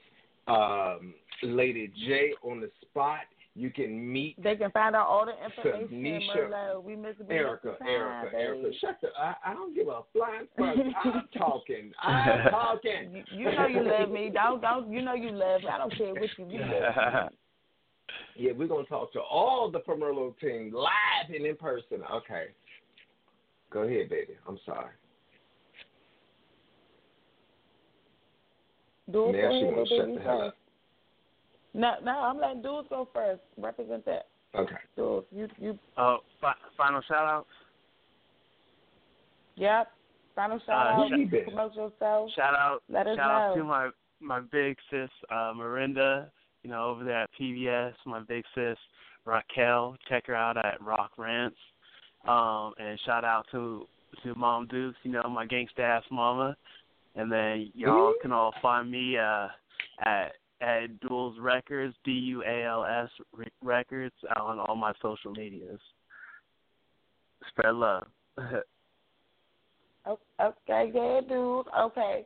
um, 0.49 1.15
Lady 1.43 1.93
J 2.07 2.33
on 2.43 2.61
the 2.61 2.71
spot. 2.81 3.21
You 3.57 3.71
can 3.71 4.13
meet 4.13 4.41
They 4.43 4.55
can 4.55 4.71
find 4.71 4.95
out 4.95 5.07
all 5.07 5.25
the 5.25 5.33
information. 5.43 6.29
Merlot. 6.37 6.85
We 6.85 6.95
miss. 6.95 7.15
Erica, 7.31 7.75
time, 7.79 7.89
Erica, 7.89 8.27
baby. 8.31 8.43
Erica. 8.43 8.69
Shut 8.81 8.99
the. 9.01 9.09
I, 9.19 9.35
I 9.47 9.55
don't 9.55 9.75
give 9.75 9.89
a 9.89 10.03
flying 10.13 10.47
fuck. 10.59 10.77
I'm 11.05 11.23
talking. 11.39 11.93
I'm 12.03 12.51
talking. 12.51 13.13
You, 13.13 13.25
you 13.33 13.45
know 13.57 13.67
you 13.67 13.83
love 13.83 14.11
me. 14.11 14.31
Don't 14.33 14.61
don't. 14.61 14.93
You 14.93 15.01
know 15.01 15.15
you 15.15 15.31
love 15.31 15.63
me. 15.63 15.69
I 15.69 15.79
don't 15.79 15.97
care 15.97 16.13
what 16.13 16.29
you 16.37 16.47
you 16.51 16.61
love. 16.61 17.31
me. 17.31 17.37
Yeah, 18.37 18.53
we're 18.53 18.69
gonna 18.69 18.85
talk 18.85 19.11
to 19.15 19.21
all 19.21 19.71
the 19.71 19.81
Pomerlo 19.81 20.39
team 20.39 20.71
live 20.75 21.35
and 21.35 21.47
in 21.47 21.57
person. 21.57 22.03
Okay. 22.13 22.49
Go 23.71 23.81
ahead, 23.81 24.11
baby. 24.11 24.35
I'm 24.47 24.59
sorry. 24.67 24.93
Dudes 29.11 29.39
Now 29.41 29.51
she 29.51 29.57
ahead, 29.63 29.75
wanna 29.75 29.87
shut 29.87 30.15
the 30.15 30.21
hell 30.21 30.43
up. 30.43 30.57
No, 31.77 31.93
no, 32.03 32.11
I'm 32.21 32.39
letting 32.41 32.63
dudes 32.63 32.89
go 32.89 33.07
first. 33.13 33.43
Represent 33.59 34.05
that. 34.07 34.29
Okay. 34.55 34.75
Dudes, 34.97 35.27
you 35.31 35.49
you. 35.59 35.79
Oh, 35.99 36.19
fi- 36.41 36.55
final 36.77 37.03
shout 37.03 37.27
outs. 37.27 37.49
Yep. 39.57 39.93
Final 40.35 40.59
shout 40.61 40.87
Uh, 40.99 41.03
out. 41.03 41.09
sh- 41.11 41.45
Promote 41.45 41.75
yourself. 41.75 42.31
Shout 42.33 42.55
out, 42.55 42.83
Let 42.89 43.07
us 43.07 43.17
shout 43.17 43.31
out 43.31 43.55
to 43.57 43.65
my 43.65 43.91
my 44.21 44.41
big 44.41 44.79
sis, 44.91 45.11
uh, 45.31 45.53
Marinda. 45.55 46.31
You 46.63 46.71
know, 46.71 46.85
over 46.87 47.05
there 47.05 47.23
at 47.23 47.31
PBS. 47.39 47.95
My 48.07 48.21
big 48.21 48.45
sis, 48.55 48.79
Raquel. 49.25 49.97
Check 50.09 50.27
her 50.27 50.35
out 50.35 50.57
at 50.57 50.81
Rock 50.81 51.13
Rants. 51.19 51.59
Um, 52.27 52.73
and 52.79 52.99
shout 53.01 53.25
out 53.25 53.47
to 53.53 53.87
to 54.23 54.35
Mom 54.35 54.67
Dukes. 54.67 54.99
You 55.03 55.13
know, 55.13 55.23
my 55.29 55.47
gangsta 55.47 55.81
ass 55.81 56.05
mama. 56.11 56.57
And 57.15 57.31
then 57.33 57.71
y'all 57.75 58.15
can 58.21 58.31
all 58.33 58.53
find 58.61 58.91
me 58.91 59.17
uh, 59.17 59.49
at 60.01 60.33
at 60.61 61.01
Duals 61.01 61.35
Records, 61.39 61.95
D 62.05 62.13
U 62.13 62.43
A 62.45 62.65
L 62.65 62.85
S 62.85 63.09
Re- 63.33 63.47
Records, 63.63 64.15
on 64.37 64.59
all 64.59 64.77
my 64.77 64.93
social 65.03 65.33
medias. 65.33 65.81
Spread 67.49 67.75
love. 67.75 68.07
Okay, 70.41 70.93
yeah, 70.95 71.21
dude. 71.29 71.67
Okay. 71.77 72.25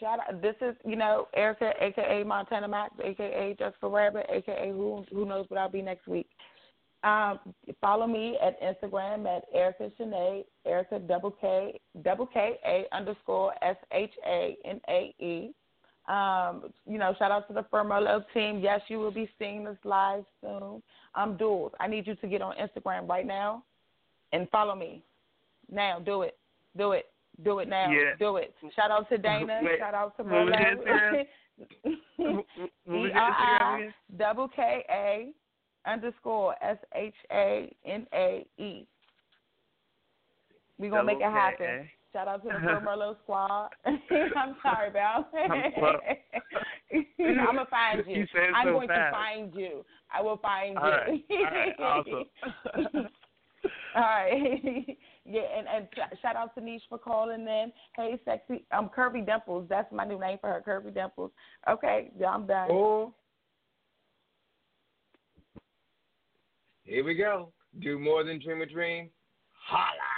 Shout 0.00 0.18
out. 0.20 0.42
This 0.42 0.56
is, 0.60 0.74
you 0.84 0.96
know, 0.96 1.28
Erica, 1.34 1.72
aka 1.80 2.24
Montana 2.24 2.66
Max, 2.66 2.94
aka 3.02 3.54
Just 3.58 3.76
for 3.80 3.90
Rabbit, 3.90 4.26
aka 4.28 4.70
Who 4.70 5.04
Who 5.12 5.24
Knows 5.24 5.46
What 5.48 5.58
I'll 5.60 5.68
Be 5.68 5.82
Next 5.82 6.08
Week. 6.08 6.26
Um, 7.04 7.38
follow 7.80 8.06
me 8.06 8.38
at 8.42 8.60
Instagram 8.62 9.26
at 9.26 9.44
Erica 9.54 9.90
Shanae, 10.00 10.44
Erica 10.66 10.98
double 10.98 11.32
K 11.32 11.78
double 12.02 12.26
K 12.26 12.58
A 12.66 12.86
underscore 12.92 13.52
S 13.62 13.76
H 13.92 14.12
A 14.26 14.56
N 14.64 14.80
A 14.88 15.14
E. 15.20 15.54
Um, 16.06 16.70
you 16.86 16.98
know, 16.98 17.14
shout 17.18 17.30
out 17.30 17.48
to 17.48 17.54
the 17.54 17.62
Firmolo 17.72 18.24
team. 18.34 18.60
Yes, 18.60 18.82
you 18.88 18.98
will 18.98 19.10
be 19.10 19.28
seeing 19.38 19.64
this 19.64 19.78
live 19.84 20.24
soon. 20.40 20.82
I'm 21.14 21.36
Duals. 21.38 21.70
I 21.80 21.86
need 21.86 22.06
you 22.06 22.14
to 22.16 22.26
get 22.26 22.42
on 22.42 22.54
Instagram 22.56 23.08
right 23.08 23.26
now 23.26 23.62
and 24.32 24.48
follow 24.50 24.74
me. 24.74 25.02
Now, 25.70 25.98
do 25.98 26.22
it. 26.22 26.36
Do 26.76 26.92
it. 26.92 27.06
Do 27.42 27.60
it 27.60 27.68
now. 27.68 27.90
Yeah. 27.90 28.12
Do 28.18 28.36
it. 28.36 28.54
Shout 28.76 28.90
out 28.90 29.08
to 29.08 29.18
Dana. 29.18 29.60
Wait, 29.62 29.78
Shout 29.78 29.94
out 29.94 30.16
to 30.18 30.22
what 30.24 30.46
was 30.46 30.54
your 30.58 30.76
Instagram? 30.76 31.12
Merlot. 31.12 31.26
What 32.16 32.46
was 32.86 33.10
E 33.10 33.12
R 33.14 33.62
I 33.62 33.94
double 34.18 34.48
K 34.48 34.84
A 34.90 35.32
underscore 35.86 36.54
S 36.62 36.78
H 36.94 37.14
A 37.32 37.74
N 37.86 38.06
A 38.12 38.46
E. 38.58 38.86
We're 40.78 40.90
gonna 40.90 41.04
make 41.04 41.18
it 41.18 41.22
happen. 41.22 41.88
K-A. 42.14 42.18
Shout 42.18 42.28
out 42.28 42.42
to 42.42 42.48
the 42.48 42.60
Bill 42.66 42.80
Merlot 42.80 43.16
squad. 43.22 43.68
I'm 43.86 44.56
sorry, 44.62 44.90
Val. 44.92 45.28
well- 45.80 46.00
I'm 47.18 47.44
gonna 47.46 47.66
find 47.68 48.04
you. 48.06 48.16
You 48.16 48.26
I'm 48.54 48.66
so 48.68 48.72
going 48.72 48.88
fast. 48.88 49.12
to 49.14 49.18
find 49.18 49.54
you. 49.54 49.84
I 50.12 50.22
will 50.22 50.36
find 50.38 50.78
All 50.78 50.90
right. 50.90 51.24
you. 51.28 51.36
All 51.38 51.44
right. 51.44 51.80
Awesome. 51.80 53.08
All 53.96 54.02
right. 54.02 54.96
yeah, 55.24 55.40
and, 55.58 55.66
and 55.66 55.88
shout 56.22 56.36
out 56.36 56.54
to 56.54 56.60
Niche 56.60 56.82
for 56.88 56.98
calling 56.98 57.40
in. 57.40 57.72
Hey, 57.96 58.18
sexy. 58.24 58.64
Um, 58.76 58.90
Curvy 58.96 59.24
Dimples. 59.26 59.66
That's 59.68 59.90
my 59.92 60.04
new 60.04 60.20
name 60.20 60.38
for 60.40 60.48
her, 60.50 60.62
Curvy 60.66 60.92
Dimples. 60.94 61.30
Okay, 61.68 62.10
yeah, 62.18 62.28
I'm 62.28 62.46
done. 62.46 62.68
Oh. 62.70 63.14
Here 66.84 67.02
we 67.02 67.14
go. 67.14 67.52
Do 67.80 67.98
more 67.98 68.22
than 68.22 68.38
dream 68.40 68.60
a 68.60 68.66
dream. 68.66 69.08
Holla. 69.66 70.13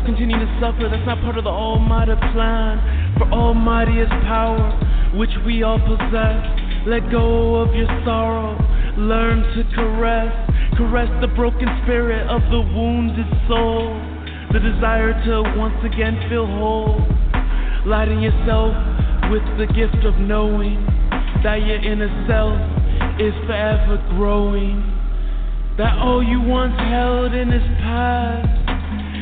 Why 0.00 0.06
let 0.06 0.16
self 0.16 0.16
continue 0.16 0.38
to 0.38 0.60
suffer? 0.60 0.88
That's 0.88 1.06
not 1.06 1.20
part 1.20 1.36
of 1.36 1.44
the 1.44 1.50
Almighty 1.50 2.14
plan. 2.32 3.16
For 3.18 3.28
Almighty 3.32 4.00
is 4.00 4.08
power, 4.24 4.72
which 5.14 5.30
we 5.44 5.62
all 5.62 5.78
possess. 5.78 6.40
Let 6.86 7.10
go 7.10 7.56
of 7.56 7.74
your 7.74 7.88
sorrow, 8.04 8.56
learn 8.96 9.42
to 9.56 9.64
caress. 9.74 10.32
Caress 10.76 11.10
the 11.20 11.28
broken 11.28 11.68
spirit 11.82 12.26
of 12.28 12.40
the 12.50 12.60
wounded 12.60 13.26
soul. 13.48 13.92
The 14.52 14.60
desire 14.60 15.12
to 15.12 15.42
once 15.58 15.76
again 15.84 16.16
feel 16.28 16.46
whole. 16.46 17.04
Lighting 17.84 18.22
yourself 18.22 18.72
with 19.30 19.44
the 19.58 19.66
gift 19.74 20.04
of 20.04 20.14
knowing 20.16 20.84
that 21.42 21.60
your 21.66 21.82
inner 21.84 22.08
self 22.26 22.56
is 23.20 23.34
forever 23.46 24.02
growing. 24.16 24.80
That 25.76 25.98
all 25.98 26.22
you 26.22 26.40
once 26.40 26.78
held 26.78 27.34
in 27.34 27.52
is 27.52 27.66
past. 27.80 28.59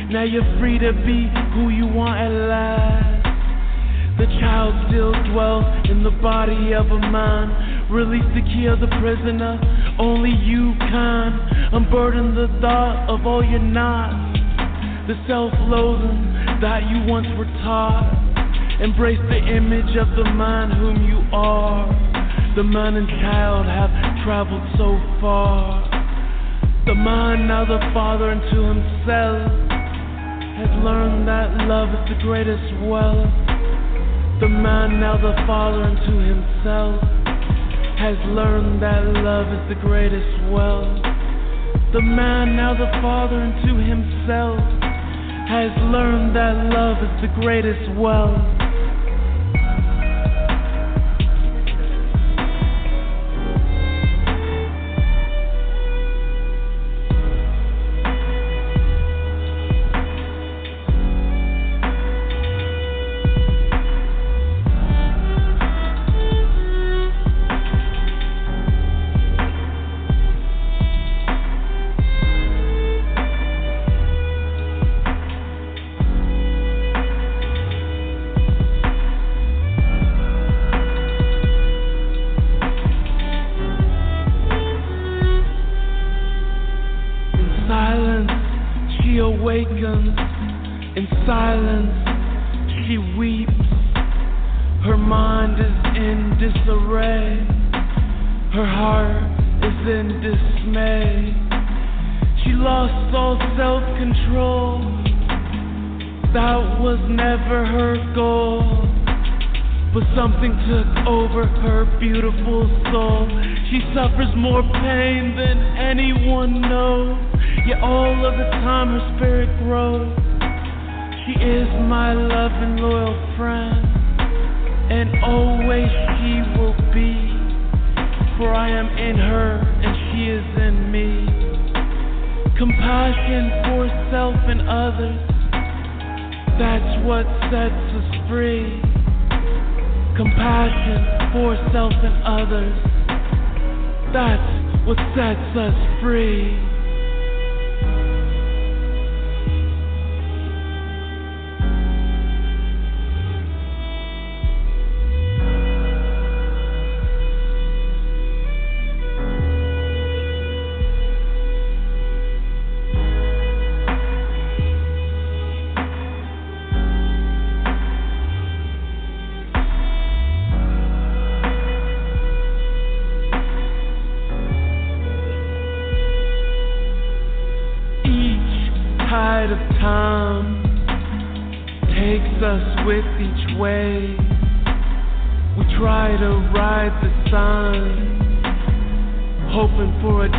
Now 0.09 0.23
you're 0.23 0.57
free 0.57 0.79
to 0.79 0.91
be 0.91 1.29
who 1.53 1.69
you 1.69 1.85
want 1.85 2.17
at 2.19 2.31
last. 2.49 4.17
The 4.17 4.25
child 4.41 4.73
still 4.89 5.13
dwells 5.31 5.63
in 5.87 6.01
the 6.01 6.09
body 6.09 6.73
of 6.73 6.89
a 6.89 6.97
man. 6.97 7.87
Release 7.91 8.25
the 8.33 8.41
key 8.41 8.65
of 8.65 8.79
the 8.79 8.89
prisoner, 8.99 9.61
only 9.99 10.31
you 10.31 10.73
can. 10.79 11.37
Unburden 11.73 12.33
the 12.33 12.47
thought 12.59 13.07
of 13.07 13.27
all 13.27 13.45
you're 13.45 13.59
not. 13.59 14.09
The 15.05 15.13
self 15.27 15.53
loathing 15.69 16.57
that 16.59 16.89
you 16.89 17.05
once 17.05 17.27
were 17.37 17.45
taught. 17.61 18.09
Embrace 18.81 19.21
the 19.29 19.37
image 19.45 19.95
of 19.95 20.09
the 20.17 20.25
man 20.25 20.71
whom 20.71 21.05
you 21.05 21.21
are. 21.31 21.85
The 22.55 22.63
man 22.63 22.95
and 22.95 23.07
child 23.21 23.67
have 23.67 23.93
traveled 24.25 24.65
so 24.73 24.97
far. 25.21 25.85
The 26.87 26.95
man, 26.95 27.47
now 27.47 27.63
the 27.63 27.77
father 27.93 28.31
unto 28.31 28.57
himself, 28.73 29.68
learned 30.83 31.27
that 31.27 31.67
love 31.67 31.89
is 31.89 32.15
the 32.15 32.23
greatest 32.23 32.73
wealth. 32.87 33.27
The 34.39 34.47
man, 34.47 34.99
now 34.99 35.17
the 35.17 35.35
father 35.45 35.83
unto 35.83 36.19
himself, 36.23 37.01
has 37.99 38.15
learned 38.31 38.81
that 38.81 39.03
love 39.23 39.47
is 39.51 39.63
the 39.67 39.79
greatest 39.81 40.51
wealth. 40.51 41.03
The 41.91 42.01
man, 42.01 42.55
now 42.55 42.73
the 42.73 42.89
father 43.01 43.35
unto 43.35 43.75
himself, 43.83 44.59
has 45.49 45.71
learned 45.91 46.35
that 46.35 46.71
love 46.71 46.97
is 47.03 47.21
the 47.21 47.41
greatest 47.41 47.97
wealth. 47.97 48.58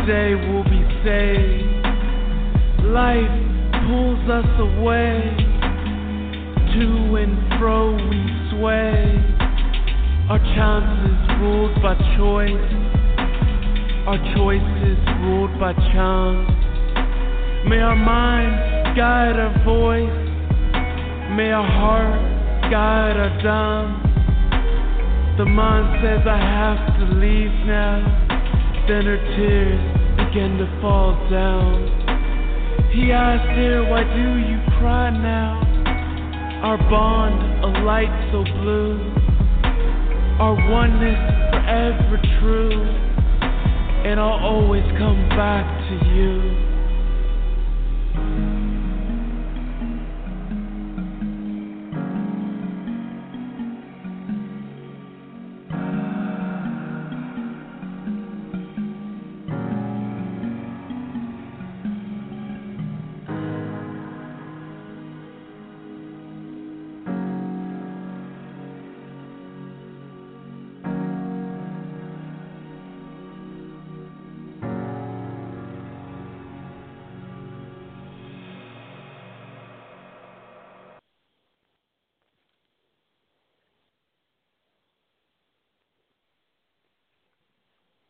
Day 0.05 0.33
we'll 0.33 0.63
be 0.63 0.81
saved. 1.03 1.85
Life 2.89 3.31
pulls 3.85 4.29
us 4.29 4.49
away, 4.59 5.21
to 6.73 7.15
and 7.15 7.59
fro 7.59 7.93
we 7.93 8.21
sway. 8.49 9.21
Our 10.29 10.39
chances 10.55 11.17
ruled 11.41 11.75
by 11.83 11.95
choice, 12.17 12.71
our 14.07 14.17
choices 14.35 14.97
ruled 15.21 15.59
by 15.59 15.73
chance. 15.93 16.49
May 17.67 17.79
our 17.79 17.95
mind 17.95 18.97
guide 18.97 19.37
our 19.37 19.63
voice. 19.63 20.09
May 21.35 21.51
our 21.51 21.63
heart 21.63 22.71
guide 22.71 23.17
our 23.17 23.41
dance. 23.43 24.07
The 25.37 25.45
mind 25.45 26.03
says 26.03 26.25
I 26.25 26.37
have 26.37 26.99
to 26.99 27.05
leave 27.15 27.53
now. 27.67 28.17
Then 28.87 29.05
her 29.05 29.17
tears 29.37 29.90
begin 30.31 30.57
to 30.57 30.79
fall 30.81 31.11
down. 31.29 32.89
He 32.93 33.11
asked 33.11 33.51
her, 33.51 33.83
Why 33.89 34.03
do 34.03 34.39
you 34.39 34.59
cry 34.79 35.09
now? 35.09 35.59
Our 36.63 36.77
bond, 36.89 37.65
a 37.65 37.83
light 37.83 38.29
so 38.31 38.43
blue. 38.61 38.95
Our 40.39 40.55
oneness 40.71 41.19
forever 41.51 42.17
true. 42.39 42.79
And 44.07 44.21
I'll 44.21 44.39
always 44.39 44.85
come 44.97 45.27
back 45.35 45.67
to 45.89 45.95
you. 46.15 46.50